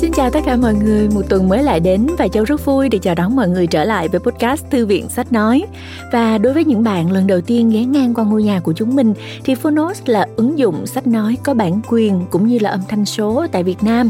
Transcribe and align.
Xin 0.00 0.12
chào 0.12 0.30
tất 0.30 0.40
cả 0.46 0.56
mọi 0.56 0.74
người, 0.74 1.08
một 1.08 1.22
tuần 1.28 1.48
mới 1.48 1.62
lại 1.62 1.80
đến 1.80 2.06
và 2.18 2.28
Châu 2.28 2.44
rất 2.44 2.64
vui 2.64 2.88
được 2.88 2.98
chào 3.02 3.14
đón 3.14 3.36
mọi 3.36 3.48
người 3.48 3.66
trở 3.66 3.84
lại 3.84 4.08
với 4.08 4.20
podcast 4.20 4.64
Thư 4.70 4.86
viện 4.86 5.08
Sách 5.08 5.32
Nói. 5.32 5.64
Và 6.12 6.38
đối 6.38 6.52
với 6.52 6.64
những 6.64 6.82
bạn 6.82 7.12
lần 7.12 7.26
đầu 7.26 7.40
tiên 7.40 7.70
ghé 7.70 7.84
ngang 7.84 8.14
qua 8.14 8.24
ngôi 8.24 8.42
nhà 8.42 8.60
của 8.60 8.72
chúng 8.72 8.96
mình 8.96 9.14
thì 9.44 9.54
Phonos 9.54 10.02
là 10.06 10.26
ứng 10.36 10.58
dụng 10.58 10.86
sách 10.86 11.06
nói 11.06 11.36
có 11.42 11.54
bản 11.54 11.80
quyền 11.88 12.24
cũng 12.30 12.46
như 12.46 12.58
là 12.58 12.70
âm 12.70 12.80
thanh 12.88 13.04
số 13.04 13.46
tại 13.52 13.62
Việt 13.62 13.82
Nam. 13.82 14.08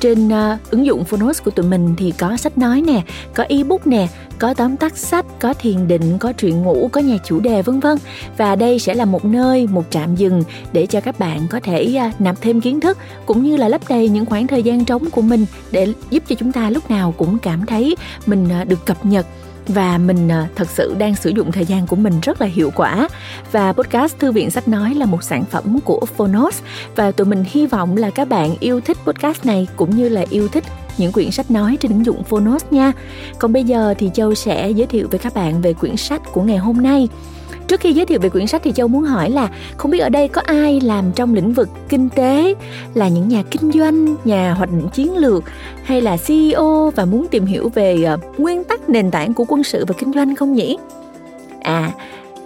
Trên 0.00 0.28
uh, 0.28 0.70
ứng 0.70 0.86
dụng 0.86 1.04
Phonos 1.04 1.42
của 1.42 1.50
tụi 1.50 1.66
mình 1.66 1.94
thì 1.98 2.12
có 2.18 2.36
sách 2.36 2.58
nói 2.58 2.82
nè, 2.82 3.02
có 3.34 3.44
ebook 3.48 3.86
nè, 3.86 4.08
có 4.38 4.54
tóm 4.54 4.76
tắt 4.76 4.96
sách, 4.96 5.26
có 5.40 5.54
thiền 5.54 5.88
định, 5.88 6.18
có 6.18 6.32
truyện 6.32 6.62
ngủ, 6.62 6.88
có 6.92 7.00
nhà 7.00 7.16
chủ 7.24 7.40
đề 7.40 7.62
vân 7.62 7.80
vân. 7.80 7.98
Và 8.36 8.56
đây 8.56 8.78
sẽ 8.78 8.94
là 8.94 9.04
một 9.04 9.24
nơi, 9.24 9.66
một 9.66 9.84
trạm 9.90 10.16
dừng 10.16 10.42
để 10.72 10.86
cho 10.86 11.00
các 11.00 11.18
bạn 11.18 11.40
có 11.50 11.60
thể 11.60 12.00
uh, 12.08 12.20
nạp 12.20 12.40
thêm 12.40 12.60
kiến 12.60 12.80
thức 12.80 12.98
cũng 13.26 13.42
như 13.42 13.56
là 13.56 13.68
lấp 13.68 13.80
đầy 13.88 14.08
những 14.08 14.26
khoảng 14.26 14.46
thời 14.46 14.62
gian 14.62 14.84
trống 14.84 15.10
của 15.10 15.22
minh 15.28 15.46
để 15.70 15.92
giúp 16.10 16.22
cho 16.28 16.34
chúng 16.34 16.52
ta 16.52 16.70
lúc 16.70 16.90
nào 16.90 17.14
cũng 17.18 17.38
cảm 17.38 17.66
thấy 17.66 17.96
mình 18.26 18.48
à, 18.48 18.64
được 18.64 18.86
cập 18.86 19.06
nhật 19.06 19.26
và 19.68 19.98
mình 19.98 20.28
à, 20.28 20.48
thật 20.54 20.68
sự 20.70 20.94
đang 20.98 21.16
sử 21.16 21.30
dụng 21.30 21.52
thời 21.52 21.64
gian 21.64 21.86
của 21.86 21.96
mình 21.96 22.20
rất 22.22 22.40
là 22.40 22.46
hiệu 22.46 22.70
quả 22.74 23.08
và 23.52 23.72
podcast 23.72 24.18
thư 24.18 24.32
viện 24.32 24.50
sách 24.50 24.68
nói 24.68 24.94
là 24.94 25.06
một 25.06 25.22
sản 25.22 25.44
phẩm 25.44 25.78
của 25.84 26.06
Phonos 26.16 26.60
và 26.96 27.10
tụi 27.10 27.26
mình 27.26 27.44
hy 27.46 27.66
vọng 27.66 27.96
là 27.96 28.10
các 28.10 28.28
bạn 28.28 28.56
yêu 28.60 28.80
thích 28.80 28.96
podcast 29.06 29.46
này 29.46 29.68
cũng 29.76 29.96
như 29.96 30.08
là 30.08 30.24
yêu 30.30 30.48
thích 30.48 30.64
những 30.98 31.12
quyển 31.12 31.30
sách 31.30 31.50
nói 31.50 31.76
trên 31.80 31.92
ứng 31.92 32.06
dụng 32.06 32.24
Phonos 32.24 32.64
nha. 32.70 32.92
Còn 33.38 33.52
bây 33.52 33.64
giờ 33.64 33.94
thì 33.98 34.10
Châu 34.14 34.34
sẽ 34.34 34.70
giới 34.70 34.86
thiệu 34.86 35.08
với 35.10 35.18
các 35.18 35.34
bạn 35.34 35.62
về 35.62 35.72
quyển 35.72 35.96
sách 35.96 36.22
của 36.32 36.42
ngày 36.42 36.58
hôm 36.58 36.82
nay. 36.82 37.08
Trước 37.68 37.80
khi 37.80 37.92
giới 37.92 38.06
thiệu 38.06 38.20
về 38.20 38.28
quyển 38.28 38.46
sách 38.46 38.62
thì 38.64 38.72
Châu 38.72 38.88
muốn 38.88 39.02
hỏi 39.02 39.30
là 39.30 39.48
không 39.76 39.90
biết 39.90 39.98
ở 39.98 40.08
đây 40.08 40.28
có 40.28 40.40
ai 40.40 40.80
làm 40.80 41.12
trong 41.12 41.34
lĩnh 41.34 41.52
vực 41.52 41.68
kinh 41.88 42.08
tế, 42.08 42.54
là 42.94 43.08
những 43.08 43.28
nhà 43.28 43.42
kinh 43.50 43.72
doanh, 43.72 44.16
nhà 44.24 44.54
hoạch 44.54 44.70
định 44.70 44.88
chiến 44.88 45.16
lược 45.16 45.44
hay 45.84 46.00
là 46.00 46.16
CEO 46.26 46.92
và 46.96 47.04
muốn 47.04 47.26
tìm 47.30 47.46
hiểu 47.46 47.68
về 47.74 48.02
ờ, 48.02 48.18
nguyên 48.38 48.64
tắc 48.64 48.88
nền 48.88 49.10
tảng 49.10 49.34
của 49.34 49.44
quân 49.48 49.64
sự 49.64 49.84
và 49.88 49.94
kinh 49.98 50.12
doanh 50.12 50.36
không 50.36 50.52
nhỉ? 50.52 50.76
À, 51.60 51.90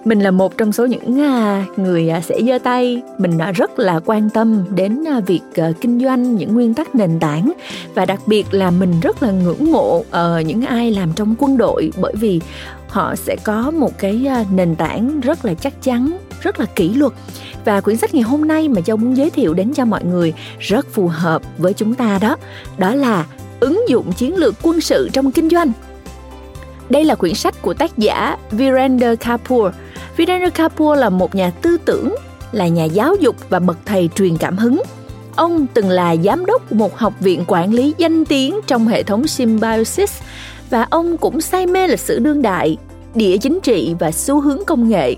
mình 0.04 0.20
là 0.20 0.30
một 0.30 0.58
trong 0.58 0.72
số 0.72 0.86
những 0.86 1.20
à, 1.20 1.64
người 1.76 2.08
à, 2.08 2.20
sẽ 2.20 2.40
giơ 2.46 2.58
tay. 2.58 3.02
Mình 3.18 3.38
à, 3.38 3.52
rất 3.52 3.78
là 3.78 4.00
quan 4.04 4.30
tâm 4.30 4.64
đến 4.74 5.04
việc 5.26 5.40
kinh 5.80 6.00
doanh, 6.00 6.36
những 6.36 6.54
nguyên 6.54 6.74
tắc 6.74 6.94
nền 6.94 7.20
tảng. 7.20 7.52
Và 7.94 8.04
đặc 8.04 8.20
biệt 8.26 8.54
là 8.54 8.70
mình 8.70 9.00
rất 9.00 9.22
là 9.22 9.30
ngưỡng 9.30 9.72
mộ 9.72 10.04
ờ, 10.10 10.40
những 10.40 10.62
ai 10.62 10.90
làm 10.90 11.12
trong 11.12 11.34
quân 11.38 11.56
đội. 11.56 11.90
Bởi 12.00 12.14
vì 12.16 12.40
họ 12.88 13.14
sẽ 13.16 13.36
có 13.44 13.70
một 13.70 13.98
cái 13.98 14.28
nền 14.52 14.76
tảng 14.76 15.20
rất 15.20 15.44
là 15.44 15.54
chắc 15.54 15.82
chắn, 15.82 16.18
rất 16.40 16.60
là 16.60 16.66
kỷ 16.66 16.94
luật. 16.94 17.12
Và 17.64 17.80
quyển 17.80 17.96
sách 17.96 18.14
ngày 18.14 18.22
hôm 18.22 18.48
nay 18.48 18.68
mà 18.68 18.80
châu 18.80 18.96
muốn 18.96 19.16
giới 19.16 19.30
thiệu 19.30 19.54
đến 19.54 19.74
cho 19.74 19.84
mọi 19.84 20.04
người 20.04 20.32
rất 20.58 20.86
phù 20.92 21.08
hợp 21.08 21.42
với 21.58 21.72
chúng 21.72 21.94
ta 21.94 22.18
đó 22.22 22.36
đó 22.78 22.94
là 22.94 23.26
ứng 23.60 23.88
dụng 23.88 24.12
chiến 24.12 24.36
lược 24.36 24.54
quân 24.62 24.80
sự 24.80 25.08
trong 25.12 25.30
kinh 25.30 25.48
doanh 25.48 25.72
đây 26.92 27.04
là 27.04 27.14
quyển 27.14 27.34
sách 27.34 27.62
của 27.62 27.74
tác 27.74 27.98
giả 27.98 28.36
Virender 28.50 29.18
Kapoor. 29.20 29.74
Virender 30.16 30.52
Kapoor 30.54 30.98
là 30.98 31.10
một 31.10 31.34
nhà 31.34 31.50
tư 31.62 31.76
tưởng, 31.84 32.14
là 32.52 32.68
nhà 32.68 32.84
giáo 32.84 33.14
dục 33.20 33.36
và 33.48 33.58
bậc 33.58 33.76
thầy 33.84 34.08
truyền 34.14 34.36
cảm 34.36 34.58
hứng. 34.58 34.82
Ông 35.36 35.66
từng 35.74 35.88
là 35.88 36.16
giám 36.16 36.46
đốc 36.46 36.72
một 36.72 36.98
học 36.98 37.14
viện 37.20 37.44
quản 37.46 37.74
lý 37.74 37.94
danh 37.98 38.24
tiếng 38.24 38.60
trong 38.66 38.88
hệ 38.88 39.02
thống 39.02 39.26
Symbiosis 39.26 40.20
và 40.70 40.86
ông 40.90 41.16
cũng 41.16 41.40
say 41.40 41.66
mê 41.66 41.88
lịch 41.88 42.00
sử 42.00 42.18
đương 42.18 42.42
đại, 42.42 42.76
địa 43.14 43.36
chính 43.36 43.60
trị 43.60 43.94
và 43.98 44.10
xu 44.10 44.40
hướng 44.40 44.64
công 44.66 44.88
nghệ. 44.88 45.14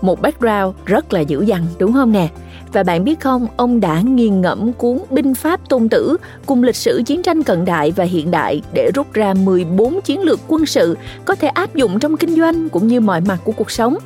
Một 0.00 0.22
background 0.22 0.76
rất 0.84 1.12
là 1.12 1.20
dữ 1.20 1.42
dằn 1.42 1.66
đúng 1.78 1.92
không 1.92 2.12
nè? 2.12 2.28
Và 2.76 2.82
bạn 2.82 3.04
biết 3.04 3.20
không, 3.20 3.46
ông 3.56 3.80
đã 3.80 4.00
nghiền 4.00 4.40
ngẫm 4.40 4.72
cuốn 4.72 4.98
Binh 5.10 5.34
pháp 5.34 5.68
Tôn 5.68 5.88
Tử 5.88 6.16
cùng 6.46 6.62
lịch 6.62 6.76
sử 6.76 7.02
chiến 7.06 7.22
tranh 7.22 7.42
cận 7.42 7.64
đại 7.64 7.90
và 7.90 8.04
hiện 8.04 8.30
đại 8.30 8.62
để 8.72 8.90
rút 8.94 9.12
ra 9.12 9.34
14 9.34 10.00
chiến 10.00 10.22
lược 10.22 10.40
quân 10.48 10.66
sự 10.66 10.96
có 11.24 11.34
thể 11.34 11.48
áp 11.48 11.74
dụng 11.74 11.98
trong 11.98 12.16
kinh 12.16 12.36
doanh 12.36 12.68
cũng 12.68 12.86
như 12.86 13.00
mọi 13.00 13.20
mặt 13.20 13.38
của 13.44 13.52
cuộc 13.52 13.70
sống. 13.70 13.96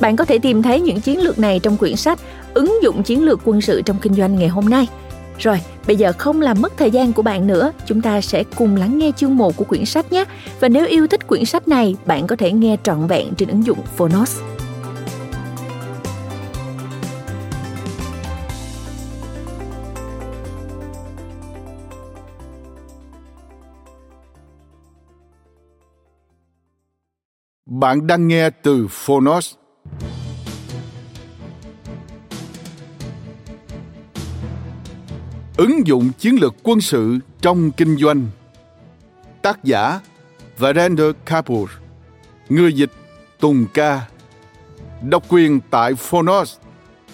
Bạn 0.00 0.16
có 0.16 0.24
thể 0.24 0.38
tìm 0.38 0.62
thấy 0.62 0.80
những 0.80 1.00
chiến 1.00 1.22
lược 1.22 1.38
này 1.38 1.58
trong 1.58 1.76
quyển 1.76 1.96
sách 1.96 2.18
Ứng 2.54 2.82
dụng 2.82 3.02
chiến 3.02 3.24
lược 3.24 3.40
quân 3.44 3.60
sự 3.60 3.82
trong 3.82 3.96
kinh 4.02 4.14
doanh 4.14 4.38
ngày 4.38 4.48
hôm 4.48 4.68
nay. 4.68 4.86
Rồi, 5.38 5.60
bây 5.86 5.96
giờ 5.96 6.12
không 6.18 6.40
làm 6.40 6.60
mất 6.60 6.72
thời 6.76 6.90
gian 6.90 7.12
của 7.12 7.22
bạn 7.22 7.46
nữa, 7.46 7.72
chúng 7.86 8.00
ta 8.00 8.20
sẽ 8.20 8.44
cùng 8.56 8.76
lắng 8.76 8.98
nghe 8.98 9.12
chương 9.16 9.36
1 9.36 9.56
của 9.56 9.64
quyển 9.64 9.84
sách 9.84 10.12
nhé. 10.12 10.24
Và 10.60 10.68
nếu 10.68 10.86
yêu 10.86 11.06
thích 11.06 11.26
quyển 11.26 11.44
sách 11.44 11.68
này, 11.68 11.96
bạn 12.06 12.26
có 12.26 12.36
thể 12.36 12.52
nghe 12.52 12.76
trọn 12.82 13.06
vẹn 13.06 13.34
trên 13.34 13.48
ứng 13.48 13.66
dụng 13.66 13.78
Phonos. 13.96 14.40
Bạn 27.80 28.06
đang 28.06 28.28
nghe 28.28 28.50
từ 28.50 28.86
Phonos. 28.90 29.54
Ứng 35.56 35.86
dụng 35.86 36.10
chiến 36.18 36.36
lược 36.40 36.54
quân 36.62 36.80
sự 36.80 37.18
trong 37.40 37.70
kinh 37.70 37.96
doanh. 37.96 38.26
Tác 39.42 39.64
giả 39.64 40.00
Virender 40.58 41.10
Kapoor. 41.24 41.70
Người 42.48 42.72
dịch 42.72 42.92
Tùng 43.40 43.66
Ca. 43.74 44.06
Độc 45.08 45.24
quyền 45.28 45.60
tại 45.70 45.94
Phonos 45.94 46.56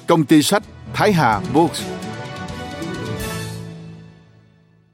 Công 0.06 0.24
ty 0.24 0.42
sách 0.42 0.62
Thái 0.94 1.12
Hà 1.12 1.40
Books. 1.54 1.82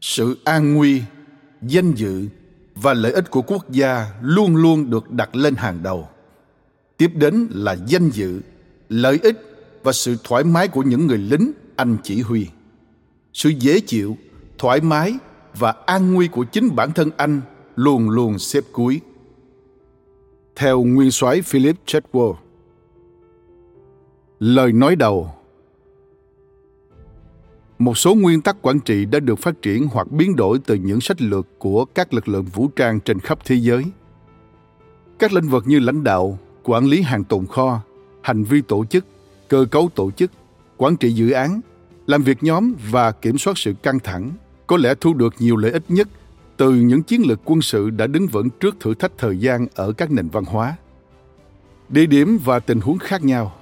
Sự 0.00 0.38
an 0.44 0.74
nguy, 0.74 1.02
danh 1.62 1.92
dự 1.94 2.28
và 2.82 2.94
lợi 2.94 3.12
ích 3.12 3.30
của 3.30 3.42
quốc 3.42 3.70
gia 3.70 4.06
luôn 4.22 4.56
luôn 4.56 4.90
được 4.90 5.10
đặt 5.10 5.36
lên 5.36 5.54
hàng 5.54 5.82
đầu. 5.82 6.08
Tiếp 6.96 7.10
đến 7.14 7.48
là 7.50 7.76
danh 7.86 8.10
dự, 8.10 8.40
lợi 8.88 9.18
ích 9.22 9.48
và 9.82 9.92
sự 9.92 10.16
thoải 10.24 10.44
mái 10.44 10.68
của 10.68 10.82
những 10.82 11.06
người 11.06 11.18
lính 11.18 11.52
anh 11.76 11.96
chỉ 12.02 12.20
huy 12.22 12.46
sự 13.32 13.48
dễ 13.48 13.80
chịu 13.80 14.16
thoải 14.58 14.80
mái 14.80 15.14
và 15.58 15.74
an 15.86 16.14
nguy 16.14 16.28
của 16.28 16.44
chính 16.44 16.76
bản 16.76 16.92
thân 16.92 17.10
anh 17.16 17.40
luôn 17.76 18.10
luôn 18.10 18.38
xếp 18.38 18.64
cuối 18.72 19.00
theo 20.56 20.82
nguyên 20.82 21.10
soái 21.10 21.42
philip 21.42 21.76
chetwell 21.86 22.34
lời 24.38 24.72
nói 24.72 24.96
đầu 24.96 25.34
một 27.78 27.98
số 27.98 28.14
nguyên 28.14 28.42
tắc 28.42 28.56
quản 28.62 28.80
trị 28.80 29.04
đã 29.04 29.20
được 29.20 29.38
phát 29.38 29.62
triển 29.62 29.88
hoặc 29.92 30.12
biến 30.12 30.36
đổi 30.36 30.58
từ 30.66 30.74
những 30.74 31.00
sách 31.00 31.22
lược 31.22 31.46
của 31.58 31.84
các 31.84 32.14
lực 32.14 32.28
lượng 32.28 32.44
vũ 32.44 32.68
trang 32.76 33.00
trên 33.00 33.20
khắp 33.20 33.38
thế 33.44 33.54
giới. 33.54 33.84
Các 35.18 35.32
lĩnh 35.32 35.48
vực 35.48 35.64
như 35.66 35.78
lãnh 35.78 36.04
đạo, 36.04 36.38
quản 36.62 36.86
lý 36.86 37.02
hàng 37.02 37.24
tồn 37.24 37.46
kho, 37.46 37.80
hành 38.22 38.44
vi 38.44 38.60
tổ 38.60 38.84
chức, 38.84 39.04
cơ 39.48 39.66
cấu 39.70 39.88
tổ 39.94 40.10
chức, 40.10 40.30
quản 40.76 40.96
trị 40.96 41.12
dự 41.12 41.30
án, 41.30 41.60
làm 42.06 42.22
việc 42.22 42.42
nhóm 42.42 42.74
và 42.90 43.12
kiểm 43.12 43.38
soát 43.38 43.58
sự 43.58 43.72
căng 43.82 44.00
thẳng 44.00 44.30
có 44.66 44.76
lẽ 44.76 44.94
thu 45.00 45.14
được 45.14 45.34
nhiều 45.38 45.56
lợi 45.56 45.72
ích 45.72 45.84
nhất 45.88 46.08
từ 46.56 46.74
những 46.74 47.02
chiến 47.02 47.22
lược 47.26 47.40
quân 47.44 47.62
sự 47.62 47.90
đã 47.90 48.06
đứng 48.06 48.26
vững 48.26 48.50
trước 48.50 48.76
thử 48.80 48.94
thách 48.94 49.12
thời 49.18 49.38
gian 49.38 49.66
ở 49.74 49.92
các 49.92 50.10
nền 50.10 50.28
văn 50.28 50.44
hóa. 50.44 50.76
Địa 51.88 52.06
điểm 52.06 52.38
và 52.44 52.58
tình 52.58 52.80
huống 52.80 52.98
khác 52.98 53.24
nhau. 53.24 53.54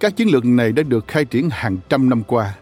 Các 0.00 0.16
chiến 0.16 0.28
lược 0.28 0.44
này 0.44 0.72
đã 0.72 0.82
được 0.82 1.08
khai 1.08 1.24
triển 1.24 1.50
hàng 1.50 1.78
trăm 1.88 2.08
năm 2.10 2.22
qua 2.22 2.54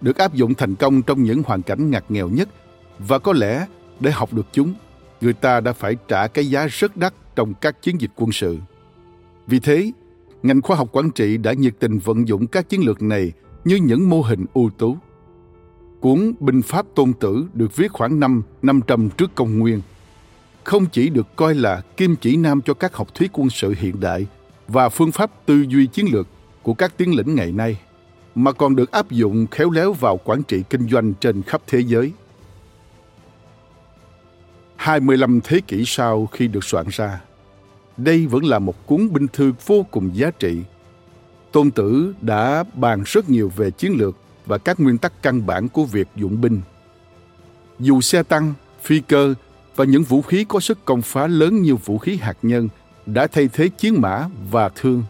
được 0.00 0.18
áp 0.18 0.34
dụng 0.34 0.54
thành 0.54 0.74
công 0.74 1.02
trong 1.02 1.22
những 1.22 1.42
hoàn 1.42 1.62
cảnh 1.62 1.90
ngặt 1.90 2.04
nghèo 2.08 2.28
nhất 2.28 2.48
và 2.98 3.18
có 3.18 3.32
lẽ 3.32 3.66
để 4.00 4.10
học 4.10 4.32
được 4.32 4.46
chúng 4.52 4.74
người 5.20 5.32
ta 5.32 5.60
đã 5.60 5.72
phải 5.72 5.96
trả 6.08 6.26
cái 6.26 6.50
giá 6.50 6.66
rất 6.66 6.96
đắt 6.96 7.14
trong 7.36 7.54
các 7.54 7.82
chiến 7.82 8.00
dịch 8.00 8.10
quân 8.16 8.32
sự 8.32 8.58
vì 9.46 9.60
thế 9.60 9.92
ngành 10.42 10.62
khoa 10.62 10.76
học 10.76 10.88
quản 10.92 11.10
trị 11.10 11.36
đã 11.36 11.52
nhiệt 11.52 11.74
tình 11.78 11.98
vận 11.98 12.28
dụng 12.28 12.46
các 12.46 12.68
chiến 12.68 12.84
lược 12.84 13.02
này 13.02 13.32
như 13.64 13.76
những 13.76 14.08
mô 14.08 14.20
hình 14.20 14.46
ưu 14.54 14.70
tú. 14.70 14.96
Cuốn 16.00 16.32
Binh 16.40 16.62
Pháp 16.62 16.86
Tôn 16.94 17.12
Tử 17.12 17.46
được 17.54 17.76
viết 17.76 17.92
khoảng 17.92 18.20
năm 18.20 18.42
500 18.62 19.08
trước 19.10 19.34
công 19.34 19.58
nguyên. 19.58 19.80
Không 20.64 20.86
chỉ 20.86 21.08
được 21.08 21.36
coi 21.36 21.54
là 21.54 21.82
kim 21.96 22.16
chỉ 22.16 22.36
nam 22.36 22.60
cho 22.62 22.74
các 22.74 22.94
học 22.94 23.14
thuyết 23.14 23.30
quân 23.32 23.50
sự 23.50 23.74
hiện 23.78 24.00
đại 24.00 24.26
và 24.68 24.88
phương 24.88 25.12
pháp 25.12 25.46
tư 25.46 25.64
duy 25.68 25.86
chiến 25.86 26.06
lược 26.12 26.26
của 26.62 26.74
các 26.74 26.96
tiến 26.96 27.14
lĩnh 27.14 27.34
ngày 27.34 27.52
nay, 27.52 27.80
mà 28.34 28.52
còn 28.52 28.76
được 28.76 28.92
áp 28.92 29.10
dụng 29.10 29.46
khéo 29.46 29.70
léo 29.70 29.92
vào 29.92 30.20
quản 30.24 30.42
trị 30.42 30.62
kinh 30.70 30.88
doanh 30.88 31.14
trên 31.14 31.42
khắp 31.42 31.62
thế 31.66 31.80
giới. 31.80 32.12
25 34.76 35.40
thế 35.44 35.60
kỷ 35.66 35.84
sau 35.86 36.26
khi 36.26 36.48
được 36.48 36.64
soạn 36.64 36.86
ra, 36.90 37.20
đây 37.96 38.26
vẫn 38.26 38.44
là 38.44 38.58
một 38.58 38.86
cuốn 38.86 39.12
binh 39.12 39.28
thư 39.28 39.52
vô 39.66 39.86
cùng 39.90 40.10
giá 40.16 40.30
trị 40.30 40.62
Tôn 41.52 41.70
Tử 41.70 42.14
đã 42.20 42.64
bàn 42.74 43.02
rất 43.06 43.30
nhiều 43.30 43.52
về 43.56 43.70
chiến 43.70 43.92
lược 43.98 44.16
và 44.46 44.58
các 44.58 44.80
nguyên 44.80 44.98
tắc 44.98 45.22
căn 45.22 45.46
bản 45.46 45.68
của 45.68 45.84
việc 45.84 46.08
dụng 46.16 46.40
binh. 46.40 46.60
Dù 47.78 48.00
xe 48.00 48.22
tăng, 48.22 48.54
phi 48.82 49.00
cơ 49.00 49.34
và 49.76 49.84
những 49.84 50.02
vũ 50.02 50.22
khí 50.22 50.44
có 50.48 50.60
sức 50.60 50.84
công 50.84 51.02
phá 51.02 51.26
lớn 51.26 51.62
như 51.62 51.76
vũ 51.76 51.98
khí 51.98 52.16
hạt 52.16 52.36
nhân 52.42 52.68
đã 53.06 53.26
thay 53.26 53.48
thế 53.52 53.68
chiến 53.68 54.00
mã 54.00 54.28
và 54.50 54.68
thương. 54.68 55.02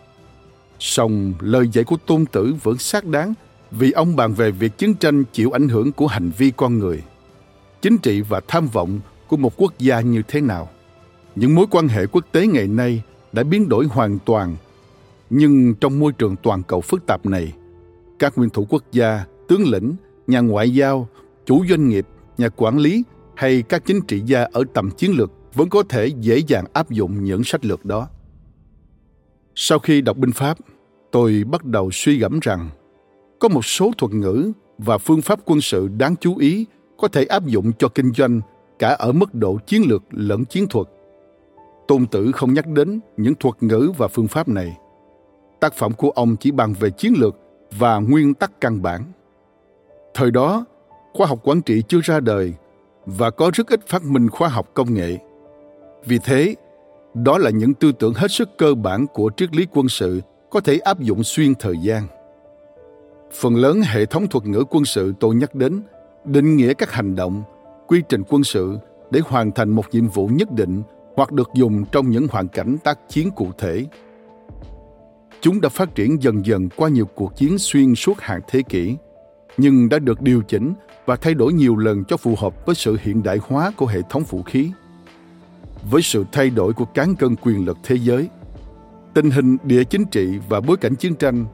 Song 0.80 1.32
lời 1.40 1.68
dạy 1.72 1.84
của 1.84 1.96
Tôn 2.06 2.26
Tử 2.26 2.54
vẫn 2.62 2.78
xác 2.78 3.04
đáng 3.04 3.34
vì 3.70 3.90
ông 3.90 4.16
bàn 4.16 4.34
về 4.34 4.50
việc 4.50 4.78
chiến 4.78 4.94
tranh 4.94 5.24
chịu 5.32 5.50
ảnh 5.50 5.68
hưởng 5.68 5.92
của 5.92 6.06
hành 6.06 6.30
vi 6.38 6.52
con 6.56 6.78
người. 6.78 7.02
chính 7.82 7.98
trị 7.98 8.20
và 8.20 8.40
tham 8.48 8.66
vọng 8.66 9.00
của 9.28 9.36
một 9.36 9.52
quốc 9.56 9.78
gia 9.78 10.00
như 10.00 10.22
thế 10.28 10.40
nào. 10.40 10.68
Những 11.36 11.54
mối 11.54 11.66
quan 11.70 11.88
hệ 11.88 12.06
quốc 12.06 12.24
tế 12.32 12.46
ngày 12.46 12.66
nay 12.66 13.02
đã 13.32 13.42
biến 13.42 13.68
đổi 13.68 13.86
hoàn 13.86 14.18
toàn, 14.18 14.56
nhưng 15.30 15.74
trong 15.74 15.98
môi 15.98 16.12
trường 16.12 16.36
toàn 16.36 16.62
cầu 16.62 16.80
phức 16.80 17.06
tạp 17.06 17.26
này, 17.26 17.52
các 18.18 18.38
nguyên 18.38 18.50
thủ 18.50 18.66
quốc 18.68 18.84
gia, 18.92 19.24
tướng 19.48 19.70
lĩnh, 19.70 19.94
nhà 20.26 20.40
ngoại 20.40 20.74
giao, 20.74 21.08
chủ 21.46 21.64
doanh 21.68 21.88
nghiệp, 21.88 22.06
nhà 22.38 22.48
quản 22.48 22.78
lý 22.78 23.02
hay 23.34 23.62
các 23.62 23.82
chính 23.86 24.00
trị 24.00 24.22
gia 24.26 24.42
ở 24.52 24.64
tầm 24.74 24.90
chiến 24.90 25.12
lược 25.16 25.32
vẫn 25.54 25.68
có 25.68 25.82
thể 25.88 26.06
dễ 26.06 26.38
dàng 26.38 26.64
áp 26.72 26.90
dụng 26.90 27.24
những 27.24 27.44
sách 27.44 27.64
lược 27.64 27.84
đó. 27.84 28.08
Sau 29.62 29.78
khi 29.78 30.00
đọc 30.00 30.16
binh 30.16 30.32
pháp, 30.32 30.58
tôi 31.10 31.44
bắt 31.50 31.64
đầu 31.64 31.90
suy 31.92 32.18
gẫm 32.18 32.40
rằng 32.42 32.68
có 33.38 33.48
một 33.48 33.64
số 33.64 33.90
thuật 33.98 34.12
ngữ 34.12 34.52
và 34.78 34.98
phương 34.98 35.22
pháp 35.22 35.40
quân 35.44 35.60
sự 35.60 35.88
đáng 35.88 36.14
chú 36.20 36.36
ý 36.36 36.66
có 36.98 37.08
thể 37.08 37.24
áp 37.24 37.46
dụng 37.46 37.72
cho 37.78 37.88
kinh 37.88 38.12
doanh 38.12 38.40
cả 38.78 38.88
ở 38.88 39.12
mức 39.12 39.34
độ 39.34 39.58
chiến 39.66 39.82
lược 39.86 40.02
lẫn 40.10 40.44
chiến 40.44 40.66
thuật. 40.66 40.86
Tôn 41.88 42.06
Tử 42.06 42.32
không 42.32 42.54
nhắc 42.54 42.66
đến 42.66 43.00
những 43.16 43.34
thuật 43.34 43.62
ngữ 43.62 43.92
và 43.98 44.08
phương 44.08 44.28
pháp 44.28 44.48
này. 44.48 44.76
Tác 45.60 45.74
phẩm 45.74 45.92
của 45.92 46.10
ông 46.10 46.36
chỉ 46.36 46.50
bàn 46.50 46.74
về 46.80 46.90
chiến 46.90 47.12
lược 47.16 47.36
và 47.78 47.98
nguyên 47.98 48.34
tắc 48.34 48.60
căn 48.60 48.82
bản. 48.82 49.04
Thời 50.14 50.30
đó, 50.30 50.64
khoa 51.12 51.26
học 51.26 51.38
quản 51.42 51.62
trị 51.62 51.82
chưa 51.88 52.00
ra 52.02 52.20
đời 52.20 52.54
và 53.06 53.30
có 53.30 53.50
rất 53.54 53.68
ít 53.68 53.86
phát 53.86 54.04
minh 54.04 54.28
khoa 54.28 54.48
học 54.48 54.70
công 54.74 54.94
nghệ. 54.94 55.18
Vì 56.04 56.18
thế, 56.24 56.54
đó 57.14 57.38
là 57.38 57.50
những 57.50 57.74
tư 57.74 57.92
tưởng 57.92 58.14
hết 58.14 58.30
sức 58.30 58.48
cơ 58.58 58.74
bản 58.74 59.06
của 59.06 59.30
triết 59.36 59.56
lý 59.56 59.66
quân 59.70 59.88
sự 59.88 60.20
có 60.50 60.60
thể 60.60 60.78
áp 60.78 61.00
dụng 61.00 61.24
xuyên 61.24 61.54
thời 61.54 61.74
gian. 61.82 62.06
Phần 63.32 63.56
lớn 63.56 63.80
hệ 63.84 64.06
thống 64.06 64.28
thuật 64.28 64.46
ngữ 64.46 64.64
quân 64.70 64.84
sự 64.84 65.14
tôi 65.20 65.34
nhắc 65.34 65.54
đến 65.54 65.82
định 66.24 66.56
nghĩa 66.56 66.74
các 66.74 66.92
hành 66.92 67.16
động, 67.16 67.42
quy 67.86 68.02
trình 68.08 68.22
quân 68.28 68.44
sự 68.44 68.78
để 69.10 69.20
hoàn 69.24 69.52
thành 69.52 69.70
một 69.70 69.84
nhiệm 69.92 70.08
vụ 70.08 70.26
nhất 70.26 70.52
định 70.52 70.82
hoặc 71.16 71.32
được 71.32 71.50
dùng 71.54 71.84
trong 71.92 72.10
những 72.10 72.26
hoàn 72.30 72.48
cảnh 72.48 72.76
tác 72.84 72.98
chiến 73.08 73.30
cụ 73.30 73.48
thể. 73.58 73.86
Chúng 75.40 75.60
đã 75.60 75.68
phát 75.68 75.94
triển 75.94 76.22
dần 76.22 76.46
dần 76.46 76.68
qua 76.76 76.88
nhiều 76.88 77.06
cuộc 77.14 77.36
chiến 77.36 77.58
xuyên 77.58 77.94
suốt 77.94 78.20
hàng 78.20 78.40
thế 78.48 78.62
kỷ, 78.62 78.96
nhưng 79.56 79.88
đã 79.88 79.98
được 79.98 80.20
điều 80.20 80.42
chỉnh 80.42 80.72
và 81.06 81.16
thay 81.16 81.34
đổi 81.34 81.52
nhiều 81.52 81.76
lần 81.76 82.04
cho 82.04 82.16
phù 82.16 82.34
hợp 82.38 82.66
với 82.66 82.74
sự 82.74 82.96
hiện 83.02 83.22
đại 83.22 83.38
hóa 83.42 83.72
của 83.76 83.86
hệ 83.86 84.00
thống 84.10 84.22
vũ 84.28 84.42
khí. 84.42 84.70
Với 85.90 86.02
sự 86.02 86.24
thay 86.32 86.50
đổi 86.50 86.72
của 86.72 86.84
cán 86.84 87.14
cân 87.14 87.36
quyền 87.36 87.64
lực 87.64 87.78
thế 87.82 87.96
giới, 87.96 88.28
tình 89.14 89.30
hình 89.30 89.56
địa 89.64 89.84
chính 89.84 90.04
trị 90.04 90.38
và 90.48 90.60
bối 90.60 90.76
cảnh 90.76 90.94
chiến 90.94 91.14
tranh 91.14 91.44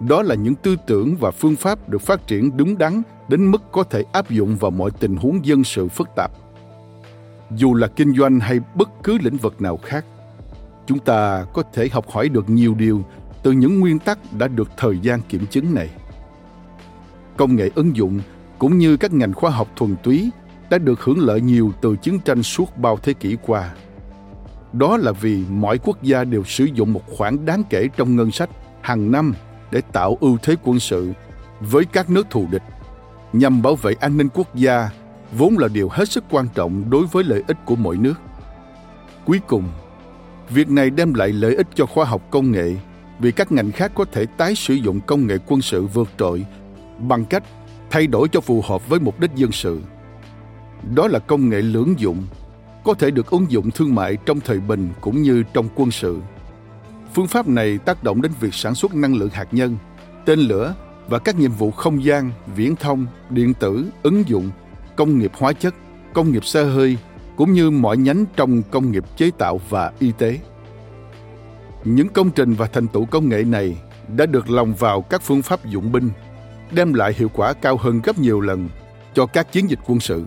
đó 0.00 0.22
là 0.22 0.34
những 0.34 0.54
tư 0.54 0.76
tưởng 0.86 1.16
và 1.16 1.30
phương 1.30 1.56
pháp 1.56 1.88
được 1.88 2.02
phát 2.02 2.26
triển 2.26 2.56
đúng 2.56 2.78
đắn 2.78 3.02
đến 3.28 3.50
mức 3.50 3.62
có 3.72 3.82
thể 3.82 4.04
áp 4.12 4.30
dụng 4.30 4.56
vào 4.56 4.70
mọi 4.70 4.90
tình 5.00 5.16
huống 5.16 5.46
dân 5.46 5.64
sự 5.64 5.88
phức 5.88 6.08
tạp. 6.16 6.30
Dù 7.56 7.74
là 7.74 7.86
kinh 7.86 8.14
doanh 8.14 8.40
hay 8.40 8.60
bất 8.74 8.88
cứ 9.02 9.18
lĩnh 9.22 9.36
vực 9.36 9.62
nào 9.62 9.76
khác 9.76 10.04
chúng 10.86 10.98
ta 10.98 11.44
có 11.52 11.62
thể 11.72 11.88
học 11.88 12.10
hỏi 12.10 12.28
được 12.28 12.50
nhiều 12.50 12.74
điều 12.74 13.04
từ 13.42 13.52
những 13.52 13.80
nguyên 13.80 13.98
tắc 13.98 14.18
đã 14.38 14.48
được 14.48 14.70
thời 14.76 14.98
gian 14.98 15.20
kiểm 15.28 15.46
chứng 15.46 15.74
này. 15.74 15.90
Công 17.36 17.56
nghệ 17.56 17.70
ứng 17.74 17.96
dụng 17.96 18.20
cũng 18.58 18.78
như 18.78 18.96
các 18.96 19.12
ngành 19.12 19.32
khoa 19.32 19.50
học 19.50 19.68
thuần 19.76 19.96
túy 20.02 20.30
đã 20.70 20.78
được 20.78 21.00
hưởng 21.00 21.18
lợi 21.18 21.40
nhiều 21.40 21.72
từ 21.80 21.96
chiến 21.96 22.18
tranh 22.24 22.42
suốt 22.42 22.78
bao 22.78 22.96
thế 23.02 23.12
kỷ 23.12 23.36
qua. 23.42 23.74
Đó 24.72 24.96
là 24.96 25.12
vì 25.12 25.44
mọi 25.48 25.78
quốc 25.78 26.02
gia 26.02 26.24
đều 26.24 26.44
sử 26.44 26.64
dụng 26.64 26.92
một 26.92 27.02
khoản 27.16 27.46
đáng 27.46 27.62
kể 27.70 27.88
trong 27.96 28.16
ngân 28.16 28.30
sách 28.30 28.50
hàng 28.80 29.10
năm 29.10 29.34
để 29.70 29.80
tạo 29.92 30.16
ưu 30.20 30.38
thế 30.42 30.56
quân 30.64 30.80
sự 30.80 31.12
với 31.60 31.84
các 31.84 32.10
nước 32.10 32.26
thù 32.30 32.46
địch. 32.50 32.62
Nhằm 33.32 33.62
bảo 33.62 33.76
vệ 33.76 33.94
an 34.00 34.16
ninh 34.16 34.28
quốc 34.34 34.54
gia 34.54 34.90
vốn 35.32 35.58
là 35.58 35.68
điều 35.68 35.88
hết 35.88 36.08
sức 36.08 36.24
quan 36.30 36.48
trọng 36.54 36.90
đối 36.90 37.06
với 37.06 37.24
lợi 37.24 37.42
ích 37.46 37.56
của 37.64 37.76
mỗi 37.76 37.96
nước. 37.96 38.14
Cuối 39.26 39.40
cùng, 39.46 39.64
việc 40.50 40.70
này 40.70 40.90
đem 40.90 41.14
lại 41.14 41.28
lợi 41.28 41.56
ích 41.56 41.66
cho 41.74 41.86
khoa 41.86 42.04
học 42.04 42.22
công 42.30 42.50
nghệ 42.50 42.76
vì 43.18 43.32
các 43.32 43.52
ngành 43.52 43.72
khác 43.72 43.92
có 43.94 44.04
thể 44.12 44.26
tái 44.26 44.54
sử 44.54 44.74
dụng 44.74 45.00
công 45.00 45.26
nghệ 45.26 45.38
quân 45.46 45.60
sự 45.60 45.86
vượt 45.86 46.08
trội 46.18 46.46
bằng 46.98 47.24
cách 47.24 47.42
thay 47.90 48.06
đổi 48.06 48.28
cho 48.28 48.40
phù 48.40 48.62
hợp 48.68 48.88
với 48.88 49.00
mục 49.00 49.20
đích 49.20 49.30
dân 49.34 49.52
sự 49.52 49.80
đó 50.94 51.08
là 51.08 51.18
công 51.18 51.48
nghệ 51.48 51.62
lưỡng 51.62 51.94
dụng 51.98 52.26
có 52.84 52.94
thể 52.94 53.10
được 53.10 53.30
ứng 53.30 53.50
dụng 53.50 53.70
thương 53.70 53.94
mại 53.94 54.16
trong 54.26 54.40
thời 54.40 54.60
bình 54.60 54.90
cũng 55.00 55.22
như 55.22 55.42
trong 55.52 55.68
quân 55.74 55.90
sự 55.90 56.20
Phương 57.14 57.26
pháp 57.26 57.48
này 57.48 57.78
tác 57.78 58.04
động 58.04 58.22
đến 58.22 58.32
việc 58.40 58.54
sản 58.54 58.74
xuất 58.74 58.94
năng 58.94 59.14
lượng 59.14 59.28
hạt 59.32 59.48
nhân, 59.52 59.76
tên 60.24 60.38
lửa 60.38 60.74
và 61.08 61.18
các 61.18 61.38
nhiệm 61.38 61.50
vụ 61.50 61.70
không 61.70 62.04
gian, 62.04 62.30
viễn 62.56 62.76
thông, 62.76 63.06
điện 63.30 63.54
tử, 63.54 63.90
ứng 64.02 64.28
dụng, 64.28 64.50
công 64.96 65.18
nghiệp 65.18 65.32
hóa 65.38 65.52
chất, 65.52 65.74
công 66.12 66.32
nghiệp 66.32 66.44
xe 66.44 66.64
hơi, 66.64 66.98
cũng 67.36 67.52
như 67.52 67.70
mọi 67.70 67.96
nhánh 67.96 68.24
trong 68.36 68.62
công 68.70 68.92
nghiệp 68.92 69.04
chế 69.16 69.30
tạo 69.38 69.60
và 69.68 69.92
y 69.98 70.12
tế. 70.18 70.38
Những 71.84 72.08
công 72.08 72.30
trình 72.30 72.54
và 72.54 72.66
thành 72.66 72.88
tựu 72.88 73.04
công 73.04 73.28
nghệ 73.28 73.44
này 73.44 73.76
đã 74.16 74.26
được 74.26 74.50
lòng 74.50 74.74
vào 74.74 75.02
các 75.02 75.22
phương 75.22 75.42
pháp 75.42 75.64
dụng 75.64 75.92
binh, 75.92 76.10
đem 76.72 76.94
lại 76.94 77.12
hiệu 77.16 77.30
quả 77.34 77.52
cao 77.52 77.76
hơn 77.76 78.00
gấp 78.04 78.18
nhiều 78.18 78.40
lần 78.40 78.68
cho 79.14 79.26
các 79.26 79.52
chiến 79.52 79.70
dịch 79.70 79.80
quân 79.86 80.00
sự. 80.00 80.24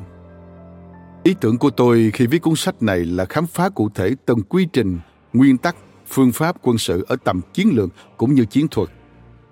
Ý 1.27 1.35
tưởng 1.41 1.57
của 1.57 1.69
tôi 1.69 2.11
khi 2.13 2.27
viết 2.27 2.41
cuốn 2.41 2.55
sách 2.55 2.83
này 2.83 3.05
là 3.05 3.25
khám 3.25 3.47
phá 3.47 3.69
cụ 3.69 3.89
thể 3.95 4.15
từng 4.25 4.41
quy 4.41 4.67
trình, 4.73 4.99
nguyên 5.33 5.57
tắc 5.57 5.75
phương 6.07 6.31
pháp 6.31 6.55
quân 6.61 6.77
sự 6.77 7.05
ở 7.07 7.15
tầm 7.23 7.41
chiến 7.53 7.69
lược 7.73 7.89
cũng 8.17 8.33
như 8.33 8.45
chiến 8.45 8.67
thuật. 8.67 8.89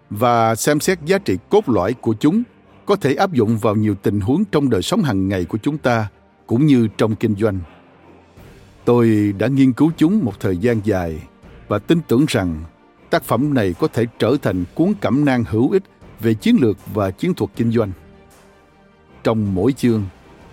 Và 0.09 0.55
xem 0.55 0.79
xét 0.79 0.99
giá 1.05 1.17
trị 1.17 1.37
cốt 1.49 1.69
lõi 1.69 1.93
của 1.93 2.13
chúng 2.13 2.43
có 2.85 2.95
thể 2.95 3.15
áp 3.15 3.33
dụng 3.33 3.57
vào 3.57 3.75
nhiều 3.75 3.95
tình 3.95 4.19
huống 4.19 4.43
trong 4.51 4.69
đời 4.69 4.81
sống 4.81 5.01
hàng 5.01 5.29
ngày 5.29 5.45
của 5.45 5.57
chúng 5.57 5.77
ta 5.77 6.07
cũng 6.47 6.65
như 6.65 6.87
trong 6.97 7.15
kinh 7.15 7.35
doanh. 7.35 7.59
Tôi 8.85 9.33
đã 9.37 9.47
nghiên 9.47 9.73
cứu 9.73 9.91
chúng 9.97 10.25
một 10.25 10.39
thời 10.39 10.57
gian 10.57 10.79
dài 10.83 11.21
và 11.67 11.79
tin 11.79 11.99
tưởng 12.07 12.25
rằng 12.27 12.63
tác 13.09 13.23
phẩm 13.23 13.53
này 13.53 13.73
có 13.79 13.87
thể 13.87 14.05
trở 14.19 14.37
thành 14.41 14.63
cuốn 14.75 14.93
cẩm 15.01 15.25
nang 15.25 15.43
hữu 15.43 15.71
ích 15.71 15.83
về 16.19 16.33
chiến 16.33 16.57
lược 16.61 16.77
và 16.93 17.11
chiến 17.11 17.33
thuật 17.33 17.51
kinh 17.55 17.71
doanh. 17.71 17.91
Trong 19.23 19.55
mỗi 19.55 19.71
chương 19.71 20.03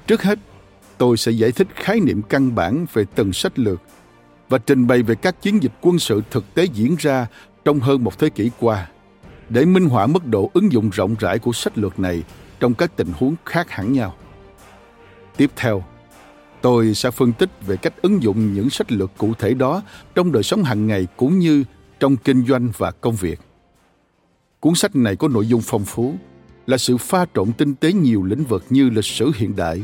trước 0.07 0.23
hết 0.23 0.39
tôi 1.03 1.17
sẽ 1.17 1.33
giải 1.33 1.53
thích 1.53 1.69
khái 1.75 2.01
niệm 2.01 2.23
căn 2.23 2.55
bản 2.55 2.87
về 2.93 3.05
từng 3.15 3.33
sách 3.33 3.59
lược 3.59 3.81
và 4.49 4.59
trình 4.59 4.87
bày 4.87 5.03
về 5.03 5.15
các 5.15 5.43
chiến 5.43 5.63
dịch 5.63 5.73
quân 5.81 5.99
sự 5.99 6.23
thực 6.31 6.55
tế 6.55 6.65
diễn 6.65 6.97
ra 6.99 7.27
trong 7.65 7.81
hơn 7.81 8.05
một 8.05 8.19
thế 8.19 8.31
kỷ 8.31 8.51
qua 8.61 8.89
để 9.49 9.65
minh 9.65 9.89
họa 9.89 10.07
mức 10.07 10.27
độ 10.27 10.51
ứng 10.55 10.73
dụng 10.73 10.91
rộng 10.91 11.15
rãi 11.19 11.39
của 11.39 11.53
sách 11.53 11.79
lược 11.79 11.99
này 11.99 12.23
trong 12.61 12.75
các 12.75 12.97
tình 12.97 13.09
huống 13.19 13.35
khác 13.45 13.71
hẳn 13.71 13.93
nhau. 13.93 14.15
Tiếp 15.37 15.51
theo, 15.57 15.85
tôi 16.61 16.95
sẽ 16.95 17.11
phân 17.11 17.33
tích 17.33 17.51
về 17.67 17.77
cách 17.77 17.95
ứng 18.03 18.23
dụng 18.23 18.55
những 18.55 18.71
sách 18.71 18.93
lược 18.93 19.11
cụ 19.19 19.33
thể 19.39 19.55
đó 19.55 19.83
trong 20.15 20.33
đời 20.33 20.43
sống 20.43 20.63
hàng 20.63 20.87
ngày 20.87 21.07
cũng 21.17 21.39
như 21.39 21.65
trong 22.01 22.17
kinh 22.17 22.47
doanh 22.47 22.73
và 22.77 22.91
công 22.91 23.17
việc. 23.17 23.41
Cuốn 24.61 24.75
sách 24.75 24.97
này 24.97 25.17
có 25.17 25.29
nội 25.29 25.47
dung 25.47 25.61
phong 25.65 25.85
phú, 25.85 26.15
là 26.67 26.79
sự 26.79 26.97
pha 26.97 27.27
trộn 27.35 27.53
tinh 27.53 27.75
tế 27.75 27.93
nhiều 27.93 28.23
lĩnh 28.23 28.45
vực 28.45 28.65
như 28.71 28.91
lịch 28.91 29.05
sử 29.05 29.31
hiện 29.37 29.57
đại, 29.57 29.83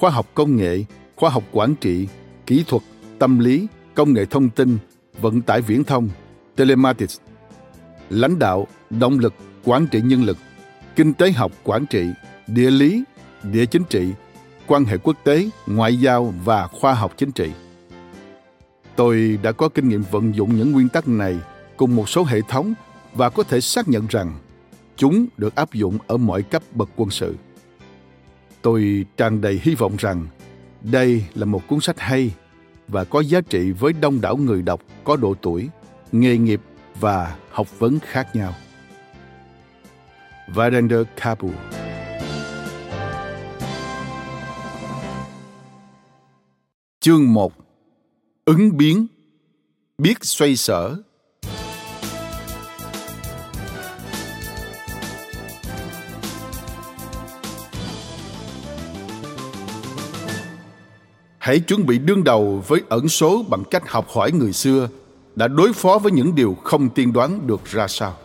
khoa 0.00 0.10
học 0.10 0.26
công 0.34 0.56
nghệ, 0.56 0.84
khoa 1.16 1.30
học 1.30 1.44
quản 1.52 1.74
trị, 1.74 2.08
kỹ 2.46 2.64
thuật, 2.68 2.82
tâm 3.18 3.38
lý, 3.38 3.66
công 3.94 4.12
nghệ 4.12 4.24
thông 4.24 4.50
tin, 4.50 4.78
vận 5.20 5.42
tải 5.42 5.60
viễn 5.60 5.84
thông, 5.84 6.08
telematics, 6.56 7.18
lãnh 8.10 8.38
đạo, 8.38 8.66
động 8.90 9.18
lực, 9.18 9.34
quản 9.64 9.86
trị 9.86 10.00
nhân 10.04 10.22
lực, 10.24 10.38
kinh 10.96 11.14
tế 11.14 11.32
học 11.32 11.52
quản 11.64 11.86
trị, 11.86 12.06
địa 12.46 12.70
lý, 12.70 13.04
địa 13.42 13.66
chính 13.66 13.84
trị, 13.84 14.12
quan 14.66 14.84
hệ 14.84 14.96
quốc 14.96 15.16
tế, 15.24 15.48
ngoại 15.66 15.96
giao 15.96 16.34
và 16.44 16.66
khoa 16.66 16.94
học 16.94 17.14
chính 17.16 17.32
trị. 17.32 17.50
Tôi 18.96 19.38
đã 19.42 19.52
có 19.52 19.68
kinh 19.68 19.88
nghiệm 19.88 20.02
vận 20.10 20.34
dụng 20.34 20.56
những 20.56 20.72
nguyên 20.72 20.88
tắc 20.88 21.08
này 21.08 21.38
cùng 21.76 21.96
một 21.96 22.08
số 22.08 22.24
hệ 22.24 22.40
thống 22.48 22.74
và 23.14 23.30
có 23.30 23.42
thể 23.42 23.60
xác 23.60 23.88
nhận 23.88 24.06
rằng 24.10 24.38
chúng 24.96 25.26
được 25.36 25.54
áp 25.54 25.72
dụng 25.72 25.98
ở 26.06 26.16
mọi 26.16 26.42
cấp 26.42 26.62
bậc 26.74 26.88
quân 26.96 27.10
sự. 27.10 27.34
Tôi 28.62 29.06
tràn 29.16 29.40
đầy 29.40 29.60
hy 29.62 29.74
vọng 29.74 29.96
rằng 29.98 30.26
đây 30.82 31.24
là 31.34 31.44
một 31.44 31.68
cuốn 31.68 31.80
sách 31.80 32.00
hay 32.00 32.30
và 32.88 33.04
có 33.04 33.20
giá 33.20 33.40
trị 33.40 33.72
với 33.72 33.92
đông 33.92 34.20
đảo 34.20 34.36
người 34.36 34.62
đọc 34.62 34.80
có 35.04 35.16
độ 35.16 35.34
tuổi, 35.42 35.68
nghề 36.12 36.36
nghiệp 36.36 36.60
và 37.00 37.36
học 37.50 37.78
vấn 37.78 37.98
khác 37.98 38.36
nhau. 38.36 38.54
Virender 40.54 41.00
Kapoor 41.16 41.54
Chương 47.00 47.32
1 47.32 47.52
Ứng 48.44 48.76
biến 48.76 49.06
Biết 49.98 50.24
xoay 50.24 50.56
sở 50.56 50.96
hãy 61.40 61.60
chuẩn 61.60 61.86
bị 61.86 61.98
đương 61.98 62.24
đầu 62.24 62.64
với 62.68 62.82
ẩn 62.88 63.08
số 63.08 63.44
bằng 63.48 63.64
cách 63.70 63.90
học 63.90 64.06
hỏi 64.08 64.32
người 64.32 64.52
xưa 64.52 64.88
đã 65.36 65.48
đối 65.48 65.72
phó 65.72 65.98
với 65.98 66.12
những 66.12 66.34
điều 66.34 66.56
không 66.64 66.88
tiên 66.88 67.12
đoán 67.12 67.46
được 67.46 67.64
ra 67.64 67.88
sao. 67.88 68.16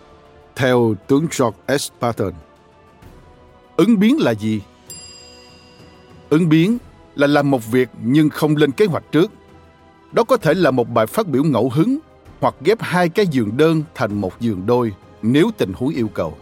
Theo 0.56 0.96
tướng 1.08 1.28
George 1.40 1.78
S. 1.78 1.92
Patton. 2.02 2.34
Ứng 3.76 4.00
biến 4.00 4.18
là 4.20 4.32
gì? 4.32 4.62
Ứng 6.30 6.50
biến 6.50 6.78
là 7.16 7.28
làm 7.28 7.52
một 7.52 7.72
việc 7.72 7.90
nhưng 8.04 8.30
không 8.30 8.56
lên 8.56 8.72
kế 8.72 8.86
hoạch 8.86 9.12
trước. 9.12 9.32
Đó 10.12 10.24
có 10.24 10.38
thể 10.38 10.54
là 10.54 10.72
một 10.72 10.90
bài 10.90 11.08
phát 11.08 11.28
biểu 11.28 11.44
ngẫu 11.44 11.70
hứng 11.70 11.98
hoặc 12.40 12.56
ghép 12.62 12.82
hai 12.82 13.10
cái 13.10 13.28
giường 13.28 13.58
đơn 13.58 13.84
thành 13.96 14.22
một 14.22 14.40
giường 14.40 14.66
đôi 14.66 14.94
nếu 15.22 15.52
tình 15.58 15.74
huống 15.76 15.90
yêu 15.90 16.08
cầu. 16.08 16.38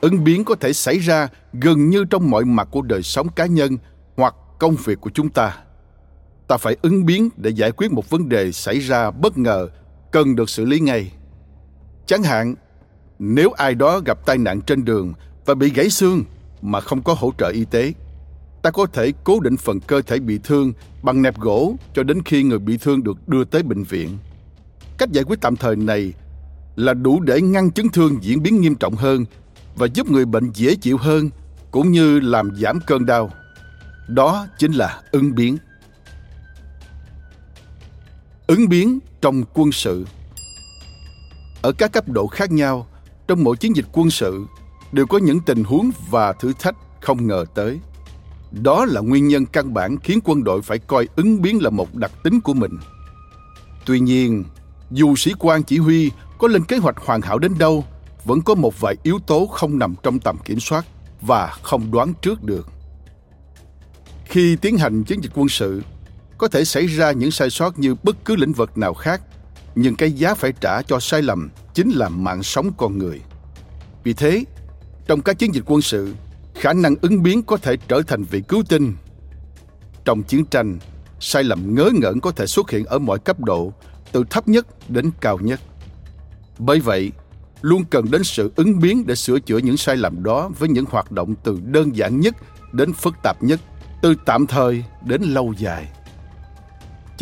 Ứng 0.00 0.24
biến 0.24 0.44
có 0.44 0.54
thể 0.54 0.72
xảy 0.72 0.98
ra 0.98 1.28
gần 1.52 1.90
như 1.90 2.04
trong 2.04 2.30
mọi 2.30 2.44
mặt 2.44 2.68
của 2.70 2.82
đời 2.82 3.02
sống 3.02 3.28
cá 3.28 3.46
nhân 3.46 3.78
hoặc 4.16 4.34
công 4.58 4.76
việc 4.84 5.00
của 5.00 5.10
chúng 5.14 5.28
ta. 5.28 5.56
Ta 6.52 6.58
phải 6.58 6.76
ứng 6.82 7.06
biến 7.06 7.28
để 7.36 7.50
giải 7.50 7.72
quyết 7.72 7.92
một 7.92 8.10
vấn 8.10 8.28
đề 8.28 8.52
xảy 8.52 8.78
ra 8.78 9.10
bất 9.10 9.38
ngờ 9.38 9.68
cần 10.10 10.36
được 10.36 10.50
xử 10.50 10.64
lý 10.64 10.80
ngay. 10.80 11.12
Chẳng 12.06 12.22
hạn, 12.22 12.54
nếu 13.18 13.50
ai 13.50 13.74
đó 13.74 14.00
gặp 14.06 14.26
tai 14.26 14.38
nạn 14.38 14.60
trên 14.60 14.84
đường 14.84 15.12
và 15.46 15.54
bị 15.54 15.70
gãy 15.70 15.90
xương 15.90 16.24
mà 16.62 16.80
không 16.80 17.02
có 17.02 17.14
hỗ 17.18 17.32
trợ 17.38 17.48
y 17.48 17.64
tế, 17.64 17.92
ta 18.62 18.70
có 18.70 18.86
thể 18.86 19.12
cố 19.24 19.40
định 19.40 19.56
phần 19.56 19.80
cơ 19.80 20.02
thể 20.02 20.18
bị 20.18 20.38
thương 20.44 20.72
bằng 21.02 21.22
nẹp 21.22 21.38
gỗ 21.38 21.76
cho 21.94 22.02
đến 22.02 22.22
khi 22.24 22.42
người 22.42 22.58
bị 22.58 22.76
thương 22.76 23.04
được 23.04 23.28
đưa 23.28 23.44
tới 23.44 23.62
bệnh 23.62 23.82
viện. 23.82 24.18
Cách 24.98 25.12
giải 25.12 25.24
quyết 25.24 25.40
tạm 25.40 25.56
thời 25.56 25.76
này 25.76 26.12
là 26.76 26.94
đủ 26.94 27.20
để 27.20 27.40
ngăn 27.40 27.70
chấn 27.70 27.88
thương 27.88 28.18
diễn 28.22 28.42
biến 28.42 28.60
nghiêm 28.60 28.74
trọng 28.74 28.94
hơn 28.94 29.24
và 29.76 29.86
giúp 29.94 30.10
người 30.10 30.24
bệnh 30.24 30.50
dễ 30.54 30.74
chịu 30.74 30.96
hơn 30.96 31.30
cũng 31.70 31.92
như 31.92 32.20
làm 32.20 32.56
giảm 32.56 32.78
cơn 32.86 33.06
đau. 33.06 33.30
Đó 34.08 34.46
chính 34.58 34.72
là 34.72 35.00
ứng 35.10 35.34
biến. 35.34 35.56
Ứng 38.52 38.68
biến 38.68 38.98
trong 39.20 39.42
quân 39.54 39.72
sự 39.72 40.06
Ở 41.62 41.72
các 41.72 41.92
cấp 41.92 42.08
độ 42.08 42.26
khác 42.26 42.52
nhau, 42.52 42.86
trong 43.28 43.44
mỗi 43.44 43.56
chiến 43.56 43.76
dịch 43.76 43.84
quân 43.92 44.10
sự 44.10 44.46
đều 44.92 45.06
có 45.06 45.18
những 45.18 45.40
tình 45.40 45.64
huống 45.64 45.90
và 46.10 46.32
thử 46.32 46.52
thách 46.58 46.76
không 47.00 47.26
ngờ 47.26 47.44
tới. 47.54 47.80
Đó 48.50 48.84
là 48.84 49.00
nguyên 49.00 49.28
nhân 49.28 49.46
căn 49.46 49.74
bản 49.74 49.96
khiến 49.98 50.18
quân 50.24 50.44
đội 50.44 50.62
phải 50.62 50.78
coi 50.78 51.08
ứng 51.16 51.42
biến 51.42 51.62
là 51.62 51.70
một 51.70 51.94
đặc 51.94 52.12
tính 52.24 52.40
của 52.40 52.54
mình. 52.54 52.72
Tuy 53.86 54.00
nhiên, 54.00 54.44
dù 54.90 55.16
sĩ 55.16 55.32
quan 55.38 55.62
chỉ 55.62 55.78
huy 55.78 56.10
có 56.38 56.48
lên 56.48 56.64
kế 56.64 56.76
hoạch 56.76 56.96
hoàn 56.98 57.20
hảo 57.20 57.38
đến 57.38 57.52
đâu, 57.58 57.84
vẫn 58.24 58.40
có 58.42 58.54
một 58.54 58.80
vài 58.80 58.96
yếu 59.02 59.18
tố 59.18 59.46
không 59.46 59.78
nằm 59.78 59.94
trong 60.02 60.18
tầm 60.18 60.36
kiểm 60.44 60.60
soát 60.60 60.86
và 61.20 61.46
không 61.62 61.90
đoán 61.90 62.12
trước 62.22 62.42
được. 62.42 62.68
Khi 64.24 64.56
tiến 64.56 64.76
hành 64.76 65.04
chiến 65.04 65.20
dịch 65.22 65.32
quân 65.34 65.48
sự, 65.48 65.82
có 66.42 66.48
thể 66.48 66.64
xảy 66.64 66.86
ra 66.86 67.12
những 67.12 67.30
sai 67.30 67.50
sót 67.50 67.78
như 67.78 67.94
bất 68.02 68.16
cứ 68.24 68.36
lĩnh 68.36 68.52
vực 68.52 68.78
nào 68.78 68.94
khác, 68.94 69.22
nhưng 69.74 69.96
cái 69.96 70.12
giá 70.12 70.34
phải 70.34 70.52
trả 70.60 70.82
cho 70.82 71.00
sai 71.00 71.22
lầm 71.22 71.50
chính 71.74 71.90
là 71.90 72.08
mạng 72.08 72.42
sống 72.42 72.70
con 72.76 72.98
người. 72.98 73.20
Vì 74.04 74.12
thế, 74.12 74.44
trong 75.06 75.20
các 75.20 75.38
chiến 75.38 75.54
dịch 75.54 75.64
quân 75.66 75.82
sự, 75.82 76.14
khả 76.54 76.72
năng 76.72 76.94
ứng 77.00 77.22
biến 77.22 77.42
có 77.42 77.56
thể 77.56 77.76
trở 77.88 78.02
thành 78.06 78.24
vị 78.24 78.42
cứu 78.48 78.62
tinh. 78.68 78.94
Trong 80.04 80.22
chiến 80.22 80.44
tranh, 80.44 80.78
sai 81.20 81.44
lầm 81.44 81.74
ngớ 81.74 81.90
ngẩn 81.94 82.20
có 82.20 82.30
thể 82.30 82.46
xuất 82.46 82.70
hiện 82.70 82.84
ở 82.84 82.98
mọi 82.98 83.18
cấp 83.18 83.40
độ, 83.40 83.72
từ 84.12 84.24
thấp 84.30 84.48
nhất 84.48 84.66
đến 84.88 85.10
cao 85.20 85.38
nhất. 85.38 85.60
Bởi 86.58 86.80
vậy, 86.80 87.12
luôn 87.60 87.84
cần 87.84 88.10
đến 88.10 88.24
sự 88.24 88.52
ứng 88.56 88.80
biến 88.80 89.06
để 89.06 89.14
sửa 89.14 89.40
chữa 89.40 89.58
những 89.58 89.76
sai 89.76 89.96
lầm 89.96 90.22
đó 90.22 90.50
với 90.58 90.68
những 90.68 90.84
hoạt 90.90 91.12
động 91.12 91.34
từ 91.44 91.58
đơn 91.64 91.96
giản 91.96 92.20
nhất 92.20 92.36
đến 92.72 92.92
phức 92.92 93.14
tạp 93.22 93.42
nhất, 93.42 93.60
từ 94.02 94.14
tạm 94.26 94.46
thời 94.46 94.84
đến 95.04 95.22
lâu 95.22 95.54
dài. 95.58 95.88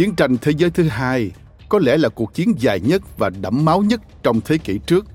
Chiến 0.00 0.14
tranh 0.14 0.36
thế 0.40 0.52
giới 0.52 0.70
thứ 0.70 0.82
hai 0.88 1.30
có 1.68 1.78
lẽ 1.78 1.96
là 1.96 2.08
cuộc 2.08 2.34
chiến 2.34 2.54
dài 2.58 2.80
nhất 2.80 3.02
và 3.18 3.30
đẫm 3.30 3.64
máu 3.64 3.82
nhất 3.82 4.00
trong 4.22 4.40
thế 4.44 4.58
kỷ 4.58 4.78
trước, 4.86 5.06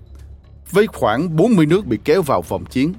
với 0.72 0.88
khoảng 0.88 1.36
40 1.36 1.66
nước 1.66 1.86
bị 1.86 2.00
kéo 2.04 2.22
vào 2.22 2.42
vòng 2.42 2.66
chiến. 2.66 2.94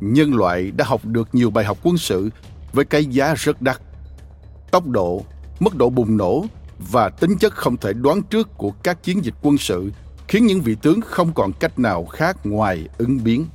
Nhân 0.00 0.34
loại 0.34 0.70
đã 0.70 0.84
học 0.84 1.04
được 1.04 1.28
nhiều 1.32 1.50
bài 1.50 1.64
học 1.64 1.78
quân 1.82 1.98
sự 1.98 2.30
với 2.72 2.84
cái 2.84 3.04
giá 3.04 3.34
rất 3.34 3.62
đắt. 3.62 3.80
Tốc 4.70 4.86
độ, 4.86 5.24
mức 5.60 5.76
độ 5.76 5.90
bùng 5.90 6.16
nổ 6.16 6.44
và 6.78 7.08
tính 7.08 7.38
chất 7.38 7.54
không 7.54 7.76
thể 7.76 7.92
đoán 7.92 8.22
trước 8.22 8.48
của 8.58 8.70
các 8.70 9.02
chiến 9.02 9.24
dịch 9.24 9.34
quân 9.42 9.58
sự 9.58 9.90
khiến 10.28 10.46
những 10.46 10.60
vị 10.60 10.76
tướng 10.82 11.00
không 11.00 11.32
còn 11.34 11.52
cách 11.52 11.78
nào 11.78 12.04
khác 12.04 12.36
ngoài 12.44 12.88
ứng 12.98 13.24
biến. 13.24 13.46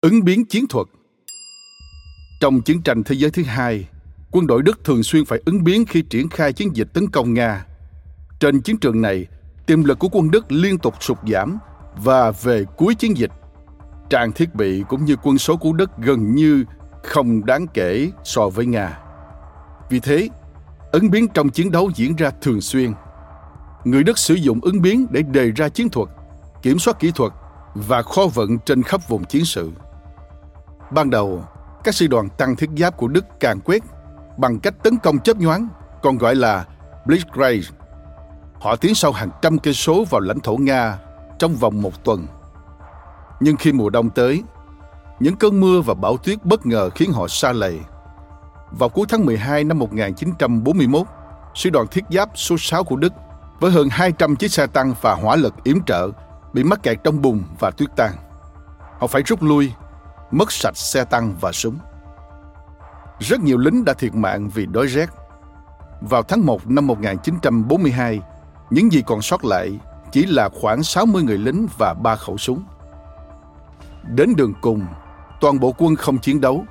Ứng 0.00 0.24
biến 0.24 0.44
chiến 0.44 0.64
thuật 0.68 0.86
Trong 2.40 2.62
chiến 2.62 2.82
tranh 2.82 3.02
thế 3.04 3.14
giới 3.14 3.30
thứ 3.30 3.42
hai, 3.42 3.86
quân 4.32 4.46
đội 4.46 4.62
Đức 4.62 4.84
thường 4.84 5.02
xuyên 5.02 5.24
phải 5.24 5.40
ứng 5.44 5.64
biến 5.64 5.84
khi 5.86 6.02
triển 6.02 6.28
khai 6.28 6.52
chiến 6.52 6.76
dịch 6.76 6.88
tấn 6.92 7.10
công 7.10 7.34
Nga. 7.34 7.66
Trên 8.40 8.60
chiến 8.60 8.76
trường 8.76 9.00
này, 9.00 9.26
tiềm 9.66 9.84
lực 9.84 9.98
của 9.98 10.08
quân 10.12 10.30
Đức 10.30 10.52
liên 10.52 10.78
tục 10.78 10.94
sụt 11.00 11.18
giảm 11.32 11.58
và 11.96 12.30
về 12.30 12.64
cuối 12.76 12.94
chiến 12.94 13.16
dịch, 13.16 13.30
trang 14.10 14.32
thiết 14.32 14.54
bị 14.54 14.84
cũng 14.88 15.04
như 15.04 15.16
quân 15.22 15.38
số 15.38 15.56
của 15.56 15.72
Đức 15.72 15.90
gần 15.98 16.34
như 16.34 16.64
không 17.02 17.46
đáng 17.46 17.66
kể 17.74 18.10
so 18.24 18.48
với 18.48 18.66
Nga. 18.66 18.98
Vì 19.90 20.00
thế, 20.00 20.28
ứng 20.92 21.10
biến 21.10 21.28
trong 21.28 21.48
chiến 21.48 21.70
đấu 21.70 21.90
diễn 21.94 22.16
ra 22.16 22.30
thường 22.42 22.60
xuyên. 22.60 22.92
Người 23.84 24.02
Đức 24.02 24.18
sử 24.18 24.34
dụng 24.34 24.60
ứng 24.62 24.82
biến 24.82 25.06
để 25.10 25.22
đề 25.22 25.50
ra 25.50 25.68
chiến 25.68 25.88
thuật, 25.88 26.08
kiểm 26.62 26.78
soát 26.78 27.00
kỹ 27.00 27.12
thuật 27.14 27.32
và 27.74 28.02
kho 28.02 28.26
vận 28.26 28.58
trên 28.58 28.82
khắp 28.82 29.08
vùng 29.08 29.24
chiến 29.24 29.44
sự. 29.44 29.70
Ban 30.90 31.10
đầu, 31.10 31.44
các 31.84 31.94
sư 31.94 32.06
đoàn 32.06 32.28
tăng 32.38 32.56
thiết 32.56 32.70
giáp 32.76 32.96
của 32.96 33.08
Đức 33.08 33.24
càng 33.40 33.60
quét 33.60 33.82
bằng 34.36 34.58
cách 34.58 34.74
tấn 34.82 34.98
công 34.98 35.18
chớp 35.18 35.36
nhoáng, 35.36 35.68
còn 36.02 36.18
gọi 36.18 36.34
là 36.34 36.64
Blitzkrieg. 37.04 37.62
Họ 38.60 38.76
tiến 38.76 38.94
sâu 38.94 39.12
hàng 39.12 39.30
trăm 39.42 39.58
cây 39.58 39.74
số 39.74 40.04
vào 40.10 40.20
lãnh 40.20 40.40
thổ 40.40 40.56
Nga 40.56 40.98
trong 41.38 41.54
vòng 41.54 41.82
một 41.82 42.04
tuần. 42.04 42.26
Nhưng 43.40 43.56
khi 43.56 43.72
mùa 43.72 43.90
đông 43.90 44.10
tới, 44.10 44.42
những 45.20 45.36
cơn 45.36 45.60
mưa 45.60 45.80
và 45.80 45.94
bão 45.94 46.16
tuyết 46.16 46.44
bất 46.44 46.66
ngờ 46.66 46.90
khiến 46.94 47.12
họ 47.12 47.28
xa 47.28 47.52
lầy. 47.52 47.80
Vào 48.70 48.88
cuối 48.88 49.06
tháng 49.08 49.26
12 49.26 49.64
năm 49.64 49.78
1941, 49.78 51.06
sư 51.54 51.70
đoàn 51.70 51.86
thiết 51.90 52.04
giáp 52.10 52.30
số 52.34 52.56
6 52.58 52.84
của 52.84 52.96
Đức 52.96 53.12
với 53.60 53.70
hơn 53.70 53.88
200 53.90 54.36
chiếc 54.36 54.52
xe 54.52 54.66
tăng 54.66 54.94
và 55.00 55.14
hỏa 55.14 55.36
lực 55.36 55.54
yểm 55.64 55.84
trợ 55.84 56.10
bị 56.52 56.64
mắc 56.64 56.82
kẹt 56.82 56.98
trong 57.04 57.22
bùn 57.22 57.42
và 57.58 57.70
tuyết 57.70 57.88
tan. 57.96 58.12
Họ 58.98 59.06
phải 59.06 59.22
rút 59.22 59.42
lui, 59.42 59.72
mất 60.30 60.52
sạch 60.52 60.76
xe 60.76 61.04
tăng 61.04 61.34
và 61.40 61.52
súng. 61.52 61.78
Rất 63.22 63.40
nhiều 63.40 63.58
lính 63.58 63.84
đã 63.84 63.94
thiệt 63.94 64.14
mạng 64.14 64.48
vì 64.54 64.66
đói 64.66 64.86
rét. 64.86 65.06
Vào 66.00 66.22
tháng 66.22 66.46
1 66.46 66.70
năm 66.70 66.86
1942, 66.86 68.20
những 68.70 68.92
gì 68.92 69.02
còn 69.06 69.22
sót 69.22 69.44
lại 69.44 69.78
chỉ 70.12 70.26
là 70.26 70.48
khoảng 70.48 70.82
60 70.82 71.22
người 71.22 71.38
lính 71.38 71.66
và 71.78 71.94
ba 71.94 72.16
khẩu 72.16 72.38
súng. 72.38 72.62
Đến 74.14 74.32
đường 74.36 74.54
cùng, 74.60 74.86
toàn 75.40 75.60
bộ 75.60 75.74
quân 75.78 75.96
không 75.96 76.18
chiến 76.18 76.40
đấu. 76.40 76.64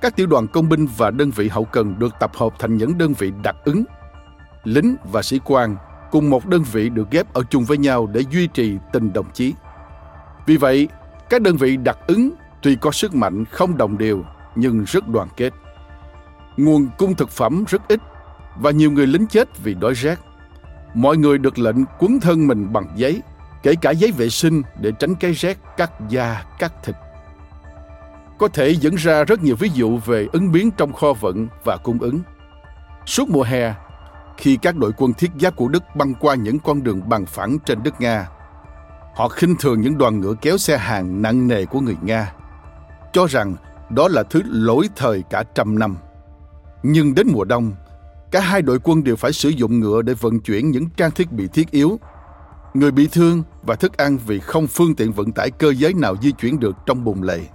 Các 0.00 0.16
tiểu 0.16 0.26
đoàn 0.26 0.46
công 0.46 0.68
binh 0.68 0.86
và 0.96 1.10
đơn 1.10 1.30
vị 1.30 1.48
hậu 1.48 1.64
cần 1.64 1.98
được 1.98 2.14
tập 2.20 2.30
hợp 2.34 2.52
thành 2.58 2.76
những 2.76 2.98
đơn 2.98 3.12
vị 3.12 3.32
đặc 3.42 3.56
ứng. 3.64 3.84
Lính 4.64 4.96
và 5.12 5.22
sĩ 5.22 5.40
quan 5.44 5.76
cùng 6.10 6.30
một 6.30 6.46
đơn 6.46 6.62
vị 6.72 6.88
được 6.88 7.10
ghép 7.10 7.32
ở 7.32 7.42
chung 7.50 7.64
với 7.64 7.78
nhau 7.78 8.06
để 8.06 8.22
duy 8.30 8.46
trì 8.46 8.78
tình 8.92 9.12
đồng 9.12 9.32
chí. 9.32 9.54
Vì 10.46 10.56
vậy, 10.56 10.88
các 11.30 11.42
đơn 11.42 11.56
vị 11.56 11.76
đặc 11.76 11.98
ứng 12.06 12.30
tuy 12.62 12.76
có 12.76 12.90
sức 12.90 13.14
mạnh 13.14 13.44
không 13.44 13.76
đồng 13.76 13.98
đều 13.98 14.24
nhưng 14.54 14.84
rất 14.84 15.08
đoàn 15.08 15.28
kết. 15.36 15.52
Nguồn 16.56 16.88
cung 16.98 17.14
thực 17.14 17.30
phẩm 17.30 17.64
rất 17.68 17.88
ít 17.88 18.00
và 18.56 18.70
nhiều 18.70 18.90
người 18.90 19.06
lính 19.06 19.26
chết 19.26 19.58
vì 19.58 19.74
đói 19.74 19.94
rét. 19.94 20.18
Mọi 20.94 21.16
người 21.16 21.38
được 21.38 21.58
lệnh 21.58 21.84
quấn 21.98 22.20
thân 22.20 22.46
mình 22.46 22.72
bằng 22.72 22.88
giấy, 22.96 23.22
kể 23.62 23.74
cả 23.80 23.90
giấy 23.90 24.12
vệ 24.12 24.28
sinh 24.28 24.62
để 24.80 24.92
tránh 24.98 25.14
cái 25.14 25.32
rét 25.32 25.58
cắt 25.76 25.90
da, 26.08 26.44
cắt 26.58 26.72
thịt. 26.84 26.96
Có 28.38 28.48
thể 28.48 28.74
dẫn 28.74 28.94
ra 28.94 29.24
rất 29.24 29.42
nhiều 29.42 29.56
ví 29.56 29.70
dụ 29.74 29.98
về 29.98 30.26
ứng 30.32 30.52
biến 30.52 30.70
trong 30.70 30.92
kho 30.92 31.12
vận 31.12 31.48
và 31.64 31.76
cung 31.76 31.98
ứng. 31.98 32.20
Suốt 33.06 33.28
mùa 33.28 33.42
hè, 33.42 33.74
khi 34.36 34.58
các 34.62 34.76
đội 34.76 34.92
quân 34.96 35.12
thiết 35.12 35.30
giáp 35.40 35.56
của 35.56 35.68
Đức 35.68 35.82
băng 35.94 36.14
qua 36.14 36.34
những 36.34 36.58
con 36.58 36.82
đường 36.82 37.08
bằng 37.08 37.26
phẳng 37.26 37.58
trên 37.66 37.82
đất 37.82 38.00
Nga. 38.00 38.28
Họ 39.14 39.28
khinh 39.28 39.56
thường 39.60 39.80
những 39.80 39.98
đoàn 39.98 40.20
ngựa 40.20 40.34
kéo 40.40 40.58
xe 40.58 40.78
hàng 40.78 41.22
nặng 41.22 41.48
nề 41.48 41.64
của 41.64 41.80
người 41.80 41.96
Nga, 42.02 42.32
cho 43.12 43.26
rằng 43.26 43.56
đó 43.90 44.08
là 44.08 44.22
thứ 44.22 44.42
lỗi 44.44 44.88
thời 44.96 45.22
cả 45.30 45.44
trăm 45.54 45.78
năm. 45.78 45.96
Nhưng 46.88 47.14
đến 47.14 47.28
mùa 47.32 47.44
đông, 47.44 47.72
cả 48.30 48.40
hai 48.40 48.62
đội 48.62 48.78
quân 48.82 49.04
đều 49.04 49.16
phải 49.16 49.32
sử 49.32 49.48
dụng 49.48 49.80
ngựa 49.80 50.02
để 50.02 50.14
vận 50.14 50.40
chuyển 50.40 50.70
những 50.70 50.88
trang 50.96 51.10
thiết 51.10 51.32
bị 51.32 51.48
thiết 51.48 51.70
yếu. 51.70 52.00
Người 52.74 52.90
bị 52.90 53.08
thương 53.12 53.42
và 53.62 53.74
thức 53.74 53.96
ăn 53.96 54.18
vì 54.26 54.38
không 54.38 54.66
phương 54.66 54.94
tiện 54.94 55.12
vận 55.12 55.32
tải 55.32 55.50
cơ 55.50 55.72
giới 55.72 55.94
nào 55.94 56.16
di 56.22 56.32
chuyển 56.32 56.60
được 56.60 56.76
trong 56.86 57.04
bùn 57.04 57.22
lầy. 57.22 57.48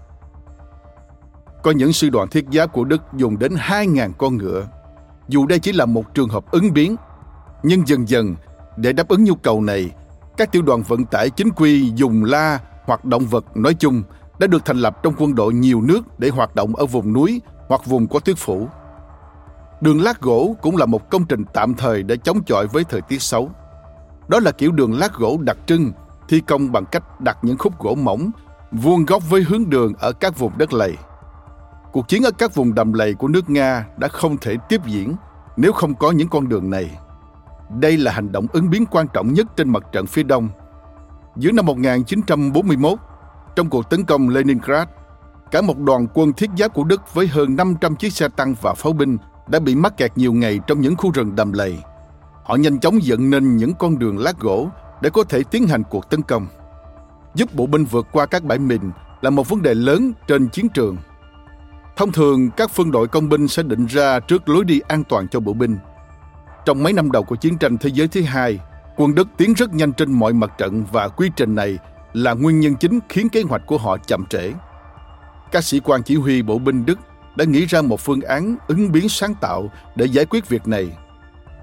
Có 1.64 1.72
những 1.72 1.94
sư 1.94 2.10
đoàn 2.10 2.28
thiết 2.28 2.46
giáp 2.54 2.74
của 2.74 2.84
Đức 2.84 3.02
dùng 3.18 3.40
đến 3.40 3.54
2.000 3.54 4.12
con 4.18 4.38
ngựa 4.38 4.68
dù 5.28 5.46
đây 5.46 5.60
chỉ 5.60 5.72
là 5.72 5.86
một 5.86 6.14
trường 6.14 6.30
hợp 6.30 6.52
ứng 6.52 6.74
biến. 6.74 6.96
Nhưng 7.64 7.88
dần 7.88 8.10
dần, 8.10 8.36
để 8.78 8.94
đáp 8.94 9.08
ứng 9.08 9.24
nhu 9.24 9.36
cầu 9.36 9.62
này, 9.62 9.92
các 10.38 10.52
tiểu 10.52 10.62
đoàn 10.62 10.84
vận 10.84 11.06
tải 11.06 11.30
chính 11.30 11.50
quy 11.50 11.92
dùng 11.96 12.24
la 12.24 12.60
hoặc 12.86 13.06
động 13.06 13.26
vật 13.26 13.58
nói 13.58 13.74
chung 13.74 14.04
đã 14.40 14.48
được 14.48 14.66
thành 14.66 14.78
lập 14.78 15.04
trong 15.04 15.14
quân 15.18 15.36
đội 15.36 15.54
nhiều 15.54 15.82
nước 15.82 16.20
để 16.20 16.30
hoạt 16.30 16.56
động 16.56 16.76
ở 16.76 16.86
vùng 16.86 17.14
núi 17.14 17.42
hoặc 17.68 17.86
vùng 17.86 18.08
có 18.08 18.20
tuyết 18.20 18.38
phủ. 18.38 18.68
Đường 19.82 20.02
lát 20.02 20.22
gỗ 20.22 20.56
cũng 20.62 20.78
là 20.78 20.86
một 20.86 21.10
công 21.10 21.26
trình 21.26 21.46
tạm 21.54 21.74
thời 21.74 22.04
để 22.04 22.18
chống 22.18 22.44
chọi 22.44 22.68
với 22.68 22.84
thời 22.84 23.02
tiết 23.02 23.22
xấu. 23.22 23.52
Đó 24.28 24.40
là 24.40 24.52
kiểu 24.52 24.72
đường 24.72 25.00
lát 25.00 25.14
gỗ 25.14 25.38
đặc 25.42 25.58
trưng, 25.66 25.92
thi 26.30 26.42
công 26.48 26.72
bằng 26.72 26.86
cách 26.86 27.22
đặt 27.22 27.38
những 27.42 27.58
khúc 27.58 27.80
gỗ 27.80 27.96
mỏng, 27.96 28.32
vuông 28.72 29.06
góc 29.06 29.24
với 29.30 29.42
hướng 29.42 29.70
đường 29.70 29.94
ở 30.00 30.12
các 30.12 30.40
vùng 30.40 30.58
đất 30.58 30.74
lầy. 30.74 30.98
cuộc 31.92 32.08
chiến 32.08 32.24
ở 32.24 32.32
các 32.32 32.56
vùng 32.56 32.76
đầm 32.76 32.94
lầy 32.94 33.14
của 33.14 33.28
nước 33.28 33.50
Nga 33.50 33.86
đã 33.98 34.08
không 34.08 34.38
thể 34.38 34.58
tiếp 34.70 34.82
diễn 34.86 35.16
nếu 35.58 35.72
không 35.72 35.96
có 35.96 36.12
những 36.12 36.28
con 36.28 36.50
đường 36.50 36.70
này. 36.70 36.90
Đây 37.80 37.98
là 37.98 38.12
hành 38.12 38.32
động 38.32 38.48
ứng 38.54 38.70
biến 38.70 38.86
quan 38.86 39.08
trọng 39.14 39.34
nhất 39.34 39.48
trên 39.56 39.70
mặt 39.70 39.84
trận 39.92 40.08
phía 40.08 40.24
đông. 40.24 40.50
Giữa 41.36 41.52
năm 41.52 41.66
1941, 41.66 43.00
trong 43.56 43.70
cuộc 43.70 43.90
tấn 43.90 44.04
công 44.04 44.30
Leningrad, 44.30 44.88
cả 45.52 45.62
một 45.62 45.78
đoàn 45.80 46.08
quân 46.14 46.34
thiết 46.34 46.50
giáp 46.58 46.74
của 46.74 46.84
Đức 46.84 47.14
với 47.14 47.28
hơn 47.28 47.56
500 47.56 47.96
chiếc 47.96 48.14
xe 48.14 48.28
tăng 48.28 48.56
và 48.62 48.74
pháo 48.74 48.94
binh 48.94 49.18
đã 49.52 49.60
bị 49.60 49.76
mắc 49.76 49.98
kẹt 49.98 50.12
nhiều 50.16 50.34
ngày 50.34 50.60
trong 50.68 50.82
những 50.82 50.96
khu 50.96 51.12
rừng 51.12 51.36
đầm 51.36 51.54
lầy. 51.54 51.78
Họ 52.44 52.56
nhanh 52.56 52.80
chóng 52.80 53.04
dựng 53.04 53.30
nên 53.30 53.58
những 53.58 53.74
con 53.80 54.00
đường 54.00 54.18
lát 54.18 54.40
gỗ 54.40 54.70
để 55.02 55.10
có 55.10 55.24
thể 55.24 55.44
tiến 55.44 55.68
hành 55.68 55.84
cuộc 55.90 56.10
tấn 56.10 56.22
công. 56.22 56.48
Giúp 57.36 57.54
bộ 57.54 57.66
binh 57.66 57.86
vượt 57.86 58.08
qua 58.12 58.26
các 58.26 58.44
bãi 58.44 58.60
mìn 58.60 58.82
là 59.22 59.30
một 59.30 59.50
vấn 59.50 59.62
đề 59.62 59.74
lớn 59.74 60.14
trên 60.28 60.50
chiến 60.50 60.70
trường. 60.70 60.98
Thông 61.96 62.12
thường, 62.12 62.50
các 62.58 62.70
phân 62.70 62.92
đội 62.92 63.08
công 63.08 63.30
binh 63.30 63.48
sẽ 63.48 63.64
định 63.64 63.86
ra 63.86 64.20
trước 64.20 64.50
lối 64.50 64.66
đi 64.66 64.80
an 64.88 65.04
toàn 65.04 65.28
cho 65.28 65.40
bộ 65.40 65.54
binh. 65.54 65.78
Trong 66.66 66.84
mấy 66.84 66.94
năm 66.94 67.12
đầu 67.12 67.24
của 67.24 67.36
chiến 67.36 67.58
tranh 67.58 67.78
thế 67.78 67.90
giới 67.90 68.08
thứ 68.08 68.22
hai, 68.22 68.60
quân 68.98 69.16
Đức 69.16 69.28
tiến 69.38 69.54
rất 69.54 69.74
nhanh 69.74 69.94
trên 69.94 70.12
mọi 70.12 70.34
mặt 70.34 70.52
trận 70.58 70.84
và 70.92 71.08
quy 71.08 71.32
trình 71.36 71.56
này 71.56 71.78
là 72.14 72.34
nguyên 72.34 72.60
nhân 72.60 72.76
chính 72.76 73.00
khiến 73.10 73.30
kế 73.30 73.42
hoạch 73.42 73.62
của 73.68 73.78
họ 73.78 73.98
chậm 73.98 74.26
trễ. 74.26 74.54
Các 75.52 75.64
sĩ 75.64 75.80
quan 75.80 76.04
chỉ 76.04 76.16
huy 76.16 76.42
bộ 76.42 76.60
binh 76.60 76.86
Đức 76.86 77.00
đã 77.36 77.46
nghĩ 77.46 77.66
ra 77.66 77.82
một 77.82 78.00
phương 78.00 78.22
án 78.22 78.56
ứng 78.68 78.92
biến 78.92 79.10
sáng 79.10 79.36
tạo 79.42 79.72
để 79.96 80.06
giải 80.06 80.26
quyết 80.26 80.50
việc 80.50 80.68
này. 80.68 80.98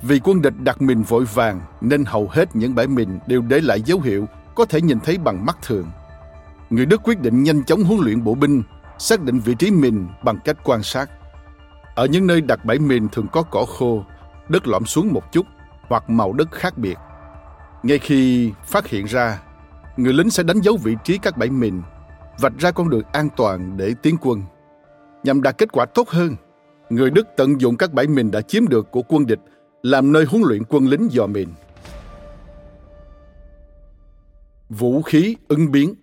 Vì 0.03 0.21
quân 0.25 0.43
địch 0.43 0.55
đặt 0.59 0.83
mình 0.83 1.03
vội 1.03 1.25
vàng 1.25 1.61
nên 1.81 2.05
hầu 2.05 2.29
hết 2.31 2.57
những 2.57 2.75
bãi 2.75 2.87
mìn 2.87 3.19
đều 3.27 3.43
để 3.43 3.61
lại 3.61 3.83
dấu 3.83 4.01
hiệu 4.01 4.27
có 4.55 4.65
thể 4.65 4.81
nhìn 4.81 5.01
thấy 5.01 5.19
bằng 5.19 5.47
mắt 5.47 5.59
thường. 5.63 5.87
Người 6.71 6.87
Đức 6.87 7.01
quyết 7.05 7.21
định 7.21 7.43
nhanh 7.43 7.65
chóng 7.65 7.85
huấn 7.85 8.01
luyện 8.01 8.25
bộ 8.25 8.35
binh, 8.35 8.63
xác 8.99 9.23
định 9.23 9.41
vị 9.41 9.55
trí 9.59 9.71
mìn 9.71 10.07
bằng 10.23 10.39
cách 10.45 10.57
quan 10.65 10.83
sát. 10.83 11.11
Ở 11.95 12.07
những 12.07 12.27
nơi 12.27 12.41
đặt 12.41 12.65
bãi 12.65 12.79
mìn 12.79 13.09
thường 13.09 13.27
có 13.33 13.43
cỏ 13.43 13.65
khô, 13.79 14.05
đất 14.49 14.67
lõm 14.69 14.85
xuống 14.85 15.13
một 15.13 15.33
chút 15.33 15.47
hoặc 15.89 16.11
màu 16.11 16.33
đất 16.33 16.51
khác 16.53 16.79
biệt. 16.79 16.99
Ngay 17.83 17.99
khi 17.99 18.53
phát 18.67 18.87
hiện 18.87 19.07
ra, 19.07 19.41
người 19.97 20.13
lính 20.13 20.31
sẽ 20.31 20.43
đánh 20.43 20.61
dấu 20.61 20.77
vị 20.77 20.97
trí 21.05 21.19
các 21.19 21.37
bãi 21.37 21.51
mìn, 21.51 21.83
vạch 22.39 22.53
ra 22.59 22.71
con 22.71 22.91
đường 22.91 23.03
an 23.13 23.29
toàn 23.37 23.77
để 23.77 23.95
tiến 24.03 24.17
quân. 24.21 24.43
Nhằm 25.25 25.43
đạt 25.43 25.59
kết 25.59 25.73
quả 25.73 25.87
tốt 25.87 26.09
hơn, 26.09 26.37
người 26.91 27.11
Đức 27.11 27.27
tận 27.37 27.61
dụng 27.61 27.77
các 27.77 27.93
bãi 27.93 28.07
mìn 28.07 28.31
đã 28.31 28.41
chiếm 28.41 28.69
được 28.69 28.91
của 28.91 29.03
quân 29.03 29.27
địch 29.27 29.41
làm 29.83 30.13
nơi 30.13 30.25
huấn 30.25 30.43
luyện 30.43 30.63
quân 30.69 30.87
lính 30.89 31.09
dò 31.11 31.27
mìn. 31.27 31.49
Vũ 34.69 35.03
khí 35.03 35.37
ứng 35.49 35.73
biến 35.73 35.95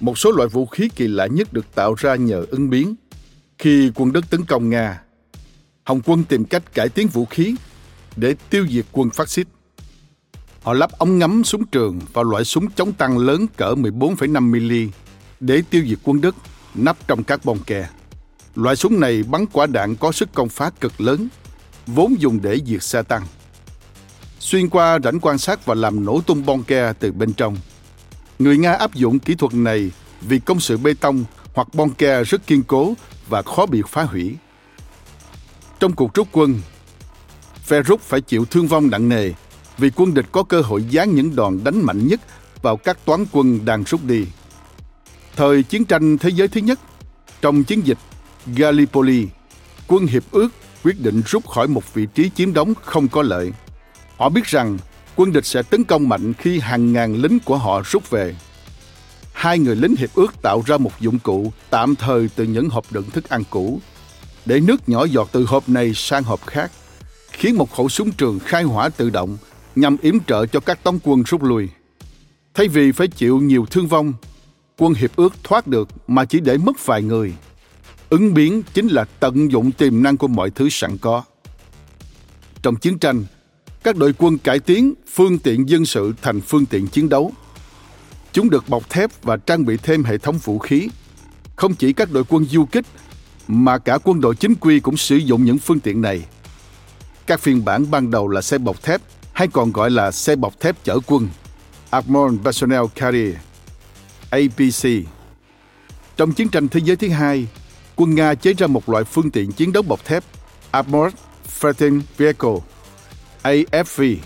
Một 0.00 0.18
số 0.18 0.32
loại 0.32 0.48
vũ 0.48 0.66
khí 0.66 0.88
kỳ 0.96 1.08
lạ 1.08 1.26
nhất 1.26 1.52
được 1.52 1.74
tạo 1.74 1.94
ra 1.94 2.16
nhờ 2.16 2.46
ứng 2.50 2.70
biến. 2.70 2.94
Khi 3.58 3.92
quân 3.94 4.12
Đức 4.12 4.30
tấn 4.30 4.44
công 4.44 4.70
Nga, 4.70 5.02
Hồng 5.84 6.00
quân 6.06 6.24
tìm 6.24 6.44
cách 6.44 6.74
cải 6.74 6.88
tiến 6.88 7.08
vũ 7.08 7.24
khí 7.24 7.54
để 8.16 8.34
tiêu 8.50 8.66
diệt 8.70 8.86
quân 8.92 9.10
phát 9.10 9.28
xít. 9.28 9.46
Họ 10.62 10.72
lắp 10.72 10.90
ống 10.98 11.18
ngắm 11.18 11.44
súng 11.44 11.66
trường 11.66 11.98
vào 12.12 12.24
loại 12.24 12.44
súng 12.44 12.70
chống 12.70 12.92
tăng 12.92 13.18
lớn 13.18 13.46
cỡ 13.56 13.74
14,5 13.74 14.40
mm 14.40 14.90
để 15.40 15.62
tiêu 15.70 15.84
diệt 15.86 15.98
quân 16.04 16.20
Đức 16.20 16.34
nắp 16.74 17.08
trong 17.08 17.24
các 17.24 17.44
bong 17.44 17.58
ke. 17.58 17.88
Loại 18.54 18.76
súng 18.76 19.00
này 19.00 19.22
bắn 19.22 19.46
quả 19.52 19.66
đạn 19.66 19.96
có 19.96 20.12
sức 20.12 20.28
công 20.34 20.48
phá 20.48 20.70
cực 20.80 21.00
lớn, 21.00 21.28
vốn 21.86 22.20
dùng 22.20 22.42
để 22.42 22.58
diệt 22.66 22.82
xe 22.82 23.02
tăng. 23.02 23.22
Xuyên 24.38 24.68
qua 24.68 24.98
rãnh 25.04 25.20
quan 25.20 25.38
sát 25.38 25.66
và 25.66 25.74
làm 25.74 26.04
nổ 26.04 26.20
tung 26.20 26.46
bong 26.46 26.62
ke 26.62 26.92
từ 26.92 27.12
bên 27.12 27.32
trong. 27.32 27.56
Người 28.38 28.58
Nga 28.58 28.72
áp 28.72 28.94
dụng 28.94 29.18
kỹ 29.18 29.34
thuật 29.34 29.54
này 29.54 29.90
vì 30.20 30.38
công 30.38 30.60
sự 30.60 30.78
bê 30.78 30.94
tông 31.00 31.24
hoặc 31.54 31.68
bong 31.74 31.90
ke 31.90 32.22
rất 32.24 32.46
kiên 32.46 32.62
cố 32.62 32.94
và 33.28 33.42
khó 33.42 33.66
bị 33.66 33.82
phá 33.88 34.02
hủy. 34.02 34.36
Trong 35.80 35.92
cuộc 35.92 36.14
rút 36.14 36.28
quân, 36.32 36.60
phe 37.62 37.82
rút 37.82 38.00
phải 38.00 38.20
chịu 38.20 38.44
thương 38.44 38.66
vong 38.66 38.90
nặng 38.90 39.08
nề 39.08 39.32
vì 39.78 39.90
quân 39.96 40.14
địch 40.14 40.26
có 40.32 40.42
cơ 40.42 40.60
hội 40.60 40.84
dán 40.84 41.14
những 41.14 41.36
đòn 41.36 41.64
đánh 41.64 41.86
mạnh 41.86 42.06
nhất 42.06 42.20
vào 42.62 42.76
các 42.76 43.04
toán 43.04 43.24
quân 43.32 43.64
đang 43.64 43.84
rút 43.84 44.04
đi. 44.04 44.26
Thời 45.36 45.62
chiến 45.62 45.84
tranh 45.84 46.18
thế 46.18 46.28
giới 46.28 46.48
thứ 46.48 46.60
nhất, 46.60 46.80
trong 47.40 47.64
chiến 47.64 47.86
dịch 47.86 47.98
Gallipoli, 48.46 49.26
quân 49.86 50.06
hiệp 50.06 50.22
ước 50.30 50.48
quyết 50.84 51.00
định 51.00 51.22
rút 51.26 51.46
khỏi 51.48 51.68
một 51.68 51.94
vị 51.94 52.06
trí 52.14 52.30
chiếm 52.34 52.54
đóng 52.54 52.74
không 52.82 53.08
có 53.08 53.22
lợi. 53.22 53.52
Họ 54.16 54.28
biết 54.28 54.44
rằng 54.44 54.78
quân 55.16 55.32
địch 55.32 55.46
sẽ 55.46 55.62
tấn 55.62 55.84
công 55.84 56.08
mạnh 56.08 56.34
khi 56.34 56.58
hàng 56.58 56.92
ngàn 56.92 57.14
lính 57.14 57.38
của 57.44 57.56
họ 57.56 57.82
rút 57.84 58.10
về. 58.10 58.34
Hai 59.32 59.58
người 59.58 59.76
lính 59.76 59.96
hiệp 59.96 60.14
ước 60.14 60.42
tạo 60.42 60.62
ra 60.66 60.76
một 60.76 61.00
dụng 61.00 61.18
cụ 61.18 61.52
tạm 61.70 61.94
thời 61.96 62.28
từ 62.36 62.44
những 62.44 62.68
hộp 62.68 62.92
đựng 62.92 63.10
thức 63.10 63.28
ăn 63.28 63.42
cũ, 63.50 63.80
để 64.46 64.60
nước 64.60 64.88
nhỏ 64.88 65.04
giọt 65.04 65.28
từ 65.32 65.44
hộp 65.44 65.68
này 65.68 65.92
sang 65.94 66.22
hộp 66.22 66.46
khác, 66.46 66.70
khiến 67.32 67.56
một 67.56 67.76
khẩu 67.76 67.88
súng 67.88 68.12
trường 68.12 68.38
khai 68.38 68.62
hỏa 68.62 68.88
tự 68.88 69.10
động 69.10 69.36
nhằm 69.76 69.96
yểm 70.02 70.20
trợ 70.20 70.46
cho 70.46 70.60
các 70.60 70.82
tống 70.84 70.98
quân 71.02 71.22
rút 71.22 71.42
lui. 71.42 71.68
Thay 72.54 72.68
vì 72.68 72.92
phải 72.92 73.08
chịu 73.08 73.40
nhiều 73.40 73.66
thương 73.70 73.86
vong, 73.86 74.12
quân 74.80 74.94
hiệp 74.94 75.16
ước 75.16 75.34
thoát 75.44 75.66
được 75.66 75.88
mà 76.06 76.24
chỉ 76.24 76.40
để 76.40 76.58
mất 76.58 76.86
vài 76.86 77.02
người. 77.02 77.34
Ứng 78.10 78.34
biến 78.34 78.62
chính 78.74 78.88
là 78.88 79.04
tận 79.04 79.52
dụng 79.52 79.72
tiềm 79.72 80.02
năng 80.02 80.16
của 80.16 80.28
mọi 80.28 80.50
thứ 80.50 80.68
sẵn 80.68 80.98
có. 80.98 81.22
Trong 82.62 82.76
chiến 82.76 82.98
tranh, 82.98 83.24
các 83.82 83.96
đội 83.96 84.14
quân 84.18 84.38
cải 84.38 84.58
tiến 84.58 84.94
phương 85.12 85.38
tiện 85.38 85.68
dân 85.68 85.86
sự 85.86 86.14
thành 86.22 86.40
phương 86.40 86.66
tiện 86.66 86.86
chiến 86.86 87.08
đấu. 87.08 87.32
Chúng 88.32 88.50
được 88.50 88.68
bọc 88.68 88.90
thép 88.90 89.22
và 89.22 89.36
trang 89.36 89.64
bị 89.64 89.76
thêm 89.76 90.04
hệ 90.04 90.18
thống 90.18 90.38
vũ 90.38 90.58
khí. 90.58 90.88
Không 91.56 91.74
chỉ 91.74 91.92
các 91.92 92.12
đội 92.12 92.24
quân 92.28 92.44
du 92.44 92.64
kích, 92.64 92.86
mà 93.48 93.78
cả 93.78 93.98
quân 94.04 94.20
đội 94.20 94.34
chính 94.34 94.54
quy 94.54 94.80
cũng 94.80 94.96
sử 94.96 95.16
dụng 95.16 95.44
những 95.44 95.58
phương 95.58 95.80
tiện 95.80 96.00
này. 96.00 96.24
Các 97.26 97.40
phiên 97.40 97.64
bản 97.64 97.90
ban 97.90 98.10
đầu 98.10 98.28
là 98.28 98.42
xe 98.42 98.58
bọc 98.58 98.82
thép 98.82 99.00
hay 99.32 99.48
còn 99.48 99.72
gọi 99.72 99.90
là 99.90 100.10
xe 100.10 100.36
bọc 100.36 100.60
thép 100.60 100.84
chở 100.84 100.98
quân, 101.06 101.28
Armored 101.90 102.40
Personnel 102.44 102.82
Carrier, 102.94 103.34
APC. 104.30 104.88
Trong 106.16 106.32
chiến 106.32 106.48
tranh 106.48 106.68
thế 106.68 106.80
giới 106.84 106.96
thứ 106.96 107.08
hai, 107.08 107.46
quân 107.96 108.14
Nga 108.14 108.34
chế 108.34 108.52
ra 108.52 108.66
một 108.66 108.88
loại 108.88 109.04
phương 109.04 109.30
tiện 109.30 109.52
chiến 109.52 109.72
đấu 109.72 109.82
bọc 109.82 110.04
thép 110.04 110.24
Armored 110.70 111.14
Fighting 111.60 112.00
Vehicle, 112.16 112.56
AFV, 113.42 114.16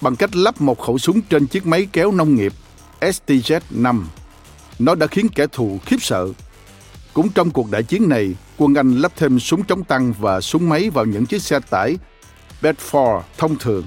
bằng 0.00 0.16
cách 0.16 0.36
lắp 0.36 0.60
một 0.60 0.80
khẩu 0.80 0.98
súng 0.98 1.22
trên 1.22 1.46
chiếc 1.46 1.66
máy 1.66 1.86
kéo 1.92 2.12
nông 2.12 2.34
nghiệp 2.34 2.52
STZ-5. 3.00 4.02
Nó 4.78 4.94
đã 4.94 5.06
khiến 5.06 5.28
kẻ 5.28 5.46
thù 5.52 5.78
khiếp 5.86 5.96
sợ. 6.00 6.28
Cũng 7.14 7.28
trong 7.28 7.50
cuộc 7.50 7.70
đại 7.70 7.82
chiến 7.82 8.08
này, 8.08 8.34
quân 8.56 8.74
Anh 8.74 8.96
lắp 8.96 9.12
thêm 9.16 9.40
súng 9.40 9.64
chống 9.64 9.84
tăng 9.84 10.12
và 10.20 10.40
súng 10.40 10.68
máy 10.68 10.90
vào 10.90 11.04
những 11.04 11.26
chiếc 11.26 11.42
xe 11.42 11.60
tải 11.70 11.96
Bedford 12.62 13.20
thông 13.38 13.58
thường 13.58 13.84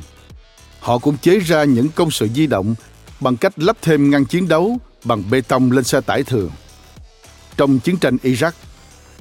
Họ 0.79 0.97
cũng 0.97 1.17
chế 1.17 1.39
ra 1.39 1.63
những 1.63 1.89
công 1.95 2.11
sự 2.11 2.27
di 2.35 2.47
động 2.47 2.75
bằng 3.19 3.37
cách 3.37 3.59
lắp 3.59 3.77
thêm 3.81 4.09
ngăn 4.11 4.25
chiến 4.25 4.47
đấu 4.47 4.77
bằng 5.03 5.23
bê 5.29 5.41
tông 5.41 5.71
lên 5.71 5.83
xe 5.83 6.01
tải 6.01 6.23
thường. 6.23 6.51
Trong 7.57 7.79
chiến 7.79 7.97
tranh 7.97 8.17
Iraq, 8.23 8.51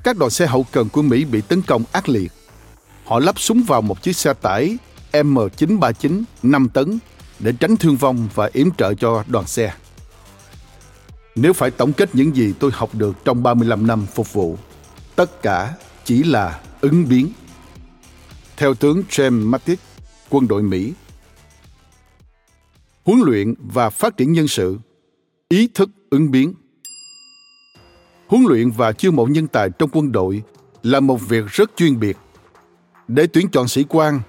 các 0.02 0.16
đoàn 0.16 0.30
xe 0.30 0.46
hậu 0.46 0.66
cần 0.72 0.88
của 0.88 1.02
Mỹ 1.02 1.24
bị 1.24 1.40
tấn 1.40 1.62
công 1.62 1.84
ác 1.92 2.08
liệt. 2.08 2.32
Họ 3.04 3.18
lắp 3.18 3.40
súng 3.40 3.62
vào 3.62 3.82
một 3.82 4.02
chiếc 4.02 4.16
xe 4.16 4.32
tải 4.32 4.76
M939 5.12 6.22
5 6.42 6.68
tấn 6.68 6.98
để 7.38 7.52
tránh 7.60 7.76
thương 7.76 7.96
vong 7.96 8.28
và 8.34 8.50
yểm 8.52 8.70
trợ 8.78 8.94
cho 8.94 9.24
đoàn 9.26 9.46
xe. 9.46 9.74
Nếu 11.34 11.52
phải 11.52 11.70
tổng 11.70 11.92
kết 11.92 12.14
những 12.14 12.36
gì 12.36 12.54
tôi 12.58 12.70
học 12.74 12.94
được 12.94 13.24
trong 13.24 13.42
35 13.42 13.86
năm 13.86 14.06
phục 14.14 14.32
vụ, 14.32 14.58
tất 15.16 15.42
cả 15.42 15.74
chỉ 16.04 16.22
là 16.22 16.60
ứng 16.80 17.08
biến. 17.08 17.32
Theo 18.56 18.74
tướng 18.74 19.02
James 19.10 19.48
Mattis, 19.48 19.78
quân 20.30 20.48
đội 20.48 20.62
Mỹ 20.62 20.92
huấn 23.06 23.20
luyện 23.20 23.54
và 23.58 23.90
phát 23.90 24.16
triển 24.16 24.32
nhân 24.32 24.48
sự, 24.48 24.78
ý 25.48 25.68
thức 25.74 25.90
ứng 26.10 26.30
biến. 26.30 26.54
Huấn 28.26 28.44
luyện 28.48 28.70
và 28.70 28.92
chiêu 28.92 29.12
mộ 29.12 29.26
nhân 29.26 29.46
tài 29.46 29.70
trong 29.78 29.90
quân 29.92 30.12
đội 30.12 30.42
là 30.82 31.00
một 31.00 31.28
việc 31.28 31.44
rất 31.46 31.70
chuyên 31.76 32.00
biệt. 32.00 32.16
Để 33.08 33.26
tuyển 33.26 33.48
chọn 33.48 33.68
sĩ 33.68 33.84
quan, 33.88 34.20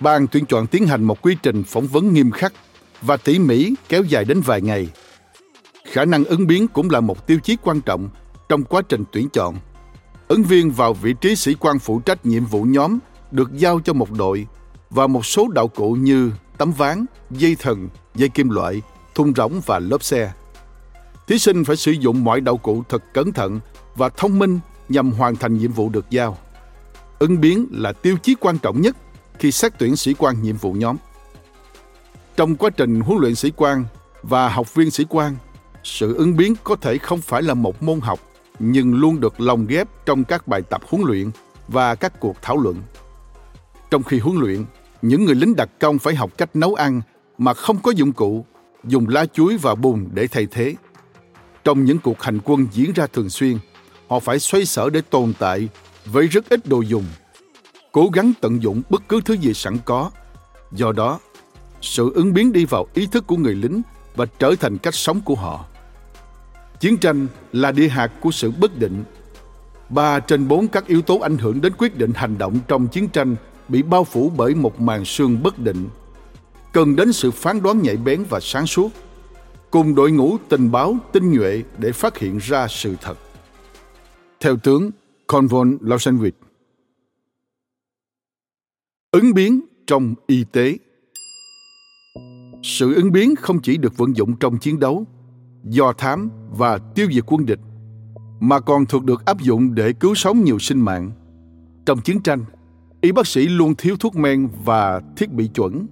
ban 0.00 0.26
tuyển 0.26 0.46
chọn 0.46 0.66
tiến 0.66 0.86
hành 0.86 1.04
một 1.04 1.22
quy 1.22 1.36
trình 1.42 1.64
phỏng 1.64 1.86
vấn 1.86 2.12
nghiêm 2.12 2.30
khắc 2.30 2.52
và 3.02 3.16
tỉ 3.16 3.38
mỉ 3.38 3.72
kéo 3.88 4.02
dài 4.02 4.24
đến 4.24 4.40
vài 4.40 4.60
ngày. 4.60 4.88
Khả 5.84 6.04
năng 6.04 6.24
ứng 6.24 6.46
biến 6.46 6.68
cũng 6.68 6.90
là 6.90 7.00
một 7.00 7.26
tiêu 7.26 7.38
chí 7.42 7.56
quan 7.62 7.80
trọng 7.80 8.08
trong 8.48 8.64
quá 8.64 8.82
trình 8.88 9.04
tuyển 9.12 9.28
chọn. 9.28 9.54
Ứng 10.28 10.42
viên 10.42 10.70
vào 10.70 10.94
vị 10.94 11.14
trí 11.20 11.36
sĩ 11.36 11.54
quan 11.54 11.78
phụ 11.78 12.00
trách 12.00 12.26
nhiệm 12.26 12.44
vụ 12.44 12.62
nhóm 12.62 12.98
được 13.30 13.50
giao 13.56 13.80
cho 13.84 13.92
một 13.92 14.12
đội 14.12 14.46
và 14.90 15.06
một 15.06 15.26
số 15.26 15.48
đạo 15.48 15.68
cụ 15.68 15.92
như 15.92 16.32
tấm 16.58 16.72
ván, 16.72 17.04
dây 17.30 17.56
thần, 17.58 17.88
dây 18.14 18.28
kim 18.28 18.50
loại, 18.50 18.82
thun 19.14 19.34
rỗng 19.34 19.60
và 19.66 19.78
lốp 19.78 20.02
xe. 20.02 20.32
Thí 21.26 21.38
sinh 21.38 21.64
phải 21.64 21.76
sử 21.76 21.92
dụng 21.92 22.24
mọi 22.24 22.40
đạo 22.40 22.56
cụ 22.56 22.82
thật 22.88 23.02
cẩn 23.14 23.32
thận 23.32 23.60
và 23.96 24.08
thông 24.08 24.38
minh 24.38 24.58
nhằm 24.88 25.10
hoàn 25.10 25.36
thành 25.36 25.58
nhiệm 25.58 25.72
vụ 25.72 25.88
được 25.88 26.10
giao. 26.10 26.38
Ứng 27.18 27.40
biến 27.40 27.66
là 27.70 27.92
tiêu 27.92 28.16
chí 28.22 28.34
quan 28.40 28.58
trọng 28.58 28.80
nhất 28.80 28.96
khi 29.38 29.52
xét 29.52 29.72
tuyển 29.78 29.96
sĩ 29.96 30.14
quan 30.18 30.42
nhiệm 30.42 30.56
vụ 30.56 30.72
nhóm. 30.72 30.96
Trong 32.36 32.56
quá 32.56 32.70
trình 32.70 33.00
huấn 33.00 33.18
luyện 33.20 33.34
sĩ 33.34 33.52
quan 33.56 33.84
và 34.22 34.48
học 34.48 34.74
viên 34.74 34.90
sĩ 34.90 35.04
quan, 35.08 35.36
sự 35.84 36.14
ứng 36.14 36.36
biến 36.36 36.54
có 36.64 36.76
thể 36.76 36.98
không 36.98 37.20
phải 37.20 37.42
là 37.42 37.54
một 37.54 37.82
môn 37.82 38.00
học 38.00 38.20
nhưng 38.58 38.94
luôn 38.94 39.20
được 39.20 39.40
lồng 39.40 39.66
ghép 39.66 39.88
trong 40.06 40.24
các 40.24 40.48
bài 40.48 40.62
tập 40.62 40.82
huấn 40.88 41.02
luyện 41.06 41.30
và 41.68 41.94
các 41.94 42.20
cuộc 42.20 42.36
thảo 42.42 42.56
luận. 42.56 42.76
Trong 43.90 44.02
khi 44.02 44.18
huấn 44.18 44.36
luyện, 44.36 44.64
những 45.02 45.24
người 45.24 45.34
lính 45.34 45.56
đặc 45.56 45.68
công 45.80 45.98
phải 45.98 46.14
học 46.14 46.30
cách 46.38 46.56
nấu 46.56 46.74
ăn 46.74 47.00
mà 47.38 47.54
không 47.54 47.78
có 47.82 47.90
dụng 47.90 48.12
cụ, 48.12 48.44
dùng 48.84 49.08
lá 49.08 49.26
chuối 49.26 49.56
và 49.62 49.74
bùn 49.74 50.08
để 50.14 50.26
thay 50.26 50.46
thế. 50.50 50.74
Trong 51.66 51.84
những 51.84 51.98
cuộc 51.98 52.22
hành 52.22 52.38
quân 52.44 52.66
diễn 52.72 52.92
ra 52.92 53.06
thường 53.06 53.30
xuyên, 53.30 53.58
họ 54.08 54.20
phải 54.20 54.38
xoay 54.38 54.64
sở 54.64 54.90
để 54.90 55.00
tồn 55.10 55.32
tại 55.38 55.68
với 56.04 56.26
rất 56.26 56.48
ít 56.48 56.66
đồ 56.66 56.80
dùng, 56.80 57.04
cố 57.92 58.10
gắng 58.12 58.32
tận 58.40 58.62
dụng 58.62 58.82
bất 58.90 59.02
cứ 59.08 59.20
thứ 59.24 59.34
gì 59.34 59.54
sẵn 59.54 59.78
có. 59.84 60.10
Do 60.72 60.92
đó, 60.92 61.20
sự 61.80 62.12
ứng 62.14 62.34
biến 62.34 62.52
đi 62.52 62.64
vào 62.64 62.86
ý 62.94 63.06
thức 63.06 63.26
của 63.26 63.36
người 63.36 63.54
lính 63.54 63.82
và 64.16 64.26
trở 64.38 64.54
thành 64.60 64.78
cách 64.78 64.94
sống 64.94 65.20
của 65.24 65.34
họ. 65.34 65.64
Chiến 66.80 66.96
tranh 66.96 67.26
là 67.52 67.72
địa 67.72 67.88
hạt 67.88 68.12
của 68.20 68.30
sự 68.30 68.50
bất 68.50 68.78
định. 68.78 69.04
Ba 69.88 70.20
trên 70.20 70.48
bốn 70.48 70.68
các 70.68 70.86
yếu 70.86 71.02
tố 71.02 71.18
ảnh 71.18 71.38
hưởng 71.38 71.60
đến 71.60 71.72
quyết 71.78 71.96
định 71.98 72.12
hành 72.14 72.38
động 72.38 72.58
trong 72.68 72.88
chiến 72.88 73.08
tranh 73.08 73.36
bị 73.68 73.82
bao 73.82 74.04
phủ 74.04 74.32
bởi 74.36 74.54
một 74.54 74.80
màn 74.80 75.04
sương 75.04 75.42
bất 75.42 75.58
định. 75.58 75.88
Cần 76.72 76.96
đến 76.96 77.12
sự 77.12 77.30
phán 77.30 77.62
đoán 77.62 77.82
nhạy 77.82 77.96
bén 77.96 78.24
và 78.28 78.40
sáng 78.40 78.66
suốt, 78.66 78.92
cùng 79.76 79.94
đội 79.94 80.12
ngũ 80.12 80.36
tình 80.48 80.70
báo 80.70 80.96
tinh 81.12 81.32
nhuệ 81.32 81.62
để 81.78 81.92
phát 81.92 82.18
hiện 82.18 82.38
ra 82.38 82.66
sự 82.68 82.96
thật. 83.00 83.18
Theo 84.40 84.56
tướng 84.56 84.90
Convon 85.26 85.76
Lausenwitz 85.80 86.30
Ứng 89.10 89.34
biến 89.34 89.60
trong 89.86 90.14
y 90.26 90.44
tế 90.52 90.78
Sự 92.62 92.94
ứng 92.94 93.12
biến 93.12 93.36
không 93.36 93.58
chỉ 93.62 93.76
được 93.76 93.96
vận 93.96 94.16
dụng 94.16 94.36
trong 94.36 94.58
chiến 94.58 94.80
đấu, 94.80 95.06
do 95.64 95.92
thám 95.92 96.30
và 96.50 96.78
tiêu 96.78 97.08
diệt 97.12 97.24
quân 97.26 97.46
địch, 97.46 97.60
mà 98.40 98.60
còn 98.60 98.86
thuộc 98.86 99.04
được 99.04 99.24
áp 99.24 99.40
dụng 99.40 99.74
để 99.74 99.92
cứu 99.92 100.14
sống 100.14 100.44
nhiều 100.44 100.58
sinh 100.58 100.80
mạng. 100.80 101.10
Trong 101.86 102.00
chiến 102.00 102.22
tranh, 102.22 102.44
y 103.00 103.12
bác 103.12 103.26
sĩ 103.26 103.48
luôn 103.48 103.74
thiếu 103.78 103.96
thuốc 104.00 104.16
men 104.16 104.48
và 104.64 105.00
thiết 105.16 105.32
bị 105.32 105.48
chuẩn. 105.54 105.86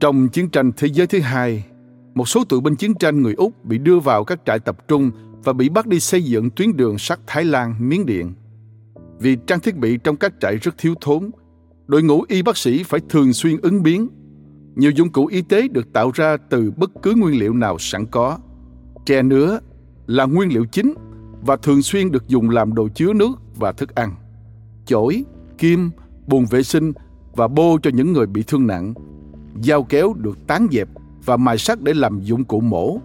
Trong 0.00 0.28
chiến 0.28 0.50
tranh 0.50 0.72
thế 0.76 0.88
giới 0.88 1.06
thứ 1.06 1.20
hai, 1.20 1.64
một 2.16 2.28
số 2.28 2.44
tù 2.44 2.60
binh 2.60 2.76
chiến 2.76 2.94
tranh 2.94 3.22
người 3.22 3.34
Úc 3.34 3.64
bị 3.64 3.78
đưa 3.78 3.98
vào 3.98 4.24
các 4.24 4.40
trại 4.46 4.58
tập 4.58 4.88
trung 4.88 5.10
và 5.44 5.52
bị 5.52 5.68
bắt 5.68 5.86
đi 5.86 6.00
xây 6.00 6.24
dựng 6.24 6.50
tuyến 6.50 6.76
đường 6.76 6.98
sắt 6.98 7.18
Thái 7.26 7.44
Lan, 7.44 7.74
Miến 7.78 8.06
Điện. 8.06 8.32
Vì 9.18 9.36
trang 9.46 9.60
thiết 9.60 9.76
bị 9.76 9.98
trong 10.04 10.16
các 10.16 10.32
trại 10.40 10.56
rất 10.56 10.74
thiếu 10.78 10.94
thốn, 11.00 11.30
đội 11.86 12.02
ngũ 12.02 12.24
y 12.28 12.42
bác 12.42 12.56
sĩ 12.56 12.82
phải 12.82 13.00
thường 13.08 13.32
xuyên 13.32 13.60
ứng 13.60 13.82
biến. 13.82 14.08
Nhiều 14.74 14.90
dụng 14.90 15.12
cụ 15.12 15.26
y 15.26 15.42
tế 15.42 15.68
được 15.68 15.92
tạo 15.92 16.10
ra 16.14 16.36
từ 16.50 16.72
bất 16.76 16.90
cứ 17.02 17.14
nguyên 17.14 17.40
liệu 17.40 17.54
nào 17.54 17.76
sẵn 17.78 18.06
có. 18.06 18.38
Tre 19.06 19.22
nứa 19.22 19.58
là 20.06 20.24
nguyên 20.24 20.52
liệu 20.52 20.64
chính 20.64 20.94
và 21.42 21.56
thường 21.56 21.82
xuyên 21.82 22.12
được 22.12 22.28
dùng 22.28 22.50
làm 22.50 22.74
đồ 22.74 22.88
chứa 22.94 23.12
nước 23.12 23.32
và 23.56 23.72
thức 23.72 23.94
ăn. 23.94 24.14
Chổi, 24.86 25.24
kim, 25.58 25.90
bồn 26.26 26.44
vệ 26.50 26.62
sinh 26.62 26.92
và 27.32 27.48
bô 27.48 27.78
cho 27.82 27.90
những 27.94 28.12
người 28.12 28.26
bị 28.26 28.42
thương 28.46 28.66
nặng. 28.66 28.94
Dao 29.62 29.82
kéo 29.82 30.14
được 30.18 30.46
tán 30.46 30.66
dẹp 30.72 30.88
và 31.26 31.36
mài 31.36 31.58
sắt 31.58 31.82
để 31.82 31.94
làm 31.94 32.20
dụng 32.20 32.44
cụ 32.44 32.60
mổ. 32.60 32.98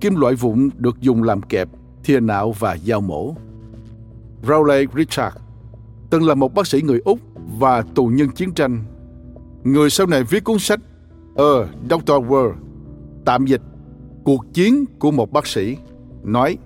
Kim 0.00 0.16
loại 0.16 0.34
vụn 0.34 0.70
được 0.76 1.00
dùng 1.00 1.22
làm 1.22 1.42
kẹp, 1.42 1.68
thìa 2.04 2.20
nạo 2.20 2.52
và 2.58 2.76
dao 2.86 3.00
mổ. 3.00 3.34
Rowley 4.42 4.86
Richard 4.96 5.36
từng 6.10 6.26
là 6.26 6.34
một 6.34 6.54
bác 6.54 6.66
sĩ 6.66 6.82
người 6.82 7.00
Úc 7.04 7.18
và 7.58 7.82
tù 7.82 8.06
nhân 8.06 8.28
chiến 8.28 8.52
tranh. 8.52 8.84
Người 9.64 9.90
sau 9.90 10.06
này 10.06 10.22
viết 10.22 10.44
cuốn 10.44 10.58
sách 10.58 10.80
A 11.36 11.52
Doctor 11.90 12.24
World, 12.24 12.54
tạm 13.24 13.46
dịch 13.46 13.62
Cuộc 14.24 14.44
chiến 14.54 14.84
của 14.98 15.10
một 15.10 15.32
bác 15.32 15.46
sĩ, 15.46 15.76
nói 16.24 16.58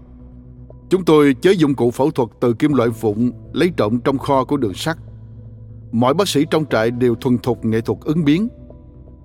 Chúng 0.91 1.05
tôi 1.05 1.35
chế 1.35 1.53
dụng 1.53 1.75
cụ 1.75 1.91
phẫu 1.91 2.11
thuật 2.11 2.29
từ 2.41 2.53
kim 2.53 2.73
loại 2.73 2.89
vụn 2.89 3.33
lấy 3.53 3.73
trộm 3.77 4.01
trong 4.05 4.19
kho 4.19 4.45
của 4.45 4.57
đường 4.57 4.75
sắt. 4.75 4.99
Mọi 5.93 6.15
bác 6.15 6.29
sĩ 6.29 6.45
trong 6.51 6.65
trại 6.71 6.91
đều 6.91 7.15
thuần 7.15 7.39
thục 7.39 7.65
nghệ 7.65 7.81
thuật 7.81 7.99
ứng 8.05 8.25
biến. 8.25 8.49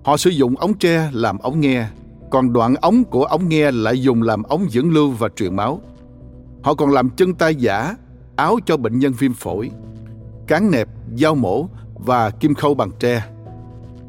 Họ 0.06 0.16
sử 0.16 0.30
dụng 0.30 0.56
ống 0.56 0.74
tre 0.74 1.10
làm 1.12 1.38
ống 1.38 1.60
nghe, 1.60 1.86
còn 2.30 2.52
đoạn 2.52 2.74
ống 2.80 3.04
của 3.04 3.24
ống 3.24 3.48
nghe 3.48 3.70
lại 3.70 4.02
dùng 4.02 4.22
làm 4.22 4.42
ống 4.42 4.66
dẫn 4.70 4.90
lưu 4.90 5.10
và 5.10 5.28
truyền 5.36 5.56
máu. 5.56 5.80
Họ 6.62 6.74
còn 6.74 6.90
làm 6.90 7.10
chân 7.10 7.34
tay 7.34 7.54
giả, 7.54 7.96
áo 8.36 8.58
cho 8.66 8.76
bệnh 8.76 8.98
nhân 8.98 9.12
viêm 9.12 9.34
phổi, 9.34 9.70
cán 10.46 10.70
nẹp, 10.70 10.88
dao 11.16 11.34
mổ 11.34 11.68
và 11.94 12.30
kim 12.30 12.54
khâu 12.54 12.74
bằng 12.74 12.90
tre. 12.98 13.24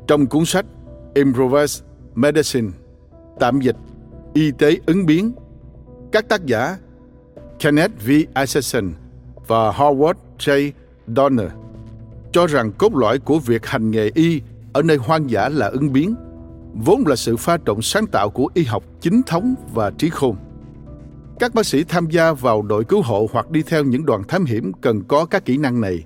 Trong 0.07 0.25
cuốn 0.25 0.45
sách 0.45 0.65
Improvised 1.13 1.83
Medicine, 2.15 2.69
tạm 3.39 3.62
dịch 3.62 3.75
Y 4.33 4.51
tế 4.51 4.77
ứng 4.86 5.05
biến, 5.05 5.31
các 6.12 6.29
tác 6.29 6.45
giả 6.45 6.77
Kenneth 7.60 8.05
V. 8.05 8.10
Isaacson 8.39 8.93
và 9.47 9.71
Howard 9.71 10.15
J. 10.39 10.71
Donner 11.15 11.51
cho 12.31 12.47
rằng 12.47 12.71
cốt 12.71 12.95
lõi 12.95 13.19
của 13.19 13.39
việc 13.39 13.65
hành 13.65 13.91
nghề 13.91 14.12
y 14.13 14.41
ở 14.78 14.84
nơi 14.84 14.98
hoang 14.98 15.30
dã 15.30 15.50
là 15.50 15.68
ứng 15.68 15.94
biến, 15.94 16.16
vốn 16.74 17.04
là 17.08 17.16
sự 17.16 17.38
pha 17.38 17.58
trộn 17.66 17.82
sáng 17.82 18.08
tạo 18.08 18.30
của 18.30 18.50
y 18.54 18.63
học 18.63 18.84
chính 19.02 19.22
thống 19.28 19.56
và 19.74 19.92
trí 19.92 20.10
khôn. 20.10 20.36
Các 21.40 21.54
bác 21.54 21.66
sĩ 21.66 21.84
tham 21.84 22.10
gia 22.10 22.34
vào 22.34 22.62
đội 22.62 22.84
cứu 22.84 23.02
hộ 23.02 23.28
hoặc 23.32 23.50
đi 23.52 23.63
theo 23.63 23.84
những 23.84 24.06
đoàn 24.06 24.24
thám 24.28 24.46
hiểm 24.46 24.72
cần 24.82 25.04
có 25.04 25.26
các 25.26 25.46
kỹ 25.46 25.58
năng 25.58 25.82
này. 25.82 26.04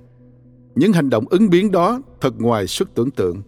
Những 0.74 0.92
hành 0.92 1.10
động 1.10 1.24
ứng 1.30 1.50
biến 1.50 1.70
đó 1.70 2.00
thật 2.20 2.34
ngoài 2.38 2.66
sức 2.66 2.94
tưởng 2.94 3.10
tượng. 3.10 3.42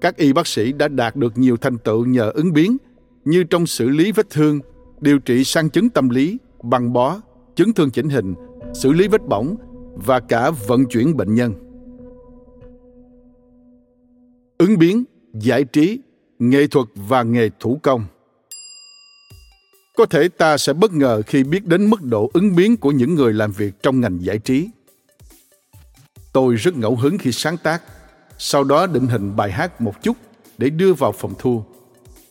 Các 0.00 0.16
y 0.16 0.32
bác 0.32 0.46
sĩ 0.46 0.72
đã 0.72 0.88
đạt 0.88 1.16
được 1.16 1.38
nhiều 1.38 1.56
thành 1.56 1.78
tựu 1.78 2.04
nhờ 2.04 2.30
ứng 2.30 2.52
biến, 2.52 2.76
như 3.24 3.44
trong 3.44 3.66
xử 3.66 3.88
lý 3.88 4.12
vết 4.12 4.30
thương, 4.30 4.60
điều 5.00 5.18
trị 5.18 5.44
sang 5.44 5.70
chứng 5.70 5.90
tâm 5.90 6.08
lý, 6.08 6.38
băng 6.62 6.92
bó, 6.92 7.20
chấn 7.54 7.72
thương 7.72 7.90
chỉnh 7.90 8.08
hình, 8.08 8.34
xử 8.74 8.92
lý 8.92 9.08
vết 9.08 9.28
bỏng 9.28 9.56
và 9.94 10.20
cả 10.20 10.50
vận 10.50 10.84
chuyển 10.86 11.16
bệnh 11.16 11.34
nhân. 11.34 11.69
Ứng 14.60 14.78
biến, 14.78 15.04
giải 15.34 15.64
trí, 15.64 16.00
nghệ 16.38 16.66
thuật 16.66 16.86
và 16.94 17.22
nghề 17.22 17.50
thủ 17.60 17.80
công. 17.82 18.04
Có 19.96 20.06
thể 20.06 20.28
ta 20.28 20.58
sẽ 20.58 20.72
bất 20.72 20.92
ngờ 20.92 21.22
khi 21.26 21.44
biết 21.44 21.66
đến 21.66 21.90
mức 21.90 22.02
độ 22.02 22.30
ứng 22.34 22.56
biến 22.56 22.76
của 22.76 22.90
những 22.90 23.14
người 23.14 23.32
làm 23.32 23.52
việc 23.52 23.82
trong 23.82 24.00
ngành 24.00 24.18
giải 24.24 24.38
trí. 24.38 24.68
Tôi 26.32 26.54
rất 26.54 26.76
ngẫu 26.76 26.96
hứng 26.96 27.18
khi 27.18 27.32
sáng 27.32 27.56
tác, 27.56 27.82
sau 28.38 28.64
đó 28.64 28.86
định 28.86 29.06
hình 29.06 29.36
bài 29.36 29.52
hát 29.52 29.80
một 29.80 30.02
chút 30.02 30.16
để 30.58 30.70
đưa 30.70 30.92
vào 30.92 31.12
phòng 31.12 31.34
thu. 31.38 31.62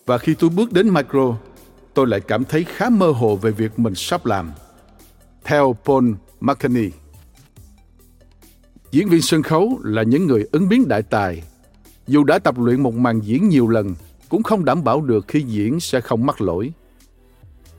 Và 0.06 0.18
khi 0.18 0.36
tôi 0.40 0.50
bước 0.50 0.74
đến 0.74 0.94
micro, 0.94 1.38
tôi 1.94 2.08
lại 2.08 2.20
cảm 2.20 2.46
thấy 2.46 2.64
khá 2.64 2.90
mơ 2.90 3.12
hồ 3.12 3.36
về 3.36 3.52
việc 3.52 3.80
mình 3.80 3.96
sắp 3.96 4.26
làm. 4.26 4.52
Theo 5.44 5.76
Paul 5.86 6.12
McCartney, 6.40 6.92
diễn 8.92 9.10
viên 9.10 9.22
sân 9.22 9.44
khấu 9.44 9.80
là 9.84 10.04
những 10.04 10.28
người 10.28 10.48
ứng 10.52 10.70
biến 10.70 10.88
đại 10.88 11.04
tài. 11.04 11.44
Dù 12.10 12.24
đã 12.24 12.40
tập 12.40 12.60
luyện 12.60 12.84
một 12.84 12.96
màn 12.96 13.20
diễn 13.20 13.50
nhiều 13.50 13.68
lần, 13.68 13.96
cũng 14.30 14.44
không 14.44 14.66
đảm 14.66 14.84
bảo 14.84 15.02
được 15.02 15.26
khi 15.28 15.42
diễn 15.42 15.80
sẽ 15.80 16.02
không 16.02 16.26
mắc 16.26 16.42
lỗi. 16.42 16.72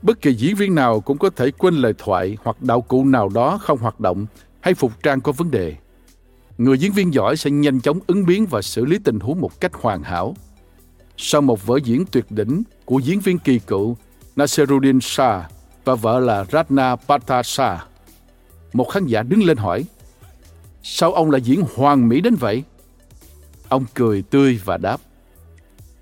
Bất 0.01 0.21
kỳ 0.21 0.33
diễn 0.33 0.55
viên 0.55 0.75
nào 0.75 1.01
cũng 1.01 1.17
có 1.17 1.29
thể 1.29 1.51
quên 1.51 1.73
lời 1.73 1.93
thoại 1.97 2.37
hoặc 2.43 2.61
đạo 2.61 2.81
cụ 2.81 3.05
nào 3.05 3.29
đó 3.29 3.57
không 3.61 3.77
hoạt 3.77 3.99
động 3.99 4.25
hay 4.59 4.73
phục 4.73 5.03
trang 5.03 5.21
có 5.21 5.31
vấn 5.31 5.51
đề. 5.51 5.75
Người 6.57 6.77
diễn 6.77 6.91
viên 6.91 7.13
giỏi 7.13 7.37
sẽ 7.37 7.51
nhanh 7.51 7.81
chóng 7.81 7.99
ứng 8.07 8.25
biến 8.25 8.45
và 8.45 8.61
xử 8.61 8.85
lý 8.85 8.97
tình 9.03 9.19
huống 9.19 9.41
một 9.41 9.61
cách 9.61 9.73
hoàn 9.73 10.03
hảo. 10.03 10.35
Sau 11.17 11.41
một 11.41 11.65
vở 11.65 11.79
diễn 11.83 12.05
tuyệt 12.11 12.25
đỉnh 12.29 12.63
của 12.85 12.99
diễn 12.99 13.19
viên 13.19 13.37
kỳ 13.37 13.59
cựu 13.59 13.97
Nasiruddin 14.35 14.99
Shah 15.01 15.51
và 15.85 15.95
vợ 15.95 16.19
là 16.19 16.45
Ratna 16.51 16.95
Pata 16.95 17.43
Shah, 17.43 17.87
một 18.73 18.89
khán 18.89 19.05
giả 19.05 19.23
đứng 19.23 19.43
lên 19.43 19.57
hỏi, 19.57 19.85
Sao 20.83 21.13
ông 21.13 21.31
lại 21.31 21.41
diễn 21.41 21.63
hoàn 21.75 22.09
mỹ 22.09 22.21
đến 22.21 22.35
vậy? 22.35 22.63
Ông 23.71 23.85
cười 23.93 24.21
tươi 24.21 24.59
và 24.65 24.77
đáp, 24.77 25.01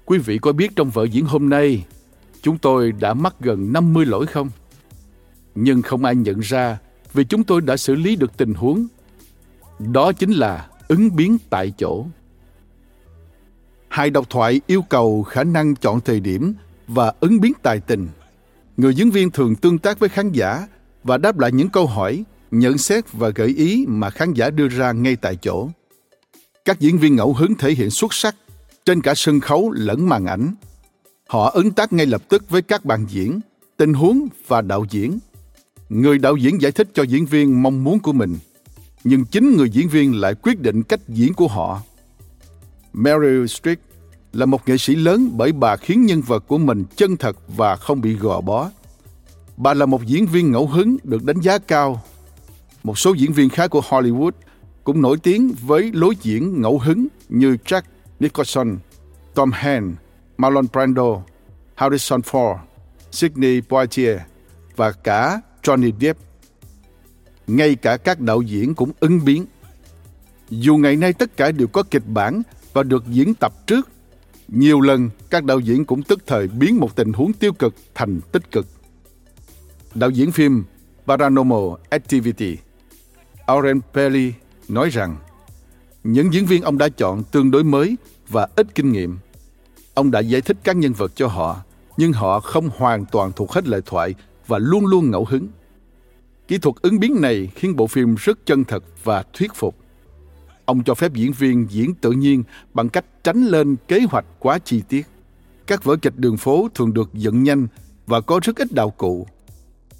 Quý 0.05 0.17
vị 0.17 0.38
có 0.38 0.51
biết 0.51 0.75
trong 0.75 0.89
vở 0.89 1.03
diễn 1.03 1.25
hôm 1.25 1.49
nay, 1.49 1.86
chúng 2.41 2.58
tôi 2.58 2.91
đã 2.91 3.13
mắc 3.13 3.36
gần 3.39 3.73
50 3.73 4.05
lỗi 4.05 4.25
không? 4.25 4.49
Nhưng 5.55 5.82
không 5.82 6.05
ai 6.05 6.15
nhận 6.15 6.39
ra 6.39 6.77
vì 7.13 7.23
chúng 7.23 7.43
tôi 7.43 7.62
đã 7.62 7.77
xử 7.77 7.95
lý 7.95 8.15
được 8.15 8.38
tình 8.38 8.53
huống. 8.53 8.88
Đó 9.79 10.12
chính 10.12 10.32
là 10.32 10.67
ứng 10.88 11.15
biến 11.15 11.38
tại 11.49 11.73
chỗ. 11.77 12.05
Hai 13.88 14.10
độc 14.10 14.29
thoại 14.29 14.62
yêu 14.67 14.82
cầu 14.82 15.23
khả 15.23 15.43
năng 15.43 15.75
chọn 15.75 16.01
thời 16.01 16.19
điểm 16.19 16.53
và 16.88 17.13
ứng 17.19 17.41
biến 17.41 17.53
tài 17.62 17.79
tình. 17.79 18.08
Người 18.77 18.95
diễn 18.95 19.12
viên 19.12 19.32
thường 19.32 19.55
tương 19.55 19.79
tác 19.79 19.99
với 19.99 20.10
khán 20.10 20.32
giả 20.32 20.67
và 21.03 21.17
đáp 21.17 21.39
lại 21.39 21.51
những 21.51 21.69
câu 21.69 21.88
hỏi, 21.88 22.23
nhận 22.51 22.77
xét 22.77 23.12
và 23.12 23.29
gợi 23.29 23.49
ý 23.49 23.86
mà 23.88 24.10
khán 24.10 24.34
giả 24.34 24.49
đưa 24.49 24.67
ra 24.67 24.91
ngay 24.91 25.15
tại 25.15 25.36
chỗ. 25.36 25.69
Các 26.69 26.79
diễn 26.79 26.97
viên 26.97 27.15
ngẫu 27.15 27.34
hứng 27.34 27.55
thể 27.55 27.71
hiện 27.71 27.89
xuất 27.89 28.13
sắc 28.13 28.36
trên 28.86 29.01
cả 29.01 29.13
sân 29.15 29.39
khấu 29.39 29.71
lẫn 29.71 30.10
màn 30.10 30.25
ảnh. 30.25 30.53
Họ 31.27 31.49
ứng 31.49 31.71
tác 31.71 31.93
ngay 31.93 32.05
lập 32.05 32.21
tức 32.29 32.49
với 32.49 32.62
các 32.62 32.86
bạn 32.86 33.05
diễn, 33.10 33.39
tình 33.77 33.93
huống 33.93 34.27
và 34.47 34.62
đạo 34.62 34.86
diễn. 34.89 35.19
Người 35.89 36.17
đạo 36.17 36.36
diễn 36.36 36.62
giải 36.62 36.71
thích 36.71 36.88
cho 36.93 37.03
diễn 37.03 37.25
viên 37.25 37.63
mong 37.63 37.84
muốn 37.84 37.99
của 37.99 38.13
mình, 38.13 38.38
nhưng 39.03 39.25
chính 39.25 39.58
người 39.58 39.69
diễn 39.69 39.89
viên 39.89 40.15
lại 40.15 40.36
quyết 40.36 40.62
định 40.62 40.84
cách 40.84 40.99
diễn 41.08 41.34
của 41.34 41.47
họ. 41.47 41.82
Meryl 42.93 43.45
Streep 43.45 43.79
là 44.34 44.45
một 44.45 44.69
nghệ 44.69 44.77
sĩ 44.77 44.95
lớn 44.95 45.32
bởi 45.34 45.51
bà 45.51 45.75
khiến 45.75 46.05
nhân 46.05 46.21
vật 46.21 46.43
của 46.47 46.58
mình 46.58 46.84
chân 46.95 47.17
thật 47.17 47.38
và 47.58 47.75
không 47.75 48.01
bị 48.01 48.13
gò 48.13 48.41
bó. 48.41 48.69
Bà 49.58 49.73
là 49.73 49.86
một 49.86 50.05
diễn 50.05 50.25
viên 50.25 50.51
ngẫu 50.51 50.67
hứng 50.67 50.97
được 51.03 51.23
đánh 51.23 51.39
giá 51.39 51.58
cao. 51.58 52.01
Một 52.84 52.99
số 52.99 53.13
diễn 53.13 53.34
viên 53.34 53.49
khác 53.49 53.67
của 53.67 53.82
Hollywood 53.89 54.32
cũng 54.83 55.01
nổi 55.01 55.17
tiếng 55.23 55.55
với 55.61 55.91
lối 55.93 56.15
diễn 56.21 56.61
ngẫu 56.61 56.79
hứng 56.79 57.07
như 57.29 57.57
Jack 57.65 57.81
Nicholson, 58.19 58.77
Tom 59.33 59.51
Hanks, 59.51 59.97
Marlon 60.37 60.65
Brando, 60.73 61.21
Harrison 61.75 62.21
Ford, 62.21 62.57
Sidney 63.11 63.61
Poitier 63.61 64.19
và 64.75 64.91
cả 64.91 65.41
Johnny 65.63 65.91
Depp. 66.01 66.19
Ngay 67.47 67.75
cả 67.75 67.97
các 67.97 68.19
đạo 68.19 68.41
diễn 68.41 68.75
cũng 68.75 68.91
ứng 68.99 69.25
biến. 69.25 69.45
Dù 70.49 70.77
ngày 70.77 70.95
nay 70.95 71.13
tất 71.13 71.37
cả 71.37 71.51
đều 71.51 71.67
có 71.67 71.83
kịch 71.83 72.07
bản 72.07 72.41
và 72.73 72.83
được 72.83 73.03
diễn 73.07 73.33
tập 73.33 73.53
trước, 73.67 73.89
nhiều 74.47 74.81
lần 74.81 75.09
các 75.29 75.43
đạo 75.43 75.59
diễn 75.59 75.85
cũng 75.85 76.03
tức 76.03 76.19
thời 76.27 76.47
biến 76.47 76.77
một 76.77 76.95
tình 76.95 77.13
huống 77.13 77.33
tiêu 77.33 77.53
cực 77.53 77.75
thành 77.95 78.19
tích 78.31 78.51
cực. 78.51 78.67
Đạo 79.95 80.09
diễn 80.09 80.31
phim 80.31 80.63
Paranormal 81.07 81.81
Activity 81.89 82.57
Oren 83.51 83.79
Peli 83.93 84.33
nói 84.69 84.89
rằng 84.89 85.17
những 86.03 86.34
diễn 86.34 86.45
viên 86.45 86.62
ông 86.62 86.77
đã 86.77 86.89
chọn 86.89 87.23
tương 87.23 87.51
đối 87.51 87.63
mới 87.63 87.97
và 88.29 88.47
ít 88.55 88.75
kinh 88.75 88.91
nghiệm. 88.91 89.17
Ông 89.93 90.12
đã 90.12 90.19
giải 90.19 90.41
thích 90.41 90.58
các 90.63 90.75
nhân 90.75 90.93
vật 90.93 91.12
cho 91.15 91.27
họ, 91.27 91.58
nhưng 91.97 92.13
họ 92.13 92.39
không 92.39 92.69
hoàn 92.77 93.05
toàn 93.05 93.32
thuộc 93.36 93.51
hết 93.51 93.67
lời 93.67 93.82
thoại 93.86 94.15
và 94.47 94.58
luôn 94.58 94.86
luôn 94.86 95.12
ngẫu 95.12 95.25
hứng. 95.29 95.47
Kỹ 96.47 96.58
thuật 96.58 96.75
ứng 96.82 96.99
biến 96.99 97.21
này 97.21 97.51
khiến 97.55 97.75
bộ 97.75 97.88
phim 97.88 98.15
rất 98.15 98.45
chân 98.45 98.63
thật 98.63 98.84
và 99.03 99.23
thuyết 99.34 99.51
phục. 99.55 99.75
Ông 100.65 100.84
cho 100.84 100.93
phép 100.95 101.13
diễn 101.13 101.32
viên 101.32 101.67
diễn 101.69 101.93
tự 101.93 102.12
nhiên 102.12 102.43
bằng 102.73 102.89
cách 102.89 103.05
tránh 103.23 103.43
lên 103.43 103.75
kế 103.88 104.01
hoạch 104.10 104.25
quá 104.39 104.60
chi 104.60 104.82
tiết. 104.89 105.08
Các 105.67 105.84
vở 105.84 105.95
kịch 105.95 106.17
đường 106.17 106.38
phố 106.38 106.67
thường 106.75 106.93
được 106.93 107.10
dựng 107.13 107.43
nhanh 107.43 107.67
và 108.08 108.21
có 108.21 108.39
rất 108.43 108.55
ít 108.55 108.71
đạo 108.71 108.89
cụ. 108.89 109.27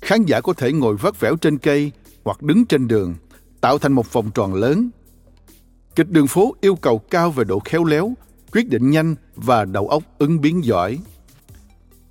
Khán 0.02 0.26
giả 0.26 0.42
có 0.42 0.54
thể 0.54 0.72
ngồi 0.72 0.96
vắt 0.96 1.20
vẻo 1.20 1.36
trên 1.36 1.58
cây 1.58 1.92
hoặc 2.24 2.42
đứng 2.42 2.66
trên 2.66 2.88
đường, 2.88 3.16
tạo 3.62 3.78
thành 3.78 3.94
một 3.94 4.14
vòng 4.14 4.32
tròn 4.32 4.54
lớn. 4.54 4.90
Kịch 5.96 6.10
đường 6.10 6.28
phố 6.28 6.56
yêu 6.62 6.76
cầu 6.76 7.00
cao 7.00 7.32
về 7.32 7.44
độ 7.44 7.60
khéo 7.60 7.84
léo, 7.84 8.14
quyết 8.52 8.70
định 8.70 8.90
nhanh 8.90 9.16
và 9.36 9.66
đầu 9.66 9.88
óc 9.88 10.04
ứng 10.18 10.42
biến 10.42 10.66
giỏi. 10.66 11.00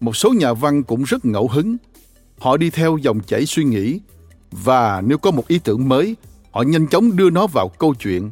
Một 0.00 0.16
số 0.16 0.32
nhà 0.32 0.52
văn 0.52 0.82
cũng 0.82 1.02
rất 1.02 1.24
ngẫu 1.24 1.48
hứng. 1.48 1.76
Họ 2.38 2.56
đi 2.56 2.70
theo 2.70 2.96
dòng 2.96 3.20
chảy 3.20 3.46
suy 3.46 3.64
nghĩ 3.64 4.00
và 4.50 5.00
nếu 5.00 5.18
có 5.18 5.30
một 5.30 5.48
ý 5.48 5.58
tưởng 5.58 5.88
mới, 5.88 6.16
họ 6.50 6.62
nhanh 6.62 6.86
chóng 6.88 7.16
đưa 7.16 7.30
nó 7.30 7.46
vào 7.46 7.68
câu 7.68 7.94
chuyện. 7.94 8.30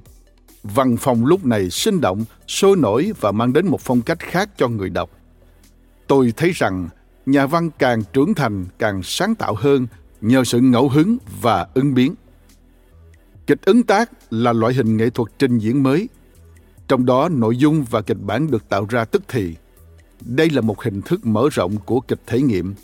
Văn 0.63 0.97
phòng 0.97 1.27
lúc 1.27 1.45
này 1.45 1.71
sinh 1.71 2.01
động, 2.01 2.25
sôi 2.49 2.77
nổi 2.77 3.13
và 3.21 3.33
mang 3.33 3.53
đến 3.53 3.67
một 3.67 3.81
phong 3.81 4.03
cách 4.03 4.19
khác 4.19 4.51
cho 4.57 4.69
người 4.69 4.91
đọc. 4.91 5.11
Tôi 6.07 6.33
thấy 6.37 6.51
rằng 6.51 6.89
nhà 7.27 7.47
văn 7.47 7.71
càng 7.79 8.03
trưởng 8.13 8.35
thành 8.35 8.67
càng 8.79 9.03
sáng 9.03 9.35
tạo 9.35 9.55
hơn 9.55 9.87
nhờ 10.21 10.45
sự 10.45 10.61
ngẫu 10.61 10.89
hứng 10.89 11.17
và 11.41 11.67
ứng 11.75 11.95
biến. 11.95 12.15
Kịch 13.47 13.65
ứng 13.65 13.83
tác 13.83 14.11
là 14.31 14.53
loại 14.53 14.75
hình 14.75 14.97
nghệ 14.97 15.11
thuật 15.11 15.33
trình 15.39 15.59
diễn 15.59 15.83
mới. 15.83 16.09
Trong 16.89 17.07
đó, 17.07 17.29
nội 17.29 17.57
dung 17.57 17.85
và 17.91 18.03
kịch 18.03 18.17
bản 18.21 18.51
được 18.51 18.69
tạo 18.69 18.87
ra 18.89 19.05
tức 19.05 19.23
thì. 19.29 19.55
Đây 20.21 20.51
là 20.51 20.61
một 20.61 20.83
hình 20.83 21.03
thức 21.03 21.27
mở 21.27 21.49
rộng 21.53 21.77
của 21.77 22.01
kịch 22.01 22.21
thể 22.27 22.43
nghiệm. 22.43 22.75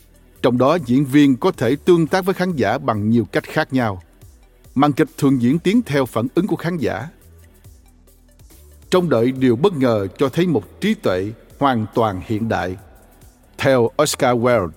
Trong 0.42 0.58
đó, 0.58 0.78
diễn 0.86 1.04
viên 1.04 1.36
có 1.36 1.52
thể 1.52 1.76
tương 1.84 2.06
tác 2.06 2.24
với 2.24 2.34
khán 2.34 2.56
giả 2.56 2.78
bằng 2.78 3.10
nhiều 3.10 3.24
cách 3.32 3.44
khác 3.44 3.72
nhau. 3.72 4.02
Màn 4.74 4.92
kịch 4.92 5.08
thường 5.18 5.42
diễn 5.42 5.58
tiến 5.58 5.82
theo 5.86 6.06
phản 6.06 6.26
ứng 6.34 6.46
của 6.46 6.56
khán 6.56 6.78
giả. 6.78 7.08
Trong 8.90 9.08
đợi 9.08 9.32
điều 9.32 9.56
bất 9.56 9.72
ngờ 9.76 10.06
cho 10.18 10.28
thấy 10.28 10.46
một 10.46 10.80
trí 10.80 10.94
tuệ 10.94 11.32
hoàn 11.58 11.86
toàn 11.94 12.20
hiện 12.24 12.48
đại. 12.48 12.76
Theo 13.58 13.90
Oscar 14.02 14.36
Wilde. 14.36 14.70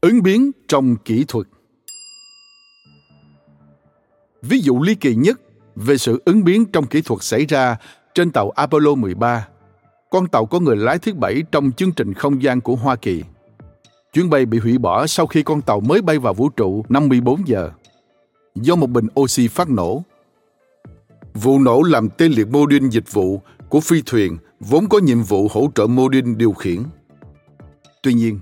Ứng 0.00 0.22
biến 0.22 0.50
trong 0.68 0.96
kỹ 0.96 1.24
thuật 1.28 1.46
Ví 4.48 4.60
dụ 4.60 4.82
ly 4.82 4.94
kỳ 4.94 5.14
nhất 5.14 5.40
về 5.76 5.98
sự 5.98 6.22
ứng 6.24 6.44
biến 6.44 6.64
trong 6.66 6.86
kỹ 6.86 7.02
thuật 7.02 7.22
xảy 7.22 7.46
ra 7.46 7.76
trên 8.14 8.30
tàu 8.30 8.50
Apollo 8.50 8.94
13, 8.94 9.48
con 10.10 10.28
tàu 10.28 10.46
có 10.46 10.60
người 10.60 10.76
lái 10.76 10.98
thứ 10.98 11.14
bảy 11.14 11.42
trong 11.52 11.72
chương 11.72 11.92
trình 11.92 12.14
không 12.14 12.42
gian 12.42 12.60
của 12.60 12.76
Hoa 12.76 12.96
Kỳ. 12.96 13.22
Chuyến 14.12 14.30
bay 14.30 14.46
bị 14.46 14.58
hủy 14.58 14.78
bỏ 14.78 15.06
sau 15.06 15.26
khi 15.26 15.42
con 15.42 15.62
tàu 15.62 15.80
mới 15.80 16.02
bay 16.02 16.18
vào 16.18 16.34
vũ 16.34 16.48
trụ 16.48 16.84
54 16.88 17.48
giờ 17.48 17.70
do 18.54 18.76
một 18.76 18.90
bình 18.90 19.06
oxy 19.20 19.48
phát 19.48 19.70
nổ. 19.70 20.02
Vụ 21.34 21.58
nổ 21.58 21.82
làm 21.82 22.08
tê 22.08 22.28
liệt 22.28 22.48
mô 22.48 22.66
đun 22.66 22.88
dịch 22.88 23.12
vụ 23.12 23.40
của 23.68 23.80
phi 23.80 24.02
thuyền 24.06 24.38
vốn 24.60 24.88
có 24.88 24.98
nhiệm 24.98 25.22
vụ 25.22 25.48
hỗ 25.50 25.70
trợ 25.74 25.86
mô 25.86 26.08
đun 26.08 26.38
điều 26.38 26.52
khiển. 26.52 26.82
Tuy 28.02 28.14
nhiên, 28.14 28.38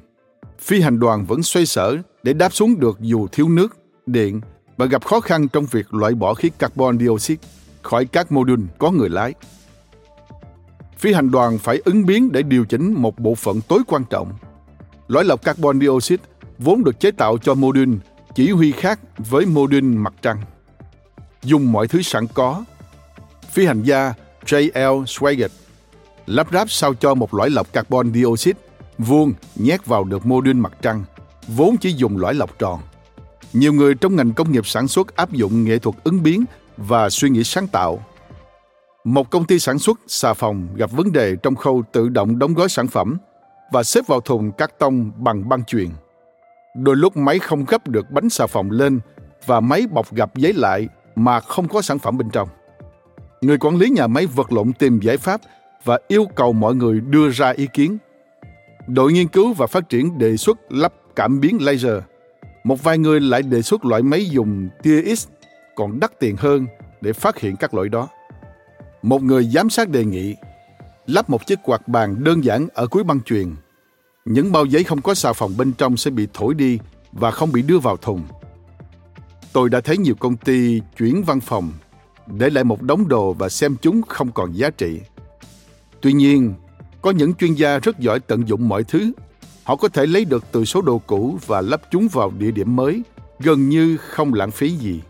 phi 0.58 0.80
hành 0.80 0.98
đoàn 0.98 1.24
vẫn 1.24 1.42
xoay 1.42 1.66
sở 1.66 1.96
để 2.22 2.32
đáp 2.32 2.54
xuống 2.54 2.80
được 2.80 3.00
dù 3.00 3.26
thiếu 3.26 3.48
nước, 3.48 3.76
điện 4.06 4.40
và 4.76 4.86
gặp 4.86 5.04
khó 5.04 5.20
khăn 5.20 5.48
trong 5.48 5.66
việc 5.66 5.94
loại 5.94 6.14
bỏ 6.14 6.34
khí 6.34 6.50
carbon 6.58 6.98
dioxide 6.98 7.48
khỏi 7.82 8.04
các 8.04 8.32
mô 8.32 8.44
đun 8.44 8.66
có 8.78 8.90
người 8.90 9.08
lái. 9.08 9.34
Phi 10.98 11.12
hành 11.12 11.30
đoàn 11.30 11.58
phải 11.58 11.80
ứng 11.84 12.06
biến 12.06 12.32
để 12.32 12.42
điều 12.42 12.64
chỉnh 12.64 12.94
một 12.94 13.18
bộ 13.18 13.34
phận 13.34 13.60
tối 13.60 13.80
quan 13.86 14.04
trọng. 14.10 14.32
Lõi 15.08 15.24
lọc 15.24 15.44
carbon 15.44 15.80
dioxide 15.80 16.22
vốn 16.58 16.84
được 16.84 17.00
chế 17.00 17.10
tạo 17.10 17.38
cho 17.38 17.54
mô 17.54 17.72
đun 17.72 17.98
chỉ 18.34 18.50
huy 18.50 18.72
khác 18.72 19.00
với 19.18 19.46
mô 19.46 19.66
đun 19.66 19.96
mặt 19.96 20.14
trăng. 20.22 20.42
Dùng 21.42 21.72
mọi 21.72 21.88
thứ 21.88 22.02
sẵn 22.02 22.26
có, 22.34 22.64
phi 23.50 23.66
hành 23.66 23.82
gia 23.82 24.14
J.L. 24.46 25.02
Swaggart 25.04 25.48
lắp 26.26 26.46
ráp 26.52 26.70
sao 26.70 26.94
cho 26.94 27.14
một 27.14 27.34
lõi 27.34 27.50
lọc 27.50 27.72
carbon 27.72 28.12
dioxide 28.14 28.60
vuông 28.98 29.32
nhét 29.56 29.86
vào 29.86 30.04
được 30.04 30.26
mô 30.26 30.40
đun 30.40 30.60
mặt 30.60 30.72
trăng, 30.82 31.04
vốn 31.48 31.76
chỉ 31.76 31.92
dùng 31.92 32.16
lõi 32.16 32.34
lọc 32.34 32.58
tròn 32.58 32.80
nhiều 33.54 33.72
người 33.72 33.94
trong 33.94 34.16
ngành 34.16 34.32
công 34.32 34.52
nghiệp 34.52 34.66
sản 34.66 34.88
xuất 34.88 35.16
áp 35.16 35.32
dụng 35.32 35.64
nghệ 35.64 35.78
thuật 35.78 35.96
ứng 36.04 36.22
biến 36.22 36.44
và 36.76 37.10
suy 37.10 37.30
nghĩ 37.30 37.44
sáng 37.44 37.66
tạo. 37.66 38.04
Một 39.04 39.30
công 39.30 39.44
ty 39.44 39.58
sản 39.58 39.78
xuất, 39.78 40.00
xà 40.06 40.34
phòng 40.34 40.68
gặp 40.76 40.90
vấn 40.90 41.12
đề 41.12 41.36
trong 41.42 41.54
khâu 41.54 41.82
tự 41.92 42.08
động 42.08 42.38
đóng 42.38 42.54
gói 42.54 42.68
sản 42.68 42.88
phẩm 42.88 43.16
và 43.72 43.82
xếp 43.82 44.06
vào 44.06 44.20
thùng 44.20 44.52
cắt 44.52 44.78
tông 44.78 45.12
bằng 45.16 45.48
băng 45.48 45.64
chuyền. 45.64 45.88
Đôi 46.76 46.96
lúc 46.96 47.16
máy 47.16 47.38
không 47.38 47.64
gấp 47.64 47.88
được 47.88 48.10
bánh 48.10 48.30
xà 48.30 48.46
phòng 48.46 48.70
lên 48.70 49.00
và 49.46 49.60
máy 49.60 49.86
bọc 49.90 50.14
gặp 50.14 50.36
giấy 50.36 50.52
lại 50.52 50.88
mà 51.16 51.40
không 51.40 51.68
có 51.68 51.82
sản 51.82 51.98
phẩm 51.98 52.18
bên 52.18 52.30
trong. 52.30 52.48
Người 53.40 53.58
quản 53.58 53.76
lý 53.76 53.90
nhà 53.90 54.06
máy 54.06 54.26
vật 54.26 54.52
lộn 54.52 54.72
tìm 54.72 55.00
giải 55.00 55.16
pháp 55.16 55.40
và 55.84 55.98
yêu 56.08 56.26
cầu 56.34 56.52
mọi 56.52 56.74
người 56.74 57.00
đưa 57.00 57.30
ra 57.30 57.50
ý 57.50 57.68
kiến. 57.72 57.98
Đội 58.86 59.12
nghiên 59.12 59.28
cứu 59.28 59.52
và 59.52 59.66
phát 59.66 59.88
triển 59.88 60.18
đề 60.18 60.36
xuất 60.36 60.58
lắp 60.68 60.92
cảm 61.16 61.40
biến 61.40 61.58
laser– 61.60 62.02
một 62.64 62.82
vài 62.82 62.98
người 62.98 63.20
lại 63.20 63.42
đề 63.42 63.62
xuất 63.62 63.84
loại 63.84 64.02
máy 64.02 64.26
dùng 64.26 64.68
tia 64.82 65.14
X 65.14 65.28
còn 65.74 66.00
đắt 66.00 66.20
tiền 66.20 66.36
hơn 66.36 66.66
để 67.00 67.12
phát 67.12 67.38
hiện 67.38 67.56
các 67.56 67.74
lỗi 67.74 67.88
đó. 67.88 68.08
Một 69.02 69.22
người 69.22 69.44
giám 69.44 69.70
sát 69.70 69.88
đề 69.88 70.04
nghị 70.04 70.34
lắp 71.06 71.30
một 71.30 71.46
chiếc 71.46 71.58
quạt 71.62 71.88
bàn 71.88 72.24
đơn 72.24 72.44
giản 72.44 72.68
ở 72.74 72.86
cuối 72.86 73.04
băng 73.04 73.20
chuyền. 73.20 73.54
Những 74.24 74.52
bao 74.52 74.64
giấy 74.64 74.84
không 74.84 75.02
có 75.02 75.14
xà 75.14 75.32
phòng 75.32 75.52
bên 75.58 75.72
trong 75.72 75.96
sẽ 75.96 76.10
bị 76.10 76.28
thổi 76.34 76.54
đi 76.54 76.78
và 77.12 77.30
không 77.30 77.52
bị 77.52 77.62
đưa 77.62 77.78
vào 77.78 77.96
thùng. 77.96 78.22
Tôi 79.52 79.70
đã 79.70 79.80
thấy 79.80 79.98
nhiều 79.98 80.14
công 80.14 80.36
ty 80.36 80.80
chuyển 80.98 81.22
văn 81.22 81.40
phòng 81.40 81.72
để 82.26 82.50
lại 82.50 82.64
một 82.64 82.82
đống 82.82 83.08
đồ 83.08 83.32
và 83.32 83.48
xem 83.48 83.76
chúng 83.82 84.02
không 84.02 84.32
còn 84.32 84.52
giá 84.52 84.70
trị. 84.70 85.00
Tuy 86.00 86.12
nhiên, 86.12 86.54
có 87.02 87.10
những 87.10 87.34
chuyên 87.34 87.54
gia 87.54 87.78
rất 87.78 87.98
giỏi 87.98 88.20
tận 88.20 88.48
dụng 88.48 88.68
mọi 88.68 88.84
thứ 88.84 89.12
Họ 89.64 89.76
có 89.76 89.88
thể 89.88 90.06
lấy 90.06 90.24
được 90.24 90.44
từ 90.52 90.64
số 90.64 90.82
đồ 90.82 90.98
cũ 90.98 91.38
và 91.46 91.60
lắp 91.60 91.82
chúng 91.90 92.08
vào 92.08 92.32
địa 92.38 92.50
điểm 92.50 92.76
mới, 92.76 93.02
gần 93.40 93.68
như 93.68 93.96
không 93.96 94.34
lãng 94.34 94.50
phí 94.50 94.70
gì. 94.70 95.00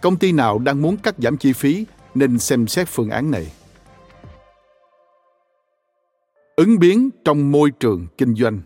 Công 0.00 0.16
ty 0.16 0.32
nào 0.32 0.58
đang 0.58 0.82
muốn 0.82 0.96
cắt 0.96 1.14
giảm 1.18 1.36
chi 1.36 1.52
phí 1.52 1.84
nên 2.14 2.38
xem 2.38 2.66
xét 2.66 2.88
phương 2.88 3.10
án 3.10 3.30
này. 3.30 3.52
Ứng 6.56 6.78
biến 6.78 7.10
trong 7.24 7.52
môi 7.52 7.70
trường 7.70 8.06
kinh 8.18 8.34
doanh 8.34 8.60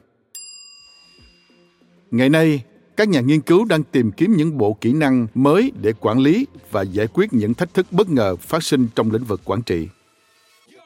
Ngày 2.11 2.29
nay, 2.29 2.65
các 2.97 3.09
nhà 3.09 3.21
nghiên 3.21 3.41
cứu 3.41 3.65
đang 3.65 3.83
tìm 3.83 4.13
kiếm 4.13 4.35
những 4.37 4.59
bộ 4.59 4.77
kỹ 4.81 4.93
năng 4.93 5.27
mới 5.35 5.73
để 5.83 5.93
quản 6.01 6.19
lý 6.19 6.47
và 6.71 6.83
giải 6.83 7.07
quyết 7.07 7.33
những 7.33 7.55
thách 7.55 7.75
thức 7.75 7.87
bất 7.91 8.11
ngờ 8.11 8.37
phát 8.37 8.63
sinh 8.63 8.89
trong 8.95 9.11
lĩnh 9.11 9.25
vực 9.25 9.41
quản 9.45 9.63
trị. 9.63 9.89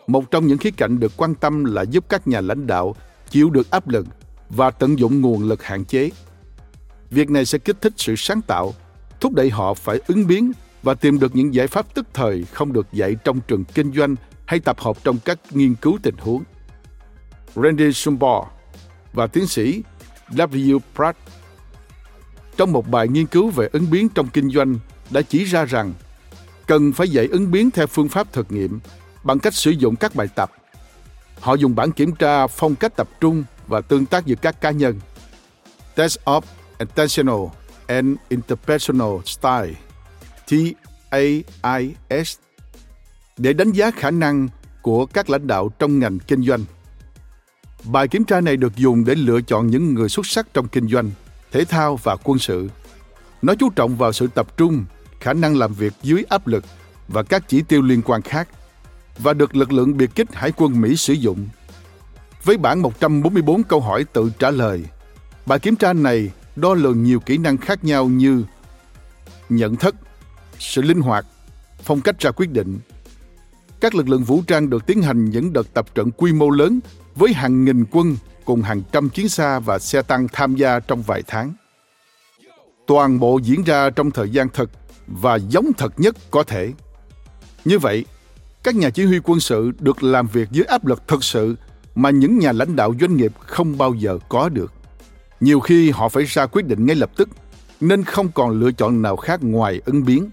Một 0.07 0.31
trong 0.31 0.47
những 0.47 0.59
khía 0.59 0.71
cạnh 0.71 1.01
được 1.01 1.13
quan 1.17 1.35
tâm 1.35 1.65
là 1.65 1.83
giúp 1.83 2.05
các 2.09 2.29
nhà 2.29 2.41
lãnh 2.41 2.67
đạo 2.67 2.95
chịu 3.31 3.51
được 3.51 3.71
áp 3.71 3.89
lực 3.89 4.07
và 4.51 4.71
tận 4.71 4.99
dụng 4.99 5.21
nguồn 5.21 5.49
lực 5.49 5.63
hạn 5.63 5.85
chế. 5.85 6.11
Việc 7.11 7.31
này 7.31 7.45
sẽ 7.45 7.59
kích 7.59 7.77
thích 7.81 7.93
sự 7.97 8.15
sáng 8.17 8.43
tạo, 8.43 8.75
thúc 9.21 9.33
đẩy 9.33 9.51
họ 9.51 9.75
phải 9.75 10.01
ứng 10.07 10.27
biến 10.27 10.53
và 10.83 10.95
tìm 10.95 11.19
được 11.19 11.37
những 11.37 11.55
giải 11.55 11.67
pháp 11.67 11.95
tức 11.95 12.07
thời 12.15 12.45
không 12.53 12.73
được 12.73 12.87
dạy 12.93 13.17
trong 13.25 13.41
trường 13.41 13.65
kinh 13.65 13.93
doanh 13.93 14.17
hay 14.47 14.61
tập 14.61 14.81
hợp 14.81 14.97
trong 15.05 15.19
các 15.25 15.39
nghiên 15.51 15.75
cứu 15.75 15.99
tình 16.03 16.17
huống. 16.19 16.43
Randy 17.55 17.93
Sumbor 17.93 18.47
và 19.13 19.27
tiến 19.27 19.47
sĩ 19.47 19.83
W. 20.31 20.79
Pratt 20.95 21.19
trong 22.57 22.73
một 22.73 22.89
bài 22.89 23.09
nghiên 23.09 23.27
cứu 23.27 23.51
về 23.51 23.69
ứng 23.73 23.91
biến 23.91 24.09
trong 24.09 24.29
kinh 24.29 24.51
doanh 24.51 24.79
đã 25.11 25.23
chỉ 25.23 25.45
ra 25.45 25.65
rằng 25.65 25.93
cần 26.67 26.93
phải 26.93 27.09
dạy 27.09 27.27
ứng 27.27 27.51
biến 27.51 27.71
theo 27.71 27.87
phương 27.87 28.09
pháp 28.09 28.33
thực 28.33 28.53
nghiệm 28.53 28.81
bằng 29.23 29.39
cách 29.39 29.55
sử 29.55 29.71
dụng 29.71 29.97
các 29.97 30.15
bài 30.15 30.29
tập 30.35 30.51
Họ 31.41 31.55
dùng 31.55 31.75
bản 31.75 31.93
kiểm 31.93 32.15
tra 32.15 32.47
phong 32.47 32.75
cách 32.75 32.97
tập 32.97 33.09
trung 33.21 33.45
và 33.67 33.81
tương 33.81 34.07
tác 34.07 34.27
giữa 34.27 34.37
các 34.43 34.61
cá 34.61 34.71
nhân. 34.71 35.01
Test 35.95 36.19
of 36.25 36.41
Attentional 36.79 37.47
and 37.87 38.17
Interpersonal 38.29 39.11
Style 39.25 39.75
TAIS 41.11 42.39
để 43.37 43.53
đánh 43.53 43.73
giá 43.73 43.91
khả 43.91 44.11
năng 44.11 44.49
của 44.83 45.07
các 45.07 45.31
lãnh 45.31 45.47
đạo 45.47 45.71
trong 45.79 45.99
ngành 45.99 46.19
kinh 46.19 46.43
doanh. 46.43 46.65
Bài 47.85 48.09
kiểm 48.09 48.25
tra 48.25 48.41
này 48.41 48.57
được 48.57 48.77
dùng 48.77 49.05
để 49.05 49.15
lựa 49.15 49.41
chọn 49.41 49.67
những 49.67 49.95
người 49.95 50.09
xuất 50.09 50.27
sắc 50.27 50.47
trong 50.55 50.69
kinh 50.69 50.89
doanh, 50.89 51.11
thể 51.53 51.65
thao 51.65 51.97
và 51.97 52.17
quân 52.25 52.39
sự. 52.39 52.69
Nó 53.43 53.55
chú 53.55 53.71
trọng 53.71 53.97
vào 53.97 54.13
sự 54.13 54.27
tập 54.35 54.57
trung, 54.57 54.85
khả 55.21 55.33
năng 55.33 55.57
làm 55.57 55.75
việc 55.75 55.93
dưới 56.03 56.25
áp 56.29 56.47
lực 56.47 56.65
và 57.09 57.23
các 57.23 57.49
chỉ 57.49 57.63
tiêu 57.63 57.83
liên 57.83 58.03
quan 58.03 58.23
khác 58.23 58.49
và 59.19 59.33
được 59.33 59.57
lực 59.57 59.73
lượng 59.73 59.97
biệt 59.97 60.11
kích 60.15 60.35
Hải 60.35 60.53
quân 60.57 60.81
Mỹ 60.81 60.97
sử 60.97 61.13
dụng. 61.13 61.49
Với 62.45 62.57
bản 62.57 62.79
144 62.79 63.63
câu 63.63 63.81
hỏi 63.81 64.05
tự 64.13 64.31
trả 64.39 64.51
lời, 64.51 64.85
bài 65.47 65.59
kiểm 65.59 65.77
tra 65.77 65.93
này 65.93 66.31
đo 66.57 66.75
lường 66.75 67.03
nhiều 67.03 67.21
kỹ 67.21 67.39
năng 67.39 67.57
khác 67.57 67.85
nhau 67.85 68.09
như 68.09 68.45
nhận 69.49 69.77
thức, 69.77 69.95
sự 70.59 70.83
linh 70.83 71.01
hoạt, 71.01 71.27
phong 71.83 72.01
cách 72.01 72.19
ra 72.19 72.31
quyết 72.31 72.51
định. 72.51 72.79
Các 73.81 73.95
lực 73.95 74.09
lượng 74.09 74.25
vũ 74.25 74.43
trang 74.47 74.71
được 74.71 74.87
tiến 74.87 75.03
hành 75.03 75.31
những 75.31 75.53
đợt 75.53 75.75
tập 75.75 75.95
trận 75.95 76.11
quy 76.11 76.33
mô 76.33 76.51
lớn 76.51 76.81
với 77.15 77.33
hàng 77.33 77.65
nghìn 77.65 77.85
quân 77.91 78.17
cùng 78.45 78.63
hàng 78.63 78.83
trăm 78.93 79.09
chiến 79.09 79.29
xa 79.29 79.59
và 79.59 79.79
xe 79.79 80.03
tăng 80.03 80.29
tham 80.33 80.57
gia 80.57 80.81
trong 80.81 81.03
vài 81.03 81.23
tháng. 81.27 81.53
Toàn 82.87 83.19
bộ 83.19 83.41
diễn 83.43 83.63
ra 83.63 83.91
trong 83.91 84.11
thời 84.11 84.31
gian 84.31 84.49
thật 84.49 84.71
và 85.07 85.37
giống 85.37 85.73
thật 85.79 86.01
nhất 86.01 86.17
có 86.31 86.43
thể. 86.43 86.73
Như 87.65 87.79
vậy, 87.79 88.05
các 88.63 88.77
nhà 88.77 88.91
chỉ 88.91 89.05
huy 89.05 89.21
quân 89.25 89.41
sự 89.41 89.73
được 89.79 90.03
làm 90.03 90.27
việc 90.27 90.51
dưới 90.51 90.65
áp 90.65 90.87
lực 90.87 91.03
thực 91.09 91.25
sự 91.25 91.57
mà 91.95 92.11
những 92.11 92.39
nhà 92.39 92.53
lãnh 92.53 92.77
đạo 92.77 92.95
doanh 93.01 93.17
nghiệp 93.17 93.33
không 93.41 93.79
bao 93.79 93.95
giờ 93.95 94.19
có 94.29 94.49
được. 94.49 94.73
Nhiều 95.41 95.61
khi 95.61 95.91
họ 95.91 96.09
phải 96.09 96.25
ra 96.25 96.47
quyết 96.47 96.67
định 96.67 96.87
ngay 96.87 96.97
lập 96.97 97.11
tức, 97.17 97.29
nên 97.81 98.05
không 98.05 98.33
còn 98.33 98.61
lựa 98.61 98.73
chọn 98.73 99.03
nào 99.03 99.17
khác 99.17 99.43
ngoài 99.43 99.81
ứng 99.85 100.05
biến. 100.05 100.31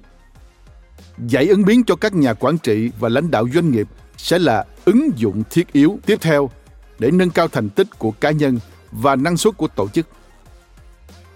Dạy 1.28 1.48
ứng 1.48 1.66
biến 1.66 1.84
cho 1.84 1.96
các 1.96 2.14
nhà 2.14 2.34
quản 2.34 2.58
trị 2.58 2.92
và 3.00 3.10
lãnh 3.10 3.32
đạo 3.32 3.48
doanh 3.54 3.72
nghiệp 3.72 3.88
sẽ 4.18 4.40
là 4.40 4.66
ứng 4.86 5.10
dụng 5.16 5.44
thiết 5.50 5.74
yếu 5.74 6.00
tiếp 6.06 6.18
theo 6.22 6.50
để 7.00 7.12
nâng 7.12 7.30
cao 7.30 7.48
thành 7.48 7.70
tích 7.70 7.88
của 8.00 8.12
cá 8.12 8.32
nhân 8.32 8.60
và 8.92 9.16
năng 9.16 9.38
suất 9.38 9.58
của 9.58 9.68
tổ 9.68 9.88
chức. 9.88 10.08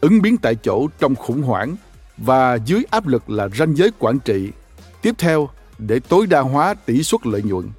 Ứng 0.02 0.22
biến 0.22 0.38
tại 0.38 0.56
chỗ 0.56 0.88
trong 1.00 1.16
khủng 1.16 1.42
hoảng 1.42 1.76
và 2.18 2.56
dưới 2.56 2.84
áp 2.90 3.08
lực 3.08 3.30
là 3.30 3.50
ranh 3.50 3.76
giới 3.76 3.92
quản 4.00 4.20
trị. 4.20 4.52
Tiếp 5.02 5.16
theo 5.18 5.50
để 5.80 6.00
tối 6.00 6.28
đa 6.28 6.40
hóa 6.40 6.74
tỷ 6.74 7.04
suất 7.04 7.28
lợi 7.28 7.42
nhuận. 7.42 7.70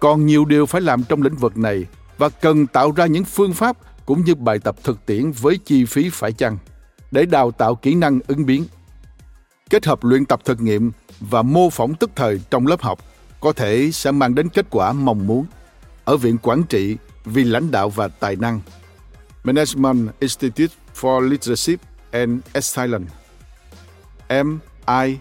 Còn 0.00 0.26
nhiều 0.26 0.44
điều 0.44 0.66
phải 0.66 0.80
làm 0.80 1.04
trong 1.04 1.22
lĩnh 1.22 1.36
vực 1.36 1.56
này 1.56 1.86
và 2.18 2.28
cần 2.28 2.66
tạo 2.66 2.90
ra 2.90 3.06
những 3.06 3.24
phương 3.24 3.52
pháp 3.52 3.76
cũng 4.06 4.24
như 4.24 4.34
bài 4.34 4.58
tập 4.58 4.76
thực 4.82 5.06
tiễn 5.06 5.30
với 5.30 5.58
chi 5.64 5.84
phí 5.84 6.10
phải 6.10 6.32
chăng 6.32 6.58
để 7.10 7.26
đào 7.26 7.50
tạo 7.50 7.74
kỹ 7.74 7.94
năng 7.94 8.20
ứng 8.26 8.46
biến. 8.46 8.64
Kết 9.70 9.86
hợp 9.86 10.04
luyện 10.04 10.24
tập 10.24 10.40
thực 10.44 10.60
nghiệm 10.60 10.92
và 11.20 11.42
mô 11.42 11.70
phỏng 11.70 11.94
tức 11.94 12.10
thời 12.16 12.40
trong 12.50 12.66
lớp 12.66 12.82
học 12.82 12.98
có 13.40 13.52
thể 13.52 13.90
sẽ 13.92 14.10
mang 14.10 14.34
đến 14.34 14.48
kết 14.48 14.66
quả 14.70 14.92
mong 14.92 15.26
muốn. 15.26 15.46
Ở 16.04 16.16
Viện 16.16 16.38
Quản 16.38 16.62
trị, 16.62 16.96
vì 17.24 17.44
lãnh 17.44 17.70
đạo 17.70 17.90
và 17.90 18.08
tài 18.08 18.36
năng 18.36 18.60
Management 19.44 20.08
Institute 20.20 20.74
for 21.00 21.20
Leadership 21.20 21.80
and 22.10 22.40
Excellence 22.52 23.10
MILE 24.28 25.16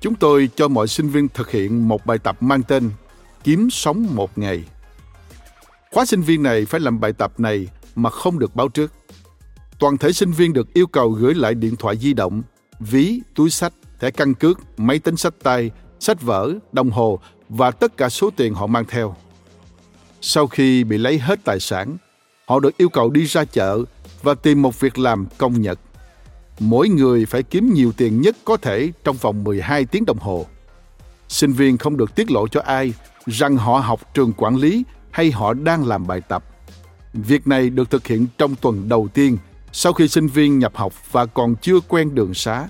Chúng 0.00 0.14
tôi 0.14 0.50
cho 0.56 0.68
mọi 0.68 0.88
sinh 0.88 1.08
viên 1.08 1.28
thực 1.28 1.50
hiện 1.50 1.88
một 1.88 2.06
bài 2.06 2.18
tập 2.18 2.42
mang 2.42 2.62
tên 2.62 2.90
Kiếm 3.44 3.70
sống 3.70 4.06
một 4.14 4.38
ngày. 4.38 4.64
Khóa 5.92 6.06
sinh 6.06 6.22
viên 6.22 6.42
này 6.42 6.64
phải 6.64 6.80
làm 6.80 7.00
bài 7.00 7.12
tập 7.12 7.40
này 7.40 7.68
mà 7.94 8.10
không 8.10 8.38
được 8.38 8.54
báo 8.56 8.68
trước. 8.68 8.92
Toàn 9.78 9.98
thể 9.98 10.12
sinh 10.12 10.32
viên 10.32 10.52
được 10.52 10.74
yêu 10.74 10.86
cầu 10.86 11.10
gửi 11.10 11.34
lại 11.34 11.54
điện 11.54 11.76
thoại 11.76 11.96
di 11.96 12.14
động, 12.14 12.42
ví, 12.80 13.20
túi 13.34 13.50
sách, 13.50 13.72
thẻ 14.00 14.10
căn 14.10 14.34
cước, 14.34 14.60
máy 14.78 14.98
tính 14.98 15.16
sách 15.16 15.34
tay, 15.42 15.70
sách 16.00 16.22
vở, 16.22 16.54
đồng 16.72 16.90
hồ 16.90 17.20
và 17.48 17.70
tất 17.70 17.96
cả 17.96 18.08
số 18.08 18.30
tiền 18.36 18.54
họ 18.54 18.66
mang 18.66 18.84
theo. 18.88 19.16
Sau 20.20 20.46
khi 20.46 20.84
bị 20.84 20.98
lấy 20.98 21.18
hết 21.18 21.44
tài 21.44 21.60
sản, 21.60 21.96
họ 22.46 22.60
được 22.60 22.76
yêu 22.76 22.88
cầu 22.88 23.10
đi 23.10 23.24
ra 23.24 23.44
chợ 23.44 23.78
và 24.22 24.34
tìm 24.34 24.62
một 24.62 24.80
việc 24.80 24.98
làm 24.98 25.26
công 25.38 25.62
nhật 25.62 25.80
mỗi 26.58 26.88
người 26.88 27.26
phải 27.26 27.42
kiếm 27.42 27.74
nhiều 27.74 27.92
tiền 27.96 28.20
nhất 28.20 28.36
có 28.44 28.56
thể 28.56 28.92
trong 29.04 29.16
vòng 29.16 29.44
12 29.44 29.84
tiếng 29.84 30.04
đồng 30.04 30.18
hồ. 30.18 30.46
Sinh 31.28 31.52
viên 31.52 31.78
không 31.78 31.96
được 31.96 32.14
tiết 32.14 32.30
lộ 32.30 32.48
cho 32.48 32.60
ai 32.60 32.94
rằng 33.26 33.56
họ 33.56 33.78
học 33.78 34.00
trường 34.14 34.32
quản 34.32 34.56
lý 34.56 34.84
hay 35.10 35.30
họ 35.30 35.54
đang 35.54 35.86
làm 35.86 36.06
bài 36.06 36.20
tập. 36.28 36.44
Việc 37.14 37.46
này 37.46 37.70
được 37.70 37.90
thực 37.90 38.06
hiện 38.06 38.26
trong 38.38 38.54
tuần 38.54 38.88
đầu 38.88 39.08
tiên 39.14 39.38
sau 39.72 39.92
khi 39.92 40.08
sinh 40.08 40.26
viên 40.26 40.58
nhập 40.58 40.72
học 40.76 40.92
và 41.12 41.26
còn 41.26 41.56
chưa 41.56 41.80
quen 41.88 42.14
đường 42.14 42.34
xá. 42.34 42.68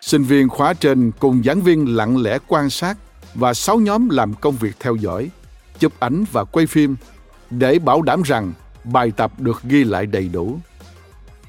Sinh 0.00 0.24
viên 0.24 0.48
khóa 0.48 0.74
trên 0.74 1.12
cùng 1.18 1.42
giảng 1.44 1.60
viên 1.60 1.96
lặng 1.96 2.22
lẽ 2.22 2.38
quan 2.46 2.70
sát 2.70 2.98
và 3.34 3.54
sáu 3.54 3.78
nhóm 3.78 4.08
làm 4.08 4.34
công 4.34 4.56
việc 4.56 4.76
theo 4.80 4.94
dõi, 4.94 5.30
chụp 5.78 5.92
ảnh 5.98 6.24
và 6.32 6.44
quay 6.44 6.66
phim 6.66 6.96
để 7.50 7.78
bảo 7.78 8.02
đảm 8.02 8.22
rằng 8.22 8.52
bài 8.84 9.12
tập 9.16 9.32
được 9.38 9.62
ghi 9.62 9.84
lại 9.84 10.06
đầy 10.06 10.28
đủ. 10.28 10.58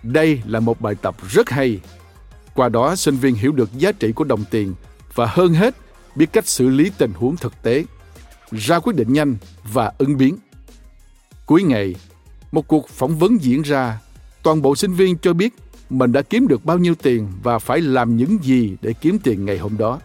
Đây 0.04 0.42
là 0.46 0.60
một 0.60 0.82
bài 0.82 0.96
tập 0.96 1.16
rất 1.30 1.50
hay. 1.50 1.80
Qua 2.54 2.70
đó 2.70 2.96
sinh 2.96 3.16
viên 3.16 3.36
hiểu 3.36 3.52
được 3.52 3.70
giá 3.78 3.92
trị 3.92 4.12
của 4.12 4.24
đồng 4.24 4.44
tiền 4.52 4.74
và 5.16 5.26
hơn 5.26 5.54
hết 5.54 5.76
biết 6.16 6.34
cách 6.34 6.48
xử 6.48 6.70
lý 6.70 6.92
tình 6.98 7.14
huống 7.14 7.38
thực 7.38 7.54
tế, 7.62 7.86
ra 8.52 8.80
quyết 8.80 8.96
định 8.96 9.14
nhanh 9.14 9.36
và 9.64 9.92
ứng 9.98 10.18
biến. 10.18 10.38
Cuối 11.46 11.64
ngày, 11.64 11.96
một 12.52 12.68
cuộc 12.68 12.90
phỏng 12.90 13.20
vấn 13.20 13.44
diễn 13.44 13.62
ra, 13.62 14.00
toàn 14.44 14.62
bộ 14.62 14.76
sinh 14.76 14.94
viên 14.94 15.18
cho 15.18 15.34
biết 15.34 15.54
mình 15.90 16.12
đã 16.12 16.22
kiếm 16.22 16.48
được 16.48 16.66
bao 16.66 16.78
nhiêu 16.78 16.96
tiền 16.96 17.28
và 17.44 17.60
phải 17.60 17.82
làm 17.82 18.18
những 18.18 18.38
gì 18.44 18.78
để 18.82 18.94
kiếm 18.94 19.20
tiền 19.20 19.46
ngày 19.46 19.58
hôm 19.58 19.78
đó. 19.78 20.00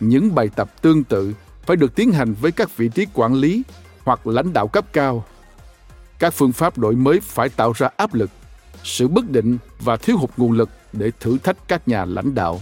Những 0.00 0.34
bài 0.34 0.48
tập 0.56 0.82
tương 0.82 1.04
tự 1.04 1.34
phải 1.66 1.76
được 1.76 1.94
tiến 1.94 2.12
hành 2.12 2.34
với 2.40 2.52
các 2.52 2.76
vị 2.76 2.88
trí 2.88 3.06
quản 3.14 3.34
lý 3.34 3.62
hoặc 4.04 4.26
lãnh 4.26 4.52
đạo 4.52 4.68
cấp 4.68 4.84
cao. 4.92 5.24
Các 6.18 6.34
phương 6.34 6.52
pháp 6.52 6.78
đổi 6.78 6.96
mới 6.96 7.20
phải 7.20 7.48
tạo 7.48 7.72
ra 7.72 7.88
áp 7.96 8.14
lực 8.14 8.30
sự 8.84 9.08
bất 9.08 9.30
định 9.30 9.58
và 9.80 9.96
thiếu 9.96 10.16
hụt 10.18 10.30
nguồn 10.36 10.52
lực 10.52 10.68
để 10.92 11.10
thử 11.20 11.38
thách 11.38 11.68
các 11.68 11.88
nhà 11.88 12.04
lãnh 12.04 12.34
đạo. 12.34 12.60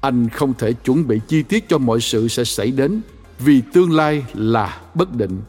Anh 0.00 0.28
không 0.28 0.54
thể 0.54 0.72
chuẩn 0.72 1.06
bị 1.06 1.20
chi 1.28 1.42
tiết 1.42 1.68
cho 1.68 1.78
mọi 1.78 2.00
sự 2.00 2.28
sẽ 2.28 2.44
xảy 2.44 2.70
đến 2.70 3.00
vì 3.38 3.62
tương 3.72 3.92
lai 3.92 4.24
là 4.34 4.80
bất 4.94 5.14
định. 5.14 5.42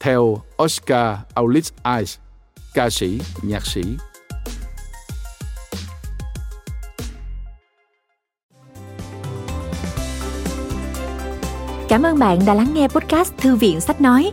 Theo 0.00 0.42
Oscar 0.62 1.16
Aulis 1.34 1.72
Ice, 1.98 2.12
ca 2.74 2.90
sĩ, 2.90 3.20
nhạc 3.42 3.66
sĩ. 3.66 3.82
Cảm 11.88 12.02
ơn 12.02 12.18
bạn 12.18 12.38
đã 12.46 12.54
lắng 12.54 12.74
nghe 12.74 12.88
podcast 12.88 13.32
Thư 13.38 13.56
viện 13.56 13.80
Sách 13.80 14.00
Nói. 14.00 14.32